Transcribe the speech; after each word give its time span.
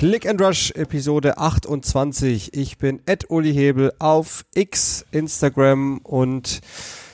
Click 0.00 0.26
and 0.26 0.40
Rush 0.40 0.70
Episode 0.70 1.36
28. 1.36 2.54
Ich 2.54 2.78
bin 2.78 3.02
Ed 3.04 3.28
Uli 3.28 3.52
Hebel 3.52 3.92
auf 3.98 4.46
X, 4.54 5.04
Instagram 5.10 5.98
und 5.98 6.62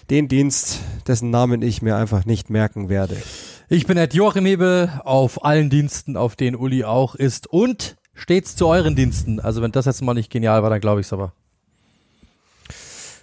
den 0.08 0.28
Dienst, 0.28 0.78
dessen 1.08 1.30
Namen 1.30 1.62
ich 1.62 1.82
mir 1.82 1.96
einfach 1.96 2.26
nicht 2.26 2.48
merken 2.48 2.88
werde. 2.88 3.20
Ich 3.68 3.88
bin 3.88 3.98
Ed 3.98 4.14
Joachim 4.14 4.46
Hebel 4.46 4.88
auf 5.02 5.44
allen 5.44 5.68
Diensten, 5.68 6.16
auf 6.16 6.36
denen 6.36 6.54
Uli 6.54 6.84
auch 6.84 7.16
ist 7.16 7.48
und 7.48 7.96
stets 8.14 8.54
zu 8.54 8.68
euren 8.68 8.94
Diensten. 8.94 9.40
Also 9.40 9.62
wenn 9.62 9.72
das 9.72 9.86
jetzt 9.86 10.00
mal 10.02 10.14
nicht 10.14 10.30
genial 10.30 10.62
war, 10.62 10.70
dann 10.70 10.80
glaube 10.80 11.00
ich 11.00 11.08
es 11.08 11.12
aber. 11.12 11.32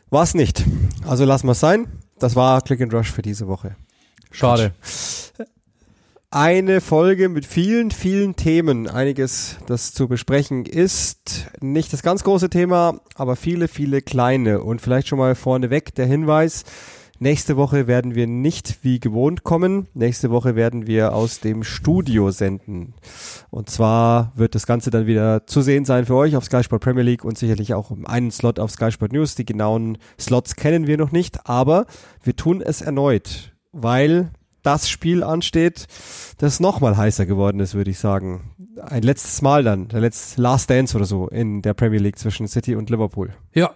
War 0.09 0.23
es 0.23 0.33
nicht. 0.33 0.65
Also 1.07 1.23
lassen 1.23 1.47
wir 1.47 1.53
es 1.53 1.61
sein. 1.61 1.87
Das 2.19 2.35
war 2.35 2.61
Click 2.63 2.81
and 2.81 2.93
Rush 2.93 3.11
für 3.11 3.21
diese 3.21 3.47
Woche. 3.47 3.77
Schade. 4.29 4.73
Eine 6.35 6.81
Folge 6.81 7.29
mit 7.29 7.45
vielen, 7.45 7.91
vielen 7.91 8.35
Themen. 8.35 8.89
Einiges, 8.89 9.57
das 9.67 9.93
zu 9.93 10.07
besprechen 10.07 10.65
ist. 10.65 11.51
Nicht 11.61 11.93
das 11.93 12.01
ganz 12.01 12.23
große 12.23 12.49
Thema, 12.49 13.01
aber 13.13 13.35
viele, 13.35 13.67
viele 13.67 14.01
kleine. 14.01 14.63
Und 14.63 14.81
vielleicht 14.81 15.07
schon 15.07 15.19
mal 15.19 15.35
vorneweg 15.35 15.93
der 15.93 16.07
Hinweis. 16.07 16.63
Nächste 17.19 17.55
Woche 17.55 17.85
werden 17.85 18.15
wir 18.15 18.25
nicht 18.25 18.79
wie 18.81 18.99
gewohnt 18.99 19.43
kommen. 19.43 19.85
Nächste 19.93 20.31
Woche 20.31 20.55
werden 20.55 20.87
wir 20.87 21.13
aus 21.13 21.39
dem 21.39 21.63
Studio 21.63 22.31
senden. 22.31 22.95
Und 23.51 23.69
zwar 23.69 24.31
wird 24.33 24.55
das 24.55 24.65
Ganze 24.65 24.89
dann 24.89 25.05
wieder 25.05 25.45
zu 25.45 25.61
sehen 25.61 25.85
sein 25.85 26.07
für 26.07 26.15
euch 26.15 26.35
auf 26.35 26.45
Sky 26.45 26.63
Sport 26.63 26.81
Premier 26.81 27.03
League 27.03 27.25
und 27.25 27.37
sicherlich 27.37 27.75
auch 27.75 27.91
einen 28.05 28.31
Slot 28.31 28.57
auf 28.57 28.71
Sky 28.71 28.91
Sport 28.91 29.13
News. 29.13 29.35
Die 29.35 29.45
genauen 29.45 29.99
Slots 30.19 30.55
kennen 30.55 30.87
wir 30.87 30.97
noch 30.97 31.11
nicht, 31.11 31.47
aber 31.47 31.85
wir 32.23 32.35
tun 32.35 32.59
es 32.59 32.81
erneut, 32.81 33.53
weil 33.71 34.31
das 34.63 34.89
Spiel 34.89 35.23
ansteht, 35.23 35.87
das 36.39 36.59
nochmal 36.59 36.97
heißer 36.97 37.25
geworden 37.25 37.59
ist, 37.59 37.75
würde 37.75 37.91
ich 37.91 37.99
sagen. 37.99 38.51
Ein 38.81 39.03
letztes 39.03 39.41
Mal 39.41 39.63
dann, 39.63 39.87
der 39.87 40.01
letzte 40.01 40.41
Last 40.41 40.69
Dance 40.69 40.95
oder 40.95 41.05
so 41.05 41.27
in 41.27 41.61
der 41.61 41.73
Premier 41.73 41.99
League 41.99 42.17
zwischen 42.17 42.47
City 42.47 42.75
und 42.75 42.89
Liverpool. 42.89 43.33
Ja, 43.53 43.71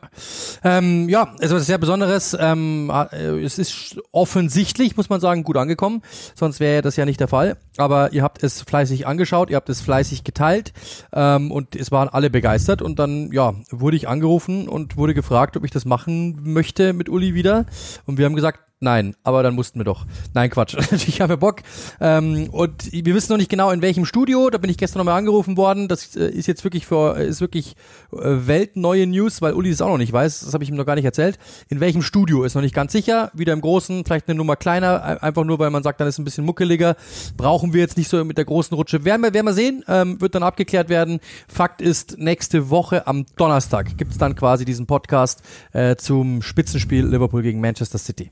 ähm, 0.64 1.08
ja, 1.08 1.36
also 1.40 1.56
was 1.56 1.68
sehr 1.68 1.78
Besonderes. 1.78 2.36
Ähm, 2.40 2.92
äh, 3.12 3.44
es 3.44 3.60
ist 3.60 4.02
offensichtlich, 4.12 4.98
muss 4.98 5.10
man 5.10 5.22
sagen, 5.22 5.44
gut 5.44 5.58
angekommen. 5.58 6.02
Sonst 6.34 6.60
wäre 6.60 6.82
das 6.82 6.96
ja 6.96 7.06
nicht 7.06 7.20
der 7.20 7.28
Fall. 7.28 7.58
Aber 7.78 8.12
ihr 8.12 8.24
habt 8.24 8.42
es 8.42 8.62
fleißig 8.62 9.06
angeschaut, 9.06 9.50
ihr 9.52 9.56
habt 9.56 9.70
es 9.70 9.82
fleißig 9.82 10.24
geteilt 10.24 10.74
ähm, 11.14 11.52
und 11.52 11.76
es 11.76 11.92
waren 11.92 12.10
alle 12.10 12.30
begeistert. 12.30 12.82
Und 12.82 12.98
dann, 12.98 13.32
ja, 13.32 13.54
wurde 13.70 13.98
ich 13.98 14.08
angerufen 14.08 14.68
und 14.68 14.98
wurde 14.98 15.14
gefragt, 15.14 15.58
ob 15.58 15.64
ich 15.64 15.72
das 15.72 15.86
machen 15.86 16.40
möchte 16.42 16.94
mit 16.94 17.08
Uli 17.08 17.36
wieder. 17.36 17.66
Und 18.06 18.18
wir 18.18 18.26
haben 18.26 18.36
gesagt, 18.36 18.62
Nein, 18.80 19.16
aber 19.24 19.42
dann 19.42 19.56
mussten 19.56 19.80
wir 19.80 19.86
doch. 19.86 20.06
Nein, 20.36 20.52
Quatsch. 20.52 20.78
ich 21.08 21.20
habe 21.20 21.38
Bock. 21.38 21.62
Ähm, 22.00 22.48
und 22.52 22.92
wir 22.92 23.16
wissen 23.16 23.32
noch 23.32 23.38
nicht 23.38 23.50
genau 23.50 23.72
in 23.72 23.82
welchem 23.82 24.06
Studio. 24.06 24.52
Da 24.52 24.60
bin 24.60 24.70
ich 24.70 24.78
gestern 24.78 25.00
nochmal 25.00 25.18
angerufen 25.18 25.58
worden. 25.58 25.88
Das 25.88 26.16
äh, 26.16 26.30
ist 26.30 26.46
jetzt 26.46 26.64
wirklich 26.64 26.86
für 26.86 27.18
ist 27.18 27.42
wirklich 27.42 27.76
äh, 28.14 28.18
weltneue 28.22 29.08
News, 29.08 29.42
weil 29.42 29.54
Uli 29.54 29.72
es 29.72 29.82
auch 29.82 29.90
noch 29.90 29.98
nicht 29.98 30.14
weiß. 30.14 30.42
Das 30.42 30.54
habe 30.54 30.64
ich 30.64 30.70
ihm 30.70 30.76
noch 30.76 30.86
gar 30.86 30.94
nicht 30.94 31.06
erzählt. 31.06 31.40
In 31.70 31.80
welchem 31.80 32.04
Studio 32.04 32.44
ist 32.44 32.54
noch 32.54 32.62
nicht 32.62 32.76
ganz 32.76 32.92
sicher. 32.92 33.32
Wieder 33.34 33.54
im 33.54 33.62
Großen, 33.62 34.06
vielleicht 34.06 34.28
eine 34.28 34.38
Nummer 34.38 34.56
kleiner. 34.56 35.24
Einfach 35.24 35.44
nur, 35.44 35.58
weil 35.58 35.72
man 35.72 35.82
sagt, 35.82 36.00
dann 36.00 36.08
ist 36.08 36.20
ein 36.20 36.24
bisschen 36.24 36.46
muckeliger. 36.46 36.98
Brauchen 37.36 37.74
wir 37.74 37.82
jetzt 37.82 37.98
nicht 37.98 38.10
so 38.10 38.24
mit 38.26 38.38
der 38.38 38.46
großen 38.46 38.76
Rutsche. 38.76 39.04
Werden 39.04 39.24
wir, 39.24 39.34
werden 39.34 39.48
wir 39.48 39.54
sehen. 39.54 39.84
Ähm, 39.88 40.22
wird 40.22 40.36
dann 40.36 40.44
abgeklärt 40.44 40.90
werden. 40.90 41.20
Fakt 41.48 41.82
ist, 41.82 42.20
nächste 42.20 42.70
Woche 42.70 43.08
am 43.08 43.26
Donnerstag 43.38 43.98
gibt's 43.98 44.20
dann 44.20 44.36
quasi 44.36 44.66
diesen 44.66 44.86
Podcast 44.86 45.42
äh, 45.74 45.96
zum 45.96 46.44
Spitzenspiel 46.44 47.08
Liverpool 47.08 47.42
gegen 47.42 47.60
Manchester 47.60 47.98
City. 47.98 48.30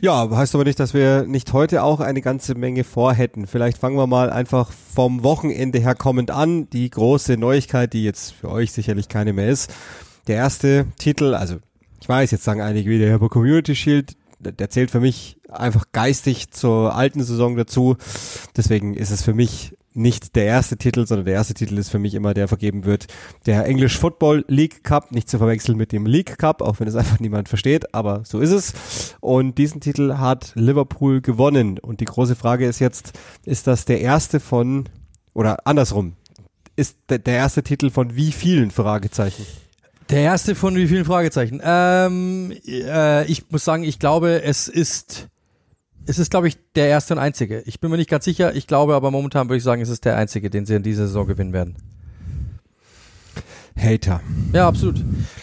Ja, 0.00 0.30
heißt 0.30 0.54
aber 0.54 0.62
nicht, 0.62 0.78
dass 0.78 0.94
wir 0.94 1.24
nicht 1.24 1.52
heute 1.52 1.82
auch 1.82 1.98
eine 1.98 2.20
ganze 2.20 2.54
Menge 2.54 2.84
vorhätten. 2.84 3.48
Vielleicht 3.48 3.78
fangen 3.78 3.96
wir 3.96 4.06
mal 4.06 4.30
einfach 4.30 4.70
vom 4.70 5.24
Wochenende 5.24 5.80
her 5.80 5.96
kommend 5.96 6.30
an. 6.30 6.70
Die 6.70 6.88
große 6.88 7.36
Neuigkeit, 7.36 7.92
die 7.92 8.04
jetzt 8.04 8.32
für 8.32 8.48
euch 8.48 8.70
sicherlich 8.70 9.08
keine 9.08 9.32
mehr 9.32 9.48
ist. 9.48 9.74
Der 10.28 10.36
erste 10.36 10.86
Titel, 10.98 11.34
also 11.34 11.56
ich 12.00 12.08
weiß, 12.08 12.30
jetzt 12.30 12.44
sagen 12.44 12.60
einige 12.60 12.88
wieder, 12.88 13.12
aber 13.12 13.28
Community 13.28 13.74
Shield, 13.74 14.16
der 14.38 14.70
zählt 14.70 14.92
für 14.92 15.00
mich 15.00 15.38
einfach 15.48 15.86
geistig 15.90 16.52
zur 16.52 16.94
alten 16.94 17.24
Saison 17.24 17.56
dazu. 17.56 17.96
Deswegen 18.56 18.94
ist 18.94 19.10
es 19.10 19.22
für 19.22 19.34
mich 19.34 19.76
nicht 19.98 20.36
der 20.36 20.46
erste 20.46 20.76
Titel, 20.76 21.06
sondern 21.06 21.26
der 21.26 21.34
erste 21.34 21.54
Titel 21.54 21.76
ist 21.76 21.90
für 21.90 21.98
mich 21.98 22.14
immer 22.14 22.32
der 22.32 22.48
vergeben 22.48 22.84
wird, 22.84 23.06
der 23.46 23.66
English 23.66 23.98
Football 23.98 24.44
League 24.48 24.84
Cup, 24.84 25.12
nicht 25.12 25.28
zu 25.28 25.38
verwechseln 25.38 25.76
mit 25.76 25.92
dem 25.92 26.06
League 26.06 26.38
Cup, 26.38 26.62
auch 26.62 26.80
wenn 26.80 26.88
es 26.88 26.94
einfach 26.94 27.20
niemand 27.20 27.48
versteht, 27.48 27.94
aber 27.94 28.22
so 28.24 28.40
ist 28.40 28.52
es. 28.52 29.16
Und 29.20 29.58
diesen 29.58 29.80
Titel 29.80 30.14
hat 30.18 30.52
Liverpool 30.54 31.20
gewonnen. 31.20 31.78
Und 31.78 32.00
die 32.00 32.06
große 32.06 32.36
Frage 32.36 32.66
ist 32.66 32.78
jetzt, 32.78 33.18
ist 33.44 33.66
das 33.66 33.84
der 33.84 34.00
erste 34.00 34.40
von, 34.40 34.88
oder 35.34 35.66
andersrum, 35.66 36.14
ist 36.76 36.96
der 37.08 37.26
erste 37.26 37.62
Titel 37.62 37.90
von 37.90 38.14
wie 38.14 38.30
vielen 38.30 38.70
Fragezeichen? 38.70 39.44
Der 40.10 40.20
erste 40.20 40.54
von 40.54 40.76
wie 40.76 40.86
vielen 40.86 41.04
Fragezeichen? 41.04 41.60
Ähm, 41.62 42.54
äh, 42.66 43.26
ich 43.26 43.50
muss 43.50 43.64
sagen, 43.64 43.82
ich 43.82 43.98
glaube, 43.98 44.42
es 44.42 44.68
ist 44.68 45.28
es 46.08 46.18
ist, 46.18 46.30
glaube 46.30 46.48
ich, 46.48 46.56
der 46.74 46.88
erste 46.88 47.14
und 47.14 47.20
einzige. 47.20 47.62
Ich 47.66 47.80
bin 47.80 47.90
mir 47.90 47.98
nicht 47.98 48.08
ganz 48.08 48.24
sicher. 48.24 48.56
Ich 48.56 48.66
glaube 48.66 48.94
aber 48.94 49.10
momentan 49.10 49.48
würde 49.48 49.58
ich 49.58 49.62
sagen, 49.62 49.82
es 49.82 49.90
ist 49.90 50.04
der 50.04 50.16
einzige, 50.16 50.48
den 50.48 50.64
sie 50.64 50.74
in 50.74 50.82
dieser 50.82 51.06
Saison 51.06 51.26
gewinnen 51.26 51.52
werden. 51.52 51.76
Hater. 53.76 54.20
Ja, 54.52 54.66
absolut. 54.66 54.96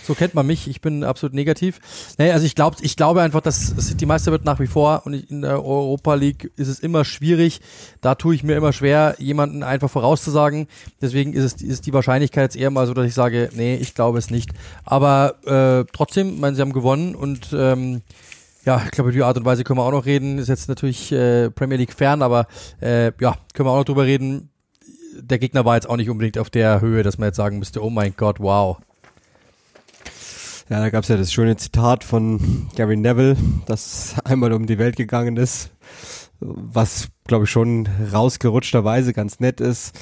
So 0.03 0.13
kennt 0.13 0.33
man 0.33 0.45
mich. 0.45 0.67
Ich 0.67 0.81
bin 0.81 1.03
absolut 1.05 1.33
negativ. 1.33 1.79
Nee, 2.17 2.31
also 2.31 2.45
ich 2.45 2.55
glaube, 2.55 2.77
ich 2.81 2.97
glaube 2.97 3.21
einfach, 3.21 3.39
dass 3.39 3.75
City 3.79 4.05
Meister 4.05 4.31
wird 4.31 4.43
nach 4.43 4.59
wie 4.59 4.67
vor 4.67 5.03
und 5.05 5.13
in 5.13 5.43
der 5.43 5.63
Europa 5.63 6.15
League 6.15 6.51
ist 6.57 6.67
es 6.67 6.79
immer 6.79 7.05
schwierig. 7.05 7.61
Da 8.01 8.15
tue 8.15 8.35
ich 8.35 8.43
mir 8.43 8.57
immer 8.57 8.73
schwer, 8.73 9.15
jemanden 9.19 9.63
einfach 9.63 9.89
vorauszusagen. 9.89 10.67
Deswegen 11.01 11.31
ist 11.31 11.43
es 11.43 11.61
ist 11.61 11.85
die 11.85 11.93
Wahrscheinlichkeit 11.93 12.43
jetzt 12.43 12.57
eher 12.57 12.71
mal 12.71 12.87
so, 12.87 12.93
dass 12.93 13.05
ich 13.05 13.13
sage, 13.13 13.49
nee, 13.53 13.75
ich 13.75 13.95
glaube 13.95 14.17
es 14.17 14.29
nicht. 14.29 14.49
Aber 14.83 15.35
äh, 15.45 15.89
trotzdem, 15.93 16.39
meine, 16.39 16.55
sie 16.55 16.61
haben 16.61 16.73
gewonnen 16.73 17.15
und 17.15 17.55
ähm, 17.57 18.01
ja, 18.65 18.81
ich 18.83 18.91
glaube, 18.91 19.09
über 19.09 19.17
die 19.17 19.23
Art 19.23 19.37
und 19.37 19.45
Weise 19.45 19.63
können 19.63 19.79
wir 19.79 19.83
auch 19.83 19.91
noch 19.91 20.05
reden. 20.05 20.37
Ist 20.37 20.49
jetzt 20.49 20.67
natürlich 20.69 21.11
äh, 21.11 21.51
Premier 21.51 21.77
League 21.77 21.93
fern, 21.93 22.21
aber 22.21 22.47
äh, 22.81 23.11
ja, 23.19 23.37
können 23.53 23.67
wir 23.67 23.71
auch 23.71 23.77
noch 23.77 23.85
drüber 23.85 24.05
reden. 24.05 24.49
Der 25.19 25.39
Gegner 25.39 25.63
war 25.63 25.75
jetzt 25.75 25.89
auch 25.89 25.95
nicht 25.95 26.09
unbedingt 26.09 26.37
auf 26.37 26.49
der 26.49 26.81
Höhe, 26.81 27.03
dass 27.03 27.17
man 27.17 27.27
jetzt 27.27 27.37
sagen 27.37 27.59
müsste, 27.59 27.83
oh 27.83 27.89
mein 27.89 28.15
Gott, 28.17 28.39
wow. 28.39 28.77
Ja, 30.69 30.79
da 30.79 30.89
gab's 30.89 31.09
ja 31.09 31.15
das 31.15 31.31
schöne 31.31 31.55
Zitat 31.57 32.03
von 32.03 32.67
Gary 32.75 32.97
Neville, 32.97 33.37
das 33.67 34.15
einmal 34.23 34.51
um 34.51 34.65
die 34.65 34.79
Welt 34.79 34.95
gegangen 34.95 35.37
ist, 35.37 35.69
was, 36.39 37.09
glaube 37.27 37.45
ich, 37.45 37.51
schon 37.51 37.87
rausgerutschterweise 38.11 39.13
ganz 39.13 39.39
nett 39.39 39.61
ist. 39.61 39.95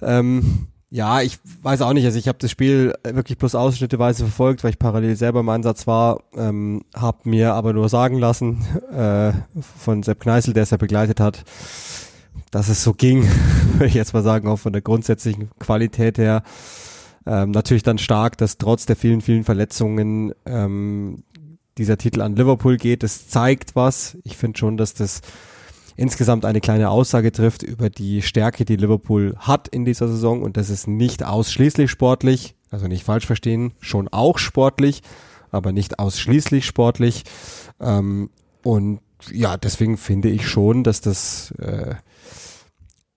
Ähm, 0.00 0.68
ja, 0.96 1.20
ich 1.20 1.38
weiß 1.62 1.82
auch 1.82 1.92
nicht. 1.92 2.06
Also 2.06 2.18
ich 2.18 2.26
habe 2.26 2.38
das 2.40 2.50
Spiel 2.50 2.94
wirklich 3.04 3.36
bloß 3.36 3.54
ausschnitteweise 3.54 4.24
verfolgt, 4.24 4.64
weil 4.64 4.70
ich 4.70 4.78
parallel 4.78 5.14
selber 5.14 5.40
im 5.40 5.48
Einsatz 5.50 5.86
war. 5.86 6.22
Ähm, 6.34 6.84
habe 6.94 7.28
mir 7.28 7.52
aber 7.52 7.74
nur 7.74 7.90
sagen 7.90 8.18
lassen 8.18 8.64
äh, 8.90 9.32
von 9.78 10.02
Sepp 10.02 10.20
Kneißl, 10.20 10.54
der 10.54 10.62
es 10.62 10.70
ja 10.70 10.78
begleitet 10.78 11.20
hat, 11.20 11.44
dass 12.50 12.70
es 12.70 12.82
so 12.82 12.94
ging, 12.94 13.28
würde 13.74 13.88
ich 13.88 13.94
jetzt 13.94 14.14
mal 14.14 14.22
sagen, 14.22 14.48
auch 14.48 14.56
von 14.56 14.72
der 14.72 14.80
grundsätzlichen 14.80 15.50
Qualität 15.58 16.16
her. 16.16 16.42
Ähm, 17.26 17.50
natürlich 17.50 17.82
dann 17.82 17.98
stark, 17.98 18.38
dass 18.38 18.56
trotz 18.56 18.86
der 18.86 18.96
vielen, 18.96 19.20
vielen 19.20 19.44
Verletzungen 19.44 20.32
ähm, 20.46 21.24
dieser 21.76 21.98
Titel 21.98 22.22
an 22.22 22.36
Liverpool 22.36 22.78
geht. 22.78 23.02
Das 23.02 23.28
zeigt 23.28 23.76
was. 23.76 24.16
Ich 24.24 24.38
finde 24.38 24.58
schon, 24.58 24.78
dass 24.78 24.94
das 24.94 25.20
insgesamt 25.96 26.44
eine 26.44 26.60
kleine 26.60 26.90
Aussage 26.90 27.32
trifft 27.32 27.62
über 27.62 27.90
die 27.90 28.22
Stärke, 28.22 28.64
die 28.64 28.76
Liverpool 28.76 29.34
hat 29.38 29.68
in 29.68 29.84
dieser 29.84 30.08
Saison 30.08 30.42
und 30.42 30.56
das 30.56 30.70
ist 30.70 30.86
nicht 30.86 31.24
ausschließlich 31.24 31.90
sportlich, 31.90 32.54
also 32.70 32.86
nicht 32.86 33.04
falsch 33.04 33.26
verstehen, 33.26 33.72
schon 33.80 34.08
auch 34.08 34.38
sportlich, 34.38 35.02
aber 35.50 35.72
nicht 35.72 35.98
ausschließlich 35.98 36.66
sportlich. 36.66 37.24
Ähm, 37.80 38.30
und 38.62 39.00
ja, 39.32 39.56
deswegen 39.56 39.96
finde 39.96 40.28
ich 40.28 40.48
schon, 40.48 40.84
dass 40.84 41.00
das 41.00 41.52
äh, 41.58 41.94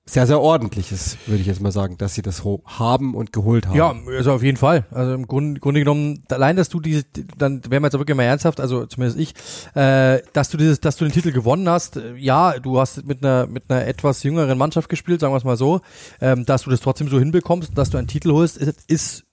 sehr, 0.09 0.25
sehr 0.25 0.41
ordentlich 0.41 0.91
würde 1.27 1.41
ich 1.41 1.45
jetzt 1.45 1.61
mal 1.61 1.71
sagen, 1.71 1.97
dass 1.97 2.15
sie 2.15 2.23
das 2.23 2.43
haben 2.65 3.13
und 3.13 3.31
geholt 3.31 3.67
haben. 3.67 3.77
Ja, 3.77 3.93
also 4.07 4.33
auf 4.33 4.41
jeden 4.41 4.57
Fall. 4.57 4.85
Also 4.89 5.13
im 5.13 5.27
Grunde, 5.27 5.59
Grunde 5.59 5.81
genommen, 5.81 6.23
allein, 6.29 6.55
dass 6.55 6.69
du 6.69 6.79
diese, 6.79 7.03
dann 7.37 7.63
werden 7.69 7.83
wir 7.83 7.87
jetzt 7.87 7.93
wirklich 7.93 8.17
mal 8.17 8.23
ernsthaft, 8.23 8.59
also 8.59 8.87
zumindest 8.87 9.19
ich, 9.19 9.35
äh, 9.75 10.21
dass 10.33 10.49
du 10.49 10.57
dieses, 10.57 10.79
dass 10.79 10.97
du 10.97 11.05
den 11.05 11.11
Titel 11.11 11.31
gewonnen 11.31 11.69
hast, 11.69 11.97
äh, 11.97 12.15
ja, 12.15 12.57
du 12.57 12.79
hast 12.79 13.05
mit 13.05 13.23
einer, 13.23 13.45
mit 13.45 13.65
einer 13.69 13.85
etwas 13.85 14.23
jüngeren 14.23 14.57
Mannschaft 14.57 14.89
gespielt, 14.89 15.19
sagen 15.21 15.31
wir 15.31 15.37
es 15.37 15.43
mal 15.43 15.57
so, 15.57 15.81
ähm, 16.21 16.43
dass 16.45 16.63
du 16.63 16.71
das 16.71 16.79
trotzdem 16.79 17.07
so 17.07 17.19
hinbekommst, 17.19 17.77
dass 17.77 17.91
du 17.91 17.99
einen 17.99 18.07
Titel 18.07 18.31
holst, 18.31 18.57
ist, 18.57 18.83
ist, 18.87 19.25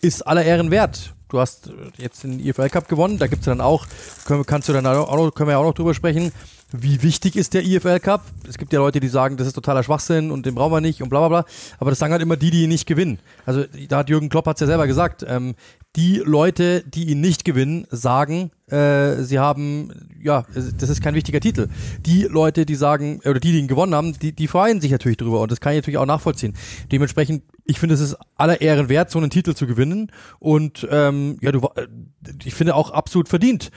ist 0.00 0.26
aller 0.26 0.44
Ehren 0.44 0.72
wert. 0.72 1.14
Du 1.28 1.40
hast 1.40 1.70
jetzt 1.98 2.22
den 2.22 2.44
EFL 2.44 2.68
Cup 2.68 2.88
gewonnen, 2.88 3.18
da 3.18 3.26
gibt's 3.26 3.46
dann 3.46 3.60
auch, 3.60 3.86
können, 4.26 4.46
kannst 4.46 4.68
du 4.68 4.72
dann 4.72 4.86
auch 4.86 5.16
noch, 5.16 5.34
können 5.34 5.48
wir 5.48 5.52
ja 5.52 5.58
auch 5.58 5.64
noch 5.64 5.74
drüber 5.74 5.94
sprechen, 5.94 6.32
wie 6.72 7.02
wichtig 7.02 7.36
ist 7.36 7.54
der 7.54 7.64
IFL 7.64 8.00
Cup? 8.00 8.22
Es 8.48 8.58
gibt 8.58 8.72
ja 8.72 8.80
Leute, 8.80 8.98
die 8.98 9.08
sagen, 9.08 9.36
das 9.36 9.46
ist 9.46 9.52
totaler 9.52 9.84
Schwachsinn 9.84 10.32
und 10.32 10.46
den 10.46 10.56
brauchen 10.56 10.72
wir 10.72 10.80
nicht 10.80 11.00
und 11.00 11.08
bla 11.08 11.20
bla 11.20 11.28
bla. 11.28 11.52
Aber 11.78 11.90
das 11.90 11.98
sagen 11.98 12.12
halt 12.12 12.22
immer 12.22 12.36
die, 12.36 12.50
die 12.50 12.64
ihn 12.64 12.68
nicht 12.68 12.86
gewinnen. 12.86 13.20
Also 13.44 13.64
da 13.88 13.98
hat 13.98 14.10
Jürgen 14.10 14.28
Klopp 14.28 14.46
hat's 14.46 14.60
ja 14.60 14.66
selber 14.66 14.88
gesagt. 14.88 15.24
Ähm, 15.28 15.54
die 15.96 16.16
Leute, 16.16 16.82
die 16.82 17.10
ihn 17.10 17.20
nicht 17.20 17.44
gewinnen, 17.44 17.86
sagen, 17.90 18.50
äh, 18.66 19.22
sie 19.22 19.38
haben, 19.38 19.92
ja, 20.20 20.44
das 20.54 20.90
ist 20.90 21.00
kein 21.00 21.14
wichtiger 21.14 21.40
Titel. 21.40 21.68
Die 22.00 22.24
Leute, 22.24 22.66
die 22.66 22.74
sagen, 22.74 23.20
oder 23.24 23.40
die, 23.40 23.52
die 23.52 23.58
ihn 23.60 23.68
gewonnen 23.68 23.94
haben, 23.94 24.12
die, 24.18 24.32
die 24.32 24.46
freuen 24.46 24.80
sich 24.80 24.90
natürlich 24.90 25.16
drüber 25.16 25.40
und 25.40 25.50
das 25.50 25.60
kann 25.60 25.72
ich 25.72 25.78
natürlich 25.78 25.96
auch 25.96 26.06
nachvollziehen. 26.06 26.54
Dementsprechend, 26.92 27.44
ich 27.64 27.80
finde, 27.80 27.94
es 27.94 28.00
ist 28.00 28.16
aller 28.36 28.60
Ehren 28.60 28.90
wert, 28.90 29.10
so 29.10 29.18
einen 29.18 29.30
Titel 29.30 29.54
zu 29.54 29.66
gewinnen 29.66 30.12
und 30.38 30.86
ähm, 30.90 31.38
ja, 31.40 31.52
du, 31.52 31.60
äh, 31.76 31.86
ich 32.44 32.54
finde 32.54 32.74
auch 32.74 32.90
absolut 32.90 33.28
verdient 33.28 33.70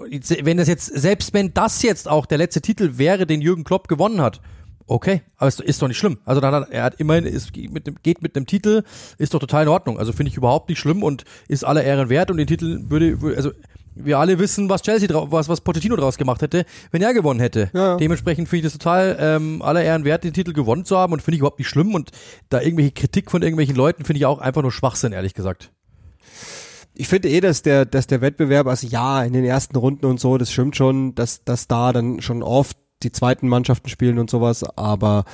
wenn 0.00 0.56
das 0.56 0.68
jetzt, 0.68 0.86
selbst 0.86 1.34
wenn 1.34 1.52
das 1.54 1.82
jetzt 1.82 2.08
auch 2.08 2.26
der 2.26 2.38
letzte 2.38 2.60
Titel 2.60 2.98
wäre, 2.98 3.26
den 3.26 3.40
Jürgen 3.40 3.64
Klopp 3.64 3.88
gewonnen 3.88 4.20
hat, 4.20 4.40
okay, 4.86 5.22
aber 5.36 5.48
es 5.48 5.60
ist 5.60 5.80
doch 5.80 5.88
nicht 5.88 5.98
schlimm. 5.98 6.18
Also 6.24 6.40
dann 6.40 6.54
hat, 6.54 6.70
er 6.70 6.82
hat 6.82 6.94
immerhin, 7.00 7.24
ist, 7.24 7.56
mit 7.56 7.86
dem, 7.86 7.96
geht 8.02 8.22
mit 8.22 8.36
einem 8.36 8.46
Titel, 8.46 8.82
ist 9.18 9.34
doch 9.34 9.38
total 9.38 9.64
in 9.64 9.68
Ordnung. 9.68 9.98
Also 9.98 10.12
finde 10.12 10.30
ich 10.30 10.36
überhaupt 10.36 10.68
nicht 10.68 10.78
schlimm 10.78 11.02
und 11.02 11.24
ist 11.48 11.64
aller 11.64 11.84
Ehren 11.84 12.08
wert 12.08 12.30
und 12.30 12.38
den 12.38 12.46
Titel 12.46 12.80
würde, 12.88 13.20
würde 13.20 13.36
also 13.36 13.52
wir 13.94 14.18
alle 14.18 14.38
wissen, 14.38 14.68
was 14.68 14.82
Chelsea 14.82 15.08
drauf, 15.08 15.28
was, 15.30 15.48
was 15.48 15.60
Pochettino 15.60 15.96
draus 15.96 16.16
gemacht 16.16 16.42
hätte, 16.42 16.64
wenn 16.90 17.02
er 17.02 17.12
gewonnen 17.12 17.40
hätte. 17.40 17.70
Ja. 17.72 17.96
Dementsprechend 17.96 18.48
finde 18.48 18.66
ich 18.66 18.72
das 18.72 18.78
total 18.78 19.16
ähm, 19.20 19.62
aller 19.62 19.82
Ehren 19.82 20.04
wert, 20.04 20.24
den 20.24 20.32
Titel 20.32 20.52
gewonnen 20.52 20.84
zu 20.84 20.96
haben 20.96 21.12
und 21.12 21.20
finde 21.20 21.36
ich 21.36 21.40
überhaupt 21.40 21.58
nicht 21.58 21.68
schlimm 21.68 21.94
und 21.94 22.10
da 22.48 22.60
irgendwelche 22.60 22.92
Kritik 22.92 23.30
von 23.30 23.42
irgendwelchen 23.42 23.76
Leuten 23.76 24.04
finde 24.04 24.18
ich 24.18 24.26
auch 24.26 24.38
einfach 24.38 24.62
nur 24.62 24.72
Schwachsinn, 24.72 25.12
ehrlich 25.12 25.34
gesagt 25.34 25.70
ich 27.00 27.08
finde 27.08 27.30
eh, 27.30 27.40
dass 27.40 27.62
der, 27.62 27.86
dass 27.86 28.06
der 28.06 28.20
Wettbewerb, 28.20 28.66
also 28.66 28.86
ja, 28.86 29.22
in 29.24 29.32
den 29.32 29.46
ersten 29.46 29.74
Runden 29.74 30.04
und 30.04 30.20
so, 30.20 30.36
das 30.36 30.52
stimmt 30.52 30.76
schon, 30.76 31.14
dass, 31.14 31.42
dass 31.44 31.66
da 31.66 31.94
dann 31.94 32.20
schon 32.20 32.42
oft 32.42 32.76
die 33.02 33.10
zweiten 33.10 33.48
Mannschaften 33.48 33.88
spielen 33.88 34.18
und 34.18 34.28
sowas, 34.28 34.62
aber 34.76 35.24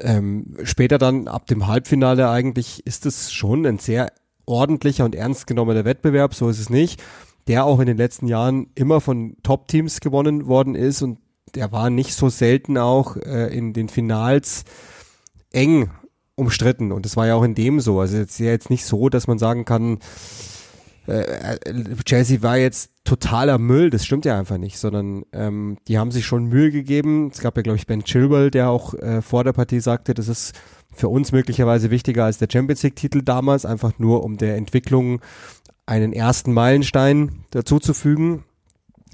ähm, 0.00 0.56
später 0.64 0.98
dann 0.98 1.28
ab 1.28 1.46
dem 1.46 1.68
Halbfinale 1.68 2.28
eigentlich 2.28 2.84
ist 2.88 3.06
es 3.06 3.32
schon 3.32 3.64
ein 3.66 3.78
sehr 3.78 4.12
ordentlicher 4.46 5.04
und 5.04 5.14
ernst 5.14 5.46
genommener 5.46 5.84
Wettbewerb, 5.84 6.34
so 6.34 6.48
ist 6.48 6.58
es 6.58 6.70
nicht, 6.70 7.00
der 7.46 7.66
auch 7.66 7.78
in 7.78 7.86
den 7.86 7.98
letzten 7.98 8.26
Jahren 8.26 8.66
immer 8.74 9.00
von 9.00 9.36
Top-Teams 9.44 10.00
gewonnen 10.00 10.48
worden 10.48 10.74
ist 10.74 11.02
und 11.02 11.20
der 11.54 11.70
war 11.70 11.88
nicht 11.88 12.14
so 12.14 12.30
selten 12.30 12.78
auch 12.78 13.16
äh, 13.16 13.56
in 13.56 13.74
den 13.74 13.88
Finals 13.88 14.64
eng 15.52 15.88
umstritten 16.34 16.90
und 16.90 17.06
es 17.06 17.16
war 17.16 17.28
ja 17.28 17.36
auch 17.36 17.44
in 17.44 17.54
dem 17.54 17.78
so, 17.78 18.00
also 18.00 18.16
jetzt 18.16 18.40
ja 18.40 18.46
jetzt 18.46 18.70
nicht 18.70 18.84
so, 18.84 19.08
dass 19.08 19.28
man 19.28 19.38
sagen 19.38 19.64
kann, 19.64 20.00
äh, 21.06 21.56
Chelsea 22.04 22.42
war 22.42 22.56
jetzt 22.56 22.90
totaler 23.04 23.58
Müll, 23.58 23.90
das 23.90 24.04
stimmt 24.04 24.24
ja 24.24 24.38
einfach 24.38 24.58
nicht, 24.58 24.78
sondern 24.78 25.24
ähm, 25.32 25.78
die 25.88 25.98
haben 25.98 26.12
sich 26.12 26.24
schon 26.24 26.46
Mühe 26.46 26.70
gegeben. 26.70 27.30
Es 27.32 27.40
gab 27.40 27.56
ja, 27.56 27.62
glaube 27.62 27.76
ich, 27.76 27.86
Ben 27.86 28.04
Chilwell, 28.04 28.50
der 28.50 28.70
auch 28.70 28.94
äh, 28.94 29.22
vor 29.22 29.44
der 29.44 29.52
Partie 29.52 29.80
sagte, 29.80 30.14
das 30.14 30.28
ist 30.28 30.54
für 30.94 31.08
uns 31.08 31.32
möglicherweise 31.32 31.90
wichtiger 31.90 32.24
als 32.24 32.38
der 32.38 32.48
Champions 32.50 32.82
League-Titel 32.82 33.22
damals, 33.22 33.66
einfach 33.66 33.98
nur 33.98 34.22
um 34.22 34.36
der 34.36 34.56
Entwicklung 34.56 35.20
einen 35.86 36.12
ersten 36.12 36.52
Meilenstein 36.52 37.44
dazuzufügen. 37.50 38.44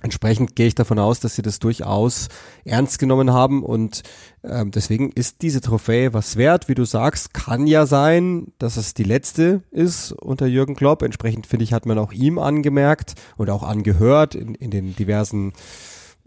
Entsprechend 0.01 0.55
gehe 0.55 0.69
ich 0.69 0.77
davon 0.77 1.01
aus, 1.01 1.19
dass 1.19 1.35
sie 1.35 1.43
das 1.43 1.59
durchaus 1.59 2.29
ernst 2.65 3.01
genommen 3.01 3.33
haben 3.33 3.65
und 3.65 4.03
ähm, 4.45 4.71
deswegen 4.71 5.11
ist 5.11 5.43
diese 5.43 5.61
Trophäe 5.61 6.15
was 6.15 6.37
wert, 6.37 6.69
wie 6.69 6.77
du 6.77 6.85
sagst, 6.85 7.35
kann 7.35 7.67
ja 7.67 7.85
sein, 7.85 8.53
dass 8.59 8.77
es 8.77 8.95
die 8.95 9.03
letzte 9.03 9.63
ist 9.73 10.13
unter 10.13 10.47
Jürgen 10.47 10.77
Klopp. 10.77 11.03
Entsprechend 11.03 11.49
finde 11.49 11.65
ich, 11.65 11.73
hat 11.73 11.85
man 11.85 11.99
auch 11.99 12.13
ihm 12.13 12.39
angemerkt 12.39 13.15
und 13.37 13.51
auch 13.51 13.65
angehört 13.65 14.37
in, 14.37 14.55
in 14.55 14.71
den 14.71 14.95
diversen 14.95 15.53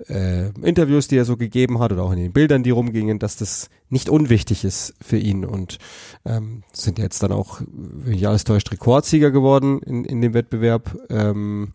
äh, 0.10 0.50
Interviews, 0.62 1.08
die 1.08 1.18
er 1.18 1.26
so 1.26 1.38
gegeben 1.38 1.80
hat 1.80 1.94
oder 1.94 2.04
auch 2.04 2.12
in 2.12 2.20
den 2.20 2.34
Bildern, 2.34 2.64
die 2.64 2.72
rumgingen, 2.72 3.20
dass 3.20 3.38
das 3.38 3.70
nicht 3.90 4.10
unwichtig 4.10 4.66
ist 4.66 4.96
für 5.02 5.18
ihn 5.18 5.46
und 5.46 5.78
ähm, 6.26 6.64
sind 6.74 7.00
jetzt 7.00 7.24
dann 7.24 7.32
auch, 7.32 7.62
wenn 7.68 8.14
ich 8.14 8.28
alles 8.28 8.44
täuscht, 8.44 8.72
Rekordsieger 8.72 9.32
geworden 9.32 9.80
in, 9.82 10.04
in 10.04 10.22
dem 10.22 10.34
Wettbewerb. 10.34 10.98
Ähm, 11.10 11.74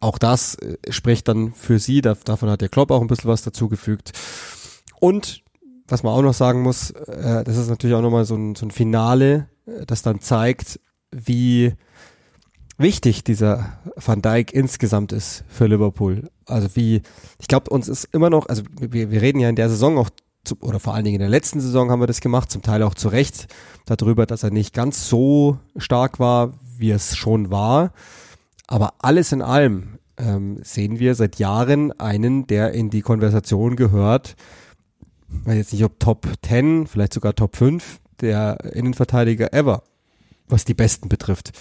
auch 0.00 0.18
das 0.18 0.54
äh, 0.56 0.76
spricht 0.90 1.28
dann 1.28 1.52
für 1.52 1.78
sie, 1.78 2.00
da, 2.00 2.14
davon 2.24 2.50
hat 2.50 2.60
der 2.60 2.68
Klopp 2.68 2.90
auch 2.90 3.00
ein 3.00 3.06
bisschen 3.06 3.30
was 3.30 3.42
dazugefügt. 3.42 4.12
Und 5.00 5.42
was 5.86 6.02
man 6.02 6.12
auch 6.12 6.22
noch 6.22 6.34
sagen 6.34 6.62
muss, 6.62 6.90
äh, 6.90 7.44
das 7.44 7.56
ist 7.56 7.68
natürlich 7.68 7.96
auch 7.96 8.02
nochmal 8.02 8.24
so 8.24 8.36
ein, 8.36 8.54
so 8.54 8.66
ein 8.66 8.70
Finale, 8.70 9.48
äh, 9.66 9.86
das 9.86 10.02
dann 10.02 10.20
zeigt, 10.20 10.80
wie 11.10 11.74
wichtig 12.76 13.24
dieser 13.24 13.78
Van 13.96 14.22
Dijk 14.22 14.52
insgesamt 14.52 15.12
ist 15.12 15.44
für 15.48 15.66
Liverpool. 15.66 16.30
Also 16.46 16.68
wie, 16.74 17.02
ich 17.40 17.48
glaube, 17.48 17.70
uns 17.70 17.88
ist 17.88 18.04
immer 18.12 18.30
noch, 18.30 18.48
also 18.48 18.62
wir, 18.78 19.10
wir 19.10 19.22
reden 19.22 19.40
ja 19.40 19.48
in 19.48 19.56
der 19.56 19.68
Saison 19.68 19.98
auch 19.98 20.10
zu, 20.44 20.56
oder 20.60 20.78
vor 20.78 20.94
allen 20.94 21.04
Dingen 21.04 21.16
in 21.16 21.20
der 21.20 21.28
letzten 21.28 21.60
Saison 21.60 21.90
haben 21.90 22.00
wir 22.00 22.06
das 22.06 22.20
gemacht, 22.20 22.50
zum 22.50 22.62
Teil 22.62 22.82
auch 22.82 22.94
zu 22.94 23.08
Recht 23.08 23.48
darüber, 23.86 24.26
dass 24.26 24.42
er 24.42 24.50
nicht 24.50 24.74
ganz 24.74 25.08
so 25.08 25.58
stark 25.76 26.20
war, 26.20 26.52
wie 26.76 26.90
es 26.90 27.16
schon 27.16 27.50
war. 27.50 27.92
Aber 28.68 28.94
alles 28.98 29.32
in 29.32 29.42
allem 29.42 29.98
ähm, 30.18 30.60
sehen 30.62 31.00
wir 31.00 31.14
seit 31.14 31.38
Jahren 31.38 31.90
einen, 31.98 32.46
der 32.46 32.72
in 32.72 32.90
die 32.90 33.00
Konversation 33.00 33.74
gehört, 33.74 34.36
weiß 35.28 35.56
jetzt 35.56 35.72
nicht 35.72 35.84
ob 35.84 35.98
Top 35.98 36.28
10, 36.46 36.86
vielleicht 36.86 37.14
sogar 37.14 37.34
Top 37.34 37.56
5 37.56 37.98
der 38.20 38.58
Innenverteidiger 38.74 39.52
ever, 39.52 39.82
was 40.48 40.64
die 40.64 40.74
Besten 40.74 41.08
betrifft. 41.08 41.52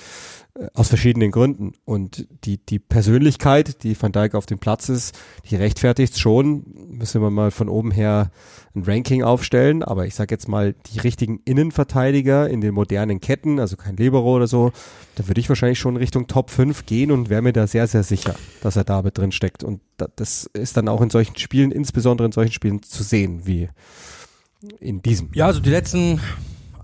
Äh, 0.57 0.67
aus 0.73 0.89
verschiedenen 0.89 1.31
Gründen. 1.31 1.73
Und 1.85 2.27
die, 2.43 2.57
die 2.57 2.79
Persönlichkeit, 2.79 3.83
die 3.83 3.99
Van 4.01 4.11
Dijk 4.11 4.35
auf 4.35 4.45
dem 4.45 4.59
Platz 4.59 4.89
ist, 4.89 5.17
die 5.49 5.55
rechtfertigt 5.55 6.19
schon. 6.19 6.65
Müssen 6.89 7.21
wir 7.21 7.29
mal 7.29 7.51
von 7.51 7.69
oben 7.69 7.91
her 7.91 8.31
ein 8.75 8.83
Ranking 8.83 9.23
aufstellen. 9.23 9.83
Aber 9.83 10.05
ich 10.05 10.15
sage 10.15 10.33
jetzt 10.33 10.47
mal, 10.47 10.75
die 10.93 10.99
richtigen 10.99 11.41
Innenverteidiger 11.45 12.49
in 12.49 12.61
den 12.61 12.73
modernen 12.73 13.21
Ketten, 13.21 13.59
also 13.59 13.75
kein 13.75 13.97
Libero 13.97 14.35
oder 14.35 14.47
so, 14.47 14.71
da 15.15 15.27
würde 15.27 15.41
ich 15.41 15.49
wahrscheinlich 15.49 15.79
schon 15.79 15.97
Richtung 15.97 16.27
Top 16.27 16.49
5 16.49 16.85
gehen 16.85 17.11
und 17.11 17.29
wäre 17.29 17.41
mir 17.41 17.53
da 17.53 17.67
sehr, 17.67 17.87
sehr 17.87 18.03
sicher, 18.03 18.35
dass 18.61 18.75
er 18.75 18.83
da 18.83 19.01
mit 19.01 19.17
drin 19.17 19.31
steckt. 19.31 19.63
Und 19.63 19.81
das 20.15 20.49
ist 20.53 20.77
dann 20.77 20.87
auch 20.87 21.01
in 21.01 21.09
solchen 21.09 21.37
Spielen, 21.37 21.71
insbesondere 21.71 22.25
in 22.25 22.31
solchen 22.31 22.53
Spielen 22.53 22.83
zu 22.83 23.03
sehen, 23.03 23.41
wie 23.45 23.69
in 24.79 25.01
diesem. 25.01 25.29
Ja, 25.33 25.47
also 25.47 25.59
die 25.59 25.69
letzten 25.69 26.19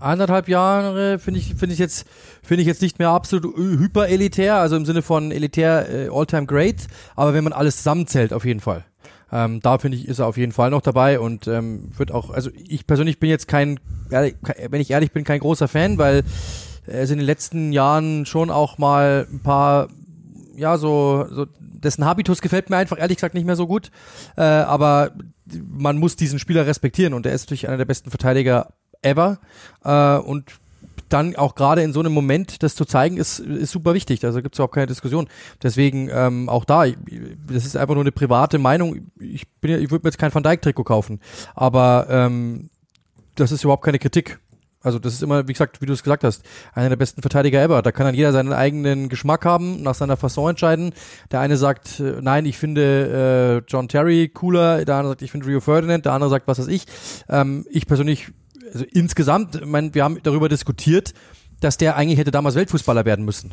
anderthalb 0.04 0.48
Jahre 0.48 1.18
finde 1.18 1.40
ich 1.40 1.54
finde 1.54 1.72
ich 1.72 1.78
jetzt 1.78 2.06
finde 2.42 2.62
ich 2.62 2.66
jetzt 2.66 2.82
nicht 2.82 2.98
mehr 2.98 3.10
absolut 3.10 3.56
hyper 3.56 4.08
elitär, 4.08 4.56
also 4.56 4.76
im 4.76 4.84
Sinne 4.84 5.02
von 5.02 5.32
elitär 5.32 5.88
äh, 5.88 6.08
All-Time 6.12 6.46
Great, 6.46 6.86
aber 7.16 7.34
wenn 7.34 7.44
man 7.44 7.52
alles 7.52 7.78
zusammenzählt 7.78 8.32
auf 8.32 8.44
jeden 8.44 8.60
Fall. 8.60 8.84
Ähm, 9.32 9.60
da 9.60 9.78
finde 9.78 9.96
ich 9.96 10.06
ist 10.06 10.18
er 10.18 10.26
auf 10.26 10.36
jeden 10.36 10.52
Fall 10.52 10.70
noch 10.70 10.82
dabei 10.82 11.18
und 11.18 11.48
ähm, 11.48 11.90
wird 11.96 12.12
auch 12.12 12.30
also 12.30 12.50
ich 12.54 12.86
persönlich 12.86 13.18
bin 13.18 13.30
jetzt 13.30 13.48
kein 13.48 13.80
wenn 14.10 14.80
ich 14.80 14.90
ehrlich 14.90 15.12
bin 15.12 15.24
kein 15.24 15.40
großer 15.40 15.66
Fan, 15.66 15.98
weil 15.98 16.22
es 16.86 17.10
in 17.10 17.18
den 17.18 17.26
letzten 17.26 17.72
Jahren 17.72 18.26
schon 18.26 18.50
auch 18.50 18.78
mal 18.78 19.26
ein 19.32 19.40
paar 19.40 19.88
ja 20.54 20.76
so 20.76 21.26
so 21.30 21.46
dessen 21.58 22.04
Habitus 22.04 22.40
gefällt 22.42 22.70
mir 22.70 22.76
einfach 22.76 22.98
ehrlich 22.98 23.16
gesagt 23.16 23.34
nicht 23.34 23.46
mehr 23.46 23.56
so 23.56 23.66
gut, 23.66 23.90
äh, 24.36 24.42
aber 24.42 25.12
man 25.66 25.98
muss 25.98 26.16
diesen 26.16 26.38
Spieler 26.38 26.66
respektieren 26.66 27.14
und 27.14 27.26
er 27.26 27.32
ist 27.32 27.42
natürlich 27.42 27.68
einer 27.68 27.76
der 27.76 27.84
besten 27.84 28.10
Verteidiger 28.10 28.68
ever. 29.04 29.38
Äh, 29.84 30.16
und 30.18 30.44
dann 31.08 31.36
auch 31.36 31.54
gerade 31.54 31.82
in 31.82 31.92
so 31.92 32.00
einem 32.00 32.12
Moment 32.12 32.62
das 32.62 32.74
zu 32.74 32.84
zeigen, 32.84 33.16
ist, 33.16 33.38
ist 33.38 33.70
super 33.70 33.94
wichtig. 33.94 34.24
Also 34.24 34.42
gibt 34.42 34.54
es 34.54 34.60
auch 34.60 34.70
keine 34.70 34.86
Diskussion. 34.86 35.28
Deswegen 35.62 36.08
ähm, 36.12 36.48
auch 36.48 36.64
da, 36.64 36.86
das 37.46 37.64
ist 37.64 37.76
einfach 37.76 37.94
nur 37.94 38.02
eine 38.02 38.12
private 38.12 38.58
Meinung. 38.58 39.12
Ich 39.20 39.46
bin 39.60 39.70
ja, 39.70 39.78
ich 39.78 39.90
würde 39.90 40.04
mir 40.04 40.08
jetzt 40.08 40.18
kein 40.18 40.34
Van 40.34 40.42
Dijk-Trikot 40.42 40.84
kaufen, 40.84 41.20
aber 41.54 42.06
ähm, 42.10 42.70
das 43.36 43.52
ist 43.52 43.64
überhaupt 43.64 43.84
keine 43.84 43.98
Kritik. 43.98 44.38
Also 44.82 44.98
das 44.98 45.14
ist 45.14 45.22
immer, 45.22 45.48
wie 45.48 45.52
gesagt, 45.54 45.80
wie 45.80 45.86
du 45.86 45.94
es 45.94 46.02
gesagt 46.02 46.24
hast, 46.24 46.42
einer 46.74 46.90
der 46.90 46.96
besten 46.96 47.22
Verteidiger 47.22 47.62
ever. 47.62 47.80
Da 47.80 47.90
kann 47.90 48.04
dann 48.04 48.14
jeder 48.14 48.32
seinen 48.32 48.52
eigenen 48.52 49.08
Geschmack 49.08 49.46
haben, 49.46 49.82
nach 49.82 49.94
seiner 49.94 50.18
Fasson 50.18 50.50
entscheiden. 50.50 50.92
Der 51.32 51.40
eine 51.40 51.56
sagt, 51.56 52.00
äh, 52.00 52.16
nein, 52.20 52.44
ich 52.44 52.58
finde 52.58 53.62
äh, 53.64 53.70
John 53.70 53.88
Terry 53.88 54.28
cooler, 54.28 54.84
der 54.84 54.96
andere 54.96 55.12
sagt, 55.12 55.22
ich 55.22 55.30
finde 55.30 55.46
Rio 55.46 55.60
Ferdinand, 55.60 56.04
der 56.04 56.12
andere 56.12 56.28
sagt, 56.28 56.46
was 56.46 56.58
weiß 56.58 56.68
ich. 56.68 56.84
Ähm, 57.30 57.64
ich 57.70 57.86
persönlich 57.86 58.32
also 58.72 58.84
insgesamt, 58.92 59.56
ich 59.56 59.66
meine, 59.66 59.94
wir 59.94 60.04
haben 60.04 60.18
darüber 60.22 60.48
diskutiert, 60.48 61.14
dass 61.60 61.76
der 61.76 61.96
eigentlich 61.96 62.18
hätte 62.18 62.30
damals 62.30 62.54
Weltfußballer 62.54 63.04
werden 63.04 63.24
müssen. 63.24 63.52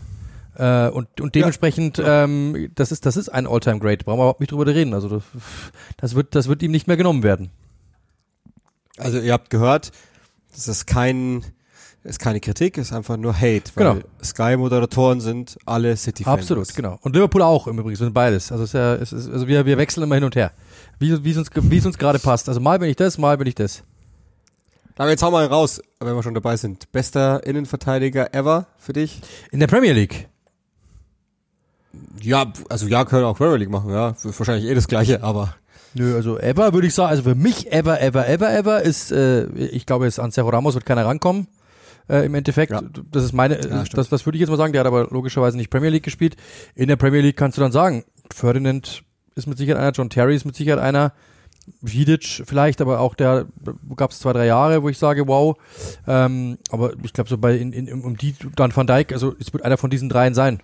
Äh, 0.55 0.89
und, 0.89 1.21
und 1.21 1.35
dementsprechend, 1.35 1.97
ja. 1.97 2.23
ähm, 2.23 2.69
das 2.75 2.91
ist, 2.91 3.05
das 3.05 3.17
ist 3.17 3.29
ein 3.29 3.47
Alltime 3.47 3.79
Great. 3.79 4.05
Brauchen 4.05 4.19
wir 4.19 4.23
überhaupt 4.23 4.41
nicht 4.41 4.51
drüber 4.51 4.65
reden. 4.65 4.93
Also 4.93 5.07
das, 5.07 5.23
das 5.97 6.15
wird, 6.15 6.35
das 6.35 6.47
wird 6.47 6.61
ihm 6.61 6.71
nicht 6.71 6.87
mehr 6.87 6.97
genommen 6.97 7.23
werden. 7.23 7.51
Also 8.97 9.19
ihr 9.19 9.33
habt 9.33 9.49
gehört, 9.49 9.91
das 10.51 10.67
ist 10.67 10.85
kein, 10.85 11.45
ist 12.03 12.19
keine 12.19 12.41
Kritik, 12.41 12.77
ist 12.77 12.91
einfach 12.91 13.15
nur 13.15 13.33
Hate, 13.33 13.71
weil 13.75 13.93
genau. 13.93 14.05
Sky-Moderatoren 14.21 15.21
sind 15.21 15.57
alle 15.65 15.95
City-Fans. 15.95 16.41
Absolut, 16.41 16.75
genau. 16.75 16.99
Und 17.01 17.15
Liverpool 17.15 17.41
auch 17.41 17.67
im 17.67 17.79
Übrigen, 17.79 17.95
sind 17.95 18.13
beides. 18.13 18.51
Also, 18.51 18.65
es 18.65 18.71
ist 18.71 18.73
ja, 18.73 18.95
es 18.95 19.13
ist, 19.13 19.29
also 19.29 19.47
wir, 19.47 19.65
wir 19.65 19.77
wechseln 19.77 20.03
immer 20.03 20.15
hin 20.15 20.25
und 20.25 20.35
her. 20.35 20.51
Wie, 20.99 21.23
wie 21.23 21.31
es 21.31 21.37
uns, 21.37 21.49
wie 21.55 21.77
es 21.77 21.85
uns 21.85 21.97
gerade 21.97 22.19
passt. 22.19 22.49
Also 22.49 22.59
mal 22.59 22.77
bin 22.79 22.89
ich 22.89 22.97
das, 22.97 23.17
mal 23.17 23.37
bin 23.37 23.47
ich 23.47 23.55
das. 23.55 23.83
Aber 24.97 25.09
jetzt 25.09 25.23
hau 25.23 25.31
mal 25.31 25.45
raus, 25.45 25.81
wenn 25.99 26.15
wir 26.15 26.23
schon 26.23 26.33
dabei 26.33 26.57
sind. 26.57 26.91
Bester 26.91 27.45
Innenverteidiger 27.45 28.33
ever 28.33 28.67
für 28.77 28.93
dich? 28.93 29.21
In 29.51 29.59
der 29.59 29.67
Premier 29.67 29.93
League. 29.93 30.27
Ja, 32.21 32.51
also 32.69 32.87
ja, 32.87 33.03
können 33.05 33.25
auch 33.25 33.37
Premier 33.37 33.57
League 33.57 33.69
machen, 33.69 33.91
ja. 33.91 34.15
Wahrscheinlich 34.23 34.69
eh 34.69 34.75
das 34.75 34.87
gleiche, 34.87 35.23
aber. 35.23 35.55
Nö, 35.93 36.15
also 36.15 36.37
ever 36.39 36.73
würde 36.73 36.87
ich 36.87 36.93
sagen, 36.93 37.09
also 37.09 37.23
für 37.23 37.35
mich 37.35 37.71
ever, 37.71 37.99
ever, 38.01 38.27
ever, 38.27 38.53
ever 38.53 38.81
ist, 38.81 39.11
äh, 39.11 39.45
ich 39.55 39.85
glaube, 39.85 40.05
jetzt 40.05 40.19
an 40.19 40.31
Sergio 40.31 40.49
Ramos 40.51 40.73
wird 40.75 40.85
keiner 40.85 41.05
rankommen. 41.05 41.47
Äh, 42.07 42.25
Im 42.25 42.35
Endeffekt, 42.35 42.71
Ja. 42.71 42.81
das 43.11 43.23
ist 43.25 43.33
meine, 43.33 43.59
Ja, 43.67 43.83
das, 43.91 44.09
das 44.09 44.25
würde 44.25 44.37
ich 44.37 44.39
jetzt 44.41 44.49
mal 44.49 44.57
sagen, 44.57 44.71
der 44.71 44.81
hat 44.81 44.87
aber 44.87 45.07
logischerweise 45.09 45.57
nicht 45.57 45.69
Premier 45.69 45.89
League 45.89 46.03
gespielt. 46.03 46.35
In 46.75 46.87
der 46.87 46.95
Premier 46.95 47.21
League 47.21 47.35
kannst 47.35 47.57
du 47.57 47.61
dann 47.61 47.71
sagen, 47.73 48.05
Ferdinand 48.33 49.03
ist 49.35 49.47
mit 49.47 49.57
Sicherheit 49.57 49.81
einer, 49.81 49.91
John 49.91 50.09
Terry 50.09 50.35
ist 50.35 50.45
mit 50.45 50.55
Sicherheit 50.55 50.81
einer, 50.81 51.11
Vidic 51.81 52.43
vielleicht, 52.45 52.81
aber 52.81 52.99
auch 52.99 53.15
der 53.15 53.45
gab 53.95 54.11
es 54.11 54.19
zwei, 54.19 54.33
drei 54.33 54.45
Jahre, 54.45 54.83
wo 54.83 54.89
ich 54.89 54.97
sage, 54.97 55.27
wow. 55.27 55.55
Ähm, 56.07 56.57
aber 56.69 56.93
ich 57.03 57.13
glaube, 57.13 57.29
so 57.29 57.37
bei 57.37 57.55
in, 57.57 57.73
in, 57.73 58.01
um 58.03 58.17
die 58.17 58.35
dann 58.55 58.75
Van 58.75 58.87
Dijk, 58.87 59.11
also 59.13 59.35
es 59.39 59.53
wird 59.53 59.63
einer 59.63 59.77
von 59.77 59.89
diesen 59.89 60.09
dreien 60.09 60.33
sein. 60.33 60.61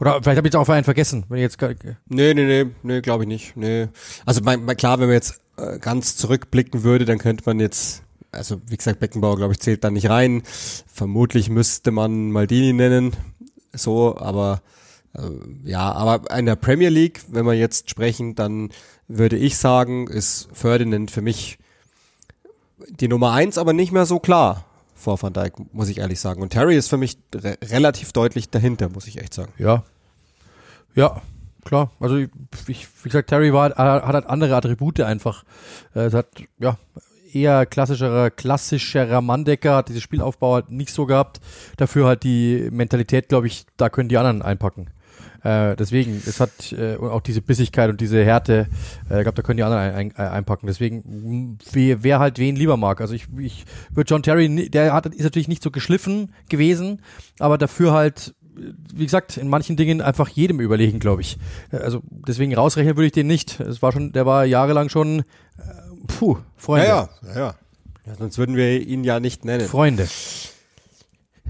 Oder 0.00 0.14
vielleicht 0.22 0.38
habe 0.38 0.48
ich 0.48 0.54
jetzt 0.54 0.56
auch 0.56 0.68
einen 0.68 0.84
vergessen, 0.84 1.24
wenn 1.28 1.38
ich 1.38 1.42
jetzt 1.42 1.58
gar- 1.58 1.74
Nee, 2.08 2.32
nee, 2.34 2.44
nee, 2.64 2.66
nee, 2.82 3.00
glaube 3.02 3.24
ich 3.24 3.28
nicht. 3.28 3.56
Nee. 3.56 3.88
Also 4.24 4.40
mein, 4.42 4.64
mein, 4.64 4.76
klar, 4.76 4.98
wenn 4.98 5.06
man 5.08 5.14
jetzt 5.14 5.40
äh, 5.58 5.78
ganz 5.78 6.16
zurückblicken 6.16 6.82
würde, 6.84 7.04
dann 7.04 7.18
könnte 7.18 7.42
man 7.44 7.60
jetzt, 7.60 8.02
also 8.32 8.62
wie 8.66 8.78
gesagt, 8.78 8.98
Beckenbauer, 9.00 9.36
glaube 9.36 9.52
ich, 9.52 9.60
zählt 9.60 9.84
da 9.84 9.90
nicht 9.90 10.08
rein. 10.08 10.42
Vermutlich 10.86 11.50
müsste 11.50 11.90
man 11.90 12.30
Maldini 12.32 12.72
nennen. 12.72 13.12
So, 13.74 14.16
aber 14.16 14.62
ja, 15.64 15.92
aber 15.92 16.30
in 16.38 16.46
der 16.46 16.56
Premier 16.56 16.88
League, 16.88 17.20
wenn 17.28 17.44
wir 17.44 17.54
jetzt 17.54 17.90
sprechen, 17.90 18.34
dann 18.36 18.70
würde 19.08 19.36
ich 19.36 19.56
sagen, 19.58 20.06
ist 20.06 20.48
Ferdinand 20.52 21.10
für 21.10 21.20
mich 21.20 21.58
die 22.88 23.08
Nummer 23.08 23.32
eins, 23.32 23.58
aber 23.58 23.72
nicht 23.72 23.92
mehr 23.92 24.06
so 24.06 24.20
klar 24.20 24.64
vor 24.94 25.20
Van 25.20 25.32
Dijk, 25.32 25.54
muss 25.72 25.88
ich 25.88 25.98
ehrlich 25.98 26.20
sagen. 26.20 26.42
Und 26.42 26.50
Terry 26.50 26.76
ist 26.76 26.88
für 26.88 26.96
mich 26.96 27.18
re 27.34 27.56
relativ 27.64 28.12
deutlich 28.12 28.50
dahinter, 28.50 28.88
muss 28.88 29.06
ich 29.06 29.18
echt 29.18 29.34
sagen. 29.34 29.52
Ja. 29.58 29.84
Ja, 30.94 31.22
klar. 31.64 31.90
Also 32.00 32.16
ich, 32.16 32.28
ich, 32.66 32.88
wie 33.02 33.08
gesagt, 33.08 33.30
Terry 33.30 33.52
war, 33.52 33.70
hat 33.70 33.78
hat 33.78 34.04
halt 34.14 34.26
andere 34.26 34.54
Attribute 34.56 35.00
einfach. 35.00 35.44
Äh, 35.94 36.00
Es 36.00 36.14
hat 36.14 36.28
ja 36.58 36.78
eher 37.32 37.64
klassischerer, 37.66 38.30
klassischerer 38.30 39.20
Manndecker, 39.20 39.76
hat 39.76 39.88
dieses 39.88 40.02
Spielaufbau 40.02 40.54
halt 40.54 40.70
nicht 40.70 40.92
so 40.92 41.06
gehabt. 41.06 41.40
Dafür 41.76 42.06
halt 42.06 42.22
die 42.22 42.68
Mentalität, 42.70 43.28
glaube 43.28 43.46
ich, 43.46 43.66
da 43.76 43.88
können 43.88 44.08
die 44.08 44.18
anderen 44.18 44.42
einpacken. 44.42 44.90
Äh, 45.42 45.76
deswegen, 45.76 46.22
es 46.26 46.38
hat 46.40 46.72
äh, 46.72 46.96
und 46.96 47.10
auch 47.10 47.22
diese 47.22 47.40
Bissigkeit 47.40 47.88
und 47.90 48.00
diese 48.00 48.24
Härte, 48.24 48.66
äh, 49.10 49.18
ich 49.18 49.22
glaube, 49.22 49.32
da 49.36 49.42
können 49.42 49.56
die 49.56 49.62
anderen 49.62 49.82
ein, 49.94 50.16
ein, 50.16 50.28
einpacken. 50.28 50.66
Deswegen, 50.66 51.02
mh, 51.06 51.56
wer, 51.72 52.02
wer 52.02 52.18
halt 52.20 52.38
wen 52.38 52.56
lieber 52.56 52.76
mag. 52.76 53.00
Also 53.00 53.14
ich, 53.14 53.26
ich 53.38 53.64
würde 53.90 54.08
John 54.08 54.22
Terry, 54.22 54.68
der 54.68 54.92
hat, 54.92 55.06
ist 55.06 55.22
natürlich 55.22 55.48
nicht 55.48 55.62
so 55.62 55.70
geschliffen 55.70 56.32
gewesen, 56.48 57.00
aber 57.38 57.56
dafür 57.58 57.92
halt, 57.92 58.34
äh, 58.58 58.72
wie 58.94 59.04
gesagt, 59.04 59.38
in 59.38 59.48
manchen 59.48 59.76
Dingen 59.76 60.02
einfach 60.02 60.28
jedem 60.28 60.60
überlegen, 60.60 60.98
glaube 60.98 61.22
ich. 61.22 61.38
Äh, 61.72 61.78
Also 61.78 62.02
deswegen 62.08 62.54
rausrechnen 62.54 62.96
würde 62.96 63.06
ich 63.06 63.12
den 63.12 63.26
nicht. 63.26 63.60
Es 63.60 63.80
war 63.80 63.92
schon, 63.92 64.12
der 64.12 64.26
war 64.26 64.44
jahrelang 64.44 64.90
schon, 64.90 65.20
äh, 65.20 65.22
puh, 66.06 66.36
Freunde. 66.56 66.86
ja, 66.86 67.08
ja. 67.34 67.54
ja. 68.04 68.14
Sonst 68.18 68.38
würden 68.38 68.56
wir 68.56 68.80
ihn 68.80 69.04
ja 69.04 69.20
nicht 69.20 69.44
nennen. 69.44 69.66
Freunde. 69.68 70.02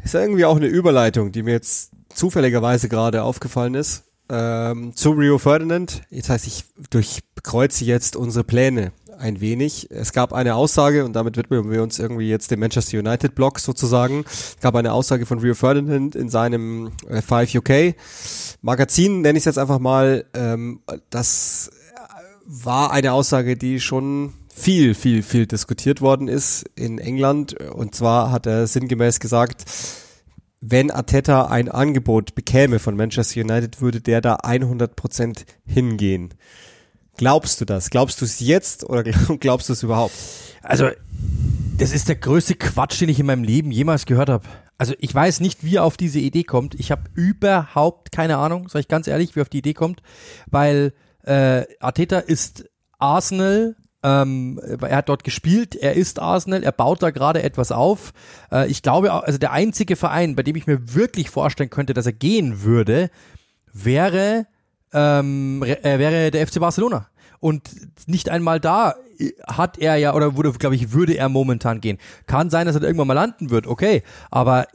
Ist 0.03 0.15
ja 0.15 0.21
irgendwie 0.21 0.45
auch 0.45 0.57
eine 0.57 0.67
Überleitung, 0.67 1.33
die 1.33 1.43
mir 1.43 1.53
jetzt 1.53 1.93
zufälligerweise 2.15 2.89
gerade 2.89 3.23
aufgefallen 3.23 3.75
ist. 3.75 4.05
Ähm, 4.29 4.95
zu 4.95 5.11
Rio 5.11 5.39
Ferdinand. 5.39 6.03
Jetzt 6.11 6.29
heißt, 6.29 6.47
ich 6.47 6.65
durchkreuze 6.91 7.85
jetzt 7.85 8.15
unsere 8.15 8.45
Pläne 8.45 8.93
ein 9.21 9.41
wenig. 9.41 9.89
Es 9.91 10.13
gab 10.13 10.33
eine 10.33 10.55
Aussage, 10.55 11.05
und 11.05 11.13
damit 11.13 11.37
widmen 11.37 11.71
wir 11.71 11.83
uns 11.83 11.99
irgendwie 11.99 12.29
jetzt 12.29 12.51
dem 12.51 12.61
Manchester 12.61 12.99
United 12.99 13.35
Blog 13.35 13.61
sozusagen. 13.61 14.25
Es 14.27 14.57
gab 14.61 14.75
eine 14.75 14.93
Aussage 14.93 15.27
von 15.27 15.39
Rio 15.39 15.55
Ferdinand 15.55 16.17
in 16.17 16.29
seinem 16.29 16.93
äh, 17.09 17.21
5 17.21 17.57
UK 17.57 17.95
Magazin, 18.63 19.21
nenne 19.21 19.37
ich 19.37 19.43
es 19.43 19.47
jetzt 19.47 19.59
einfach 19.59 19.79
mal. 19.79 20.25
Ähm, 20.35 20.81
das 21.11 21.71
war 22.47 22.93
eine 22.93 23.13
Aussage, 23.13 23.57
die 23.57 23.81
schon 23.81 24.33
viel, 24.53 24.95
viel, 24.95 25.23
viel 25.23 25.47
diskutiert 25.47 26.01
worden 26.01 26.29
ist 26.29 26.65
in 26.75 26.99
England. 26.99 27.55
Und 27.61 27.95
zwar 27.95 28.33
hat 28.33 28.47
er 28.47 28.67
sinngemäß 28.67 29.21
gesagt, 29.21 29.65
wenn 30.61 30.91
Arteta 30.91 31.47
ein 31.47 31.69
Angebot 31.69 32.35
bekäme 32.35 32.79
von 32.79 32.97
Manchester 32.97 33.41
United, 33.41 33.81
würde 33.81 34.01
der 34.01 34.21
da 34.21 34.37
100% 34.37 35.45
hingehen. 35.65 36.35
Glaubst 37.17 37.61
du 37.61 37.65
das? 37.65 37.91
Glaubst 37.91 38.21
du 38.21 38.25
es 38.25 38.41
jetzt 38.41 38.85
oder 38.85 39.03
glaubst 39.41 39.69
du 39.69 39.73
es 39.73 39.83
überhaupt? 39.83 40.15
Also, 40.63 40.89
das 41.79 41.93
ist 41.93 42.09
der 42.09 42.17
größte 42.17 42.55
Quatsch, 42.55 43.01
den 43.01 43.09
ich 43.09 43.19
in 43.19 43.27
meinem 43.27 43.45
Leben 43.45 43.71
jemals 43.73 44.07
gehört 44.07 44.29
habe. 44.29 44.47
Also, 44.79 44.95
ich 44.99 45.15
weiß 45.15 45.41
nicht, 45.41 45.65
wie 45.65 45.77
er 45.77 45.85
auf 45.85 45.97
diese 45.97 46.19
Idee 46.19 46.45
kommt. 46.45 46.75
Ich 46.79 46.91
habe 46.91 47.05
überhaupt 47.15 48.13
keine 48.13 48.37
Ahnung, 48.37 48.69
sage 48.69 48.81
ich 48.81 48.89
ganz 48.89 49.07
ehrlich, 49.07 49.35
wie 49.35 49.41
er 49.41 49.43
auf 49.43 49.49
die 49.49 49.59
Idee 49.59 49.75
kommt, 49.75 50.03
weil 50.47 50.93
äh, 51.25 51.65
Arteta 51.81 52.19
ist 52.19 52.65
Arsenal. 52.99 53.77
Ähm, 54.03 54.59
er 54.81 54.97
hat 54.97 55.09
dort 55.09 55.25
gespielt, 55.25 55.75
er 55.75 55.95
ist 55.95 56.19
Arsenal, 56.21 56.63
er 56.63 56.73
baut 56.73 57.03
da 57.03 57.11
gerade 57.11 57.43
etwas 57.43 57.71
auf. 57.71 58.13
Äh, 58.51 58.71
ich 58.71 58.83
glaube, 58.83 59.13
also 59.13 59.39
der 59.39 59.53
einzige 59.53 59.97
Verein, 59.97 60.37
bei 60.37 60.43
dem 60.43 60.57
ich 60.57 60.67
mir 60.67 60.95
wirklich 60.95 61.29
vorstellen 61.29 61.71
könnte, 61.71 61.93
dass 61.93 62.07
er 62.07 62.13
gehen 62.13 62.63
würde, 62.63 63.11
wäre 63.73 64.47
ähm, 64.93 65.63
äh, 65.63 65.99
wäre 65.99 66.31
der 66.31 66.47
FC 66.47 66.61
Barcelona. 66.61 67.07
Und 67.39 67.71
nicht 68.07 68.29
einmal 68.29 68.61
da 68.61 68.95
hat 69.47 69.79
er 69.79 69.97
ja, 69.97 70.15
oder 70.15 70.37
wurde, 70.37 70.53
glaube 70.53 70.75
ich, 70.75 70.93
würde 70.93 71.15
er 71.15 71.29
momentan 71.29 71.81
gehen. 71.81 71.99
Kann 72.27 72.51
sein, 72.51 72.67
dass 72.67 72.77
er 72.77 72.83
irgendwann 72.83 73.09
mal 73.09 73.15
landen 73.15 73.51
wird, 73.51 73.67
okay. 73.67 74.03
Aber 74.31 74.67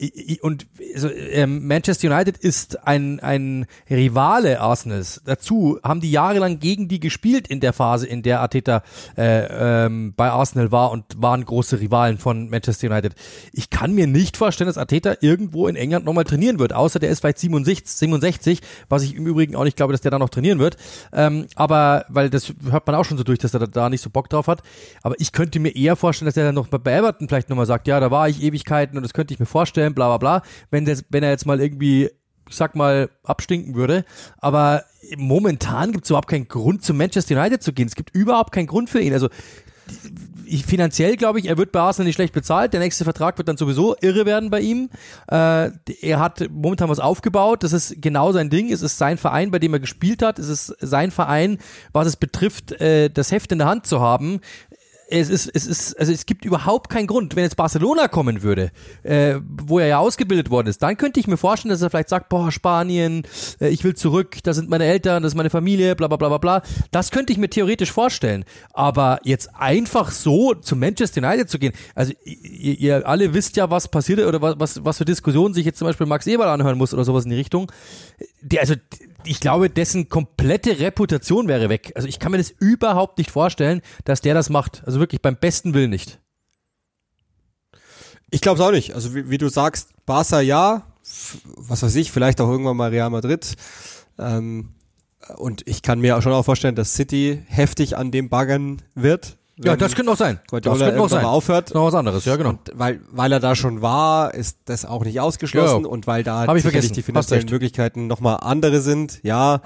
und 0.42 0.66
also, 0.94 1.10
ähm, 1.10 1.66
Manchester 1.66 2.12
United 2.12 2.36
ist 2.36 2.86
ein, 2.86 3.20
ein 3.20 3.66
Rivale 3.90 4.60
Arsenals. 4.60 5.22
Dazu 5.24 5.78
haben 5.82 6.00
die 6.00 6.10
jahrelang 6.10 6.58
gegen 6.58 6.88
die 6.88 7.00
gespielt 7.00 7.48
in 7.48 7.60
der 7.60 7.72
Phase, 7.72 8.06
in 8.06 8.22
der 8.22 8.40
Arteta 8.40 8.82
äh, 9.16 9.84
ähm, 9.86 10.14
bei 10.16 10.30
Arsenal 10.30 10.72
war 10.72 10.90
und 10.90 11.04
waren 11.20 11.44
große 11.44 11.80
Rivalen 11.80 12.18
von 12.18 12.48
Manchester 12.48 12.90
United. 12.90 13.14
Ich 13.52 13.70
kann 13.70 13.92
mir 13.92 14.06
nicht 14.06 14.36
vorstellen, 14.36 14.66
dass 14.66 14.78
Arteta 14.78 15.16
irgendwo 15.20 15.68
in 15.68 15.76
England 15.76 16.04
nochmal 16.04 16.24
trainieren 16.24 16.58
wird, 16.58 16.72
außer 16.72 16.98
der 16.98 17.10
ist 17.10 17.20
vielleicht 17.20 17.38
67, 17.38 17.96
67, 17.96 18.60
was 18.88 19.02
ich 19.02 19.14
im 19.14 19.26
Übrigen 19.26 19.56
auch 19.56 19.64
nicht 19.64 19.76
glaube, 19.76 19.92
dass 19.92 20.00
der 20.00 20.10
da 20.10 20.18
noch 20.18 20.30
trainieren 20.30 20.58
wird. 20.58 20.76
Ähm, 21.12 21.46
aber, 21.54 22.04
weil 22.08 22.30
das 22.30 22.52
hört 22.70 22.86
man 22.86 22.96
auch 22.96 23.04
schon 23.04 23.18
so 23.18 23.24
durch, 23.24 23.38
dass 23.38 23.54
er 23.54 23.60
da, 23.60 23.66
da 23.66 23.90
nicht 23.90 24.02
so 24.02 24.10
Bock 24.10 24.28
drauf 24.28 24.35
hat. 24.46 24.62
Aber 25.02 25.14
ich 25.18 25.32
könnte 25.32 25.58
mir 25.58 25.74
eher 25.74 25.96
vorstellen, 25.96 26.26
dass 26.26 26.36
er 26.36 26.44
dann 26.44 26.54
noch 26.54 26.68
bei 26.68 26.92
Everton 26.92 27.28
vielleicht 27.28 27.48
nochmal 27.48 27.66
sagt, 27.66 27.88
ja, 27.88 27.98
da 28.00 28.10
war 28.10 28.28
ich 28.28 28.42
Ewigkeiten 28.42 28.96
und 28.96 29.02
das 29.02 29.14
könnte 29.14 29.32
ich 29.32 29.40
mir 29.40 29.46
vorstellen, 29.46 29.94
bla 29.94 30.08
bla 30.08 30.18
bla. 30.18 30.48
Wenn, 30.70 30.84
der, 30.84 30.98
wenn 31.10 31.22
er 31.22 31.30
jetzt 31.30 31.46
mal 31.46 31.60
irgendwie 31.60 32.10
ich 32.48 32.54
sag 32.54 32.76
mal, 32.76 33.10
abstinken 33.24 33.74
würde. 33.74 34.04
Aber 34.38 34.84
momentan 35.16 35.92
gibt 35.92 36.04
es 36.04 36.10
überhaupt 36.10 36.28
keinen 36.28 36.48
Grund, 36.48 36.84
zu 36.84 36.94
Manchester 36.94 37.36
United 37.36 37.62
zu 37.62 37.72
gehen. 37.72 37.88
Es 37.88 37.96
gibt 37.96 38.14
überhaupt 38.14 38.52
keinen 38.52 38.66
Grund 38.68 38.88
für 38.88 39.00
ihn. 39.00 39.12
Also 39.12 39.28
finanziell 40.66 41.16
glaube 41.16 41.38
ich, 41.38 41.46
er 41.46 41.58
wird 41.58 41.72
bei 41.72 41.80
Arsenal 41.80 42.06
nicht 42.06 42.16
schlecht 42.16 42.32
bezahlt. 42.32 42.72
Der 42.72 42.80
nächste 42.80 43.04
Vertrag 43.04 43.38
wird 43.38 43.48
dann 43.48 43.56
sowieso 43.56 43.96
irre 44.00 44.26
werden 44.26 44.50
bei 44.50 44.60
ihm. 44.60 44.90
Äh, 45.30 45.70
er 46.00 46.18
hat 46.18 46.48
momentan 46.50 46.88
was 46.88 47.00
aufgebaut. 47.00 47.62
Das 47.62 47.72
ist 47.72 48.00
genau 48.00 48.32
sein 48.32 48.50
Ding. 48.50 48.72
Es 48.72 48.82
ist 48.82 48.98
sein 48.98 49.18
Verein, 49.18 49.50
bei 49.50 49.58
dem 49.58 49.72
er 49.72 49.80
gespielt 49.80 50.22
hat. 50.22 50.38
Es 50.38 50.48
ist 50.48 50.74
sein 50.80 51.10
Verein, 51.10 51.58
was 51.92 52.06
es 52.06 52.16
betrifft, 52.16 52.72
äh, 52.80 53.10
das 53.10 53.32
Heft 53.32 53.52
in 53.52 53.58
der 53.58 53.68
Hand 53.68 53.86
zu 53.86 54.00
haben 54.00 54.40
es 55.08 55.30
ist, 55.30 55.50
es 55.54 55.66
ist, 55.66 55.98
also 55.98 56.12
es 56.12 56.26
gibt 56.26 56.44
überhaupt 56.44 56.90
keinen 56.90 57.06
Grund, 57.06 57.36
wenn 57.36 57.44
jetzt 57.44 57.56
Barcelona 57.56 58.08
kommen 58.08 58.42
würde, 58.42 58.72
äh, 59.02 59.36
wo 59.40 59.78
er 59.78 59.86
ja 59.86 59.98
ausgebildet 59.98 60.50
worden 60.50 60.66
ist, 60.68 60.82
dann 60.82 60.96
könnte 60.96 61.20
ich 61.20 61.28
mir 61.28 61.36
vorstellen, 61.36 61.70
dass 61.70 61.82
er 61.82 61.90
vielleicht 61.90 62.08
sagt, 62.08 62.28
boah, 62.28 62.50
Spanien, 62.50 63.22
äh, 63.60 63.68
ich 63.68 63.84
will 63.84 63.94
zurück, 63.94 64.38
da 64.42 64.52
sind 64.52 64.68
meine 64.68 64.84
Eltern, 64.84 65.22
das 65.22 65.32
ist 65.32 65.36
meine 65.36 65.50
Familie, 65.50 65.94
bla 65.94 66.08
bla 66.08 66.16
bla 66.16 66.28
bla 66.28 66.38
bla. 66.38 66.62
Das 66.90 67.10
könnte 67.10 67.32
ich 67.32 67.38
mir 67.38 67.48
theoretisch 67.48 67.92
vorstellen. 67.92 68.44
Aber 68.72 69.20
jetzt 69.22 69.54
einfach 69.54 70.10
so 70.10 70.54
zu 70.54 70.74
Manchester 70.74 71.22
United 71.22 71.48
zu 71.48 71.58
gehen, 71.58 71.72
also 71.94 72.12
ihr, 72.24 72.78
ihr 72.78 73.08
alle 73.08 73.32
wisst 73.32 73.56
ja, 73.56 73.70
was 73.70 73.88
passiert 73.88 74.20
oder 74.20 74.42
was, 74.42 74.58
was, 74.58 74.84
was 74.84 74.98
für 74.98 75.04
Diskussionen 75.04 75.54
sich 75.54 75.64
jetzt 75.64 75.78
zum 75.78 75.86
Beispiel 75.86 76.06
Max 76.06 76.26
Eberl 76.26 76.48
anhören 76.48 76.78
muss 76.78 76.92
oder 76.92 77.04
sowas 77.04 77.24
in 77.24 77.30
die 77.30 77.36
Richtung. 77.36 77.70
Der, 78.42 78.60
also 78.60 78.74
ich 79.24 79.40
glaube, 79.40 79.70
dessen 79.70 80.08
komplette 80.08 80.78
Reputation 80.78 81.48
wäre 81.48 81.68
weg. 81.68 81.92
Also 81.94 82.08
ich 82.08 82.18
kann 82.18 82.32
mir 82.32 82.38
das 82.38 82.50
überhaupt 82.50 83.18
nicht 83.18 83.30
vorstellen, 83.30 83.82
dass 84.04 84.20
der 84.20 84.34
das 84.34 84.50
macht. 84.50 84.82
Also 84.86 85.00
wirklich 85.00 85.22
beim 85.22 85.36
besten 85.36 85.74
Willen 85.74 85.90
nicht. 85.90 86.18
Ich 88.30 88.40
glaube 88.40 88.60
es 88.60 88.66
auch 88.66 88.72
nicht. 88.72 88.94
Also 88.94 89.14
wie, 89.14 89.30
wie 89.30 89.38
du 89.38 89.48
sagst, 89.48 89.90
Barca 90.04 90.40
ja, 90.40 90.82
was 91.44 91.82
weiß 91.82 91.94
ich, 91.96 92.10
vielleicht 92.12 92.40
auch 92.40 92.50
irgendwann 92.50 92.76
mal 92.76 92.90
Real 92.90 93.10
Madrid. 93.10 93.56
Ähm, 94.18 94.74
und 95.36 95.66
ich 95.66 95.82
kann 95.82 96.00
mir 96.00 96.16
auch 96.16 96.22
schon 96.22 96.32
auch 96.32 96.44
vorstellen, 96.44 96.74
dass 96.74 96.94
City 96.94 97.42
heftig 97.46 97.96
an 97.96 98.10
dem 98.10 98.28
baggern 98.28 98.82
wird. 98.94 99.38
Ja, 99.62 99.74
das 99.74 99.94
könnte 99.94 100.12
auch 100.12 100.16
sein. 100.16 100.36
Das 100.42 100.50
Guardiola 100.50 100.86
könnte 100.86 101.00
auch 101.02 101.08
sein. 101.08 101.24
aufhört. 101.24 101.68
Das 101.70 101.74
noch 101.74 101.86
was 101.86 101.94
anderes, 101.94 102.24
ja 102.26 102.36
genau. 102.36 102.50
Und 102.50 102.60
weil, 102.74 103.00
weil 103.10 103.32
er 103.32 103.40
da 103.40 103.54
schon 103.56 103.80
war, 103.80 104.34
ist 104.34 104.58
das 104.66 104.84
auch 104.84 105.02
nicht 105.04 105.18
ausgeschlossen 105.20 105.84
Ja. 105.84 105.88
und 105.88 106.06
weil 106.06 106.22
da 106.22 106.46
Hab 106.46 106.56
ich 106.56 106.62
vergessen. 106.62 106.92
die 106.92 107.02
finanziellen. 107.02 107.46
Möglichkeiten 107.48 108.06
nochmal 108.06 108.38
andere 108.42 108.80
sind, 108.82 109.20
ja. 109.22 109.62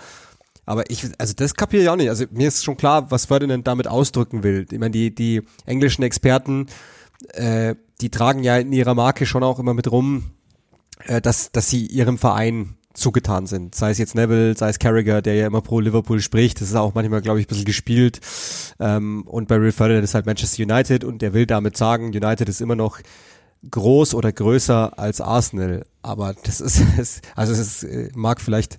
Aber 0.66 0.88
ich, 0.90 1.08
also 1.18 1.34
das 1.34 1.54
kapiere 1.54 1.82
ich 1.82 1.88
auch 1.88 1.96
nicht. 1.96 2.08
Also 2.08 2.24
mir 2.30 2.46
ist 2.46 2.62
schon 2.62 2.76
klar, 2.76 3.10
was 3.10 3.24
Ferdinand 3.26 3.66
damit 3.66 3.88
ausdrücken 3.88 4.44
will. 4.44 4.66
Ich 4.70 4.78
meine, 4.78 4.92
die, 4.92 5.12
die 5.12 5.42
englischen 5.66 6.02
Experten, 6.04 6.66
äh, 7.32 7.74
die 8.00 8.10
tragen 8.10 8.44
ja 8.44 8.58
in 8.58 8.72
ihrer 8.72 8.94
Marke 8.94 9.26
schon 9.26 9.42
auch 9.42 9.58
immer 9.58 9.74
mit 9.74 9.90
rum, 9.90 10.30
äh, 11.06 11.20
dass, 11.20 11.50
dass 11.50 11.68
sie 11.68 11.86
ihrem 11.86 12.16
Verein 12.18 12.76
zugetan 12.94 13.46
sind. 13.46 13.74
Sei 13.74 13.90
es 13.90 13.98
jetzt 13.98 14.14
Neville, 14.14 14.56
sei 14.56 14.68
es 14.68 14.78
Carragher, 14.78 15.22
der 15.22 15.34
ja 15.34 15.46
immer 15.46 15.60
pro 15.60 15.80
Liverpool 15.80 16.20
spricht. 16.20 16.60
Das 16.60 16.68
ist 16.68 16.74
auch 16.74 16.94
manchmal, 16.94 17.20
glaube 17.20 17.40
ich, 17.40 17.46
ein 17.46 17.48
bisschen 17.48 17.64
gespielt. 17.64 18.20
Ähm, 18.78 19.22
und 19.22 19.48
bei 19.48 19.56
Real 19.56 19.72
Ferdinand 19.72 20.04
ist 20.04 20.14
halt 20.14 20.26
Manchester 20.26 20.62
United 20.62 21.04
und 21.04 21.22
der 21.22 21.32
will 21.32 21.46
damit 21.46 21.76
sagen, 21.76 22.06
United 22.06 22.48
ist 22.48 22.60
immer 22.60 22.76
noch 22.76 23.00
groß 23.70 24.14
oder 24.14 24.32
größer 24.32 24.98
als 24.98 25.20
Arsenal. 25.20 25.84
Aber 26.02 26.34
das 26.44 26.60
ist, 26.60 26.82
also 27.36 27.52
es 27.52 27.82
äh, 27.82 28.10
mag 28.14 28.40
vielleicht 28.40 28.78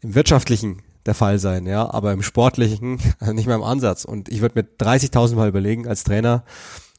im 0.00 0.14
wirtschaftlichen 0.14 0.82
der 1.06 1.14
Fall 1.14 1.38
sein, 1.38 1.66
ja, 1.66 1.90
aber 1.90 2.12
im 2.12 2.22
sportlichen 2.22 3.00
nicht 3.32 3.46
mehr 3.46 3.56
im 3.56 3.62
Ansatz. 3.62 4.04
Und 4.04 4.28
ich 4.28 4.42
würde 4.42 4.60
mir 4.60 4.68
30.000 4.86 5.34
Mal 5.34 5.48
überlegen 5.48 5.88
als 5.88 6.04
Trainer, 6.04 6.44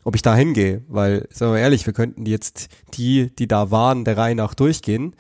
ob 0.04 0.16
ich 0.16 0.22
da 0.24 0.36
hingehe, 0.36 0.84
weil, 0.88 1.28
sagen 1.32 1.54
wir 1.54 1.60
ehrlich, 1.60 1.86
wir 1.86 1.94
könnten 1.94 2.26
jetzt 2.26 2.70
die, 2.96 3.34
die 3.36 3.48
da 3.48 3.70
waren, 3.70 4.04
der 4.04 4.18
Reihe 4.18 4.36
nach 4.36 4.56
durchgehen. 4.56 5.16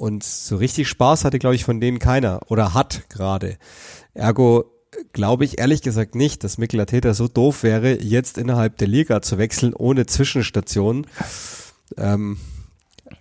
Und 0.00 0.24
so 0.24 0.56
richtig 0.56 0.88
Spaß 0.88 1.26
hatte, 1.26 1.38
glaube 1.38 1.56
ich, 1.56 1.64
von 1.64 1.78
denen 1.78 1.98
keiner 1.98 2.40
oder 2.48 2.72
hat 2.72 3.10
gerade. 3.10 3.58
Ergo 4.14 4.64
glaube 5.12 5.44
ich 5.44 5.58
ehrlich 5.58 5.82
gesagt 5.82 6.14
nicht, 6.14 6.42
dass 6.42 6.56
Mikkel 6.56 6.80
Arteta 6.80 7.12
so 7.12 7.28
doof 7.28 7.62
wäre, 7.62 8.00
jetzt 8.02 8.38
innerhalb 8.38 8.78
der 8.78 8.88
Liga 8.88 9.20
zu 9.20 9.36
wechseln 9.36 9.74
ohne 9.74 10.06
Zwischenstation. 10.06 11.06
Ähm, 11.98 12.38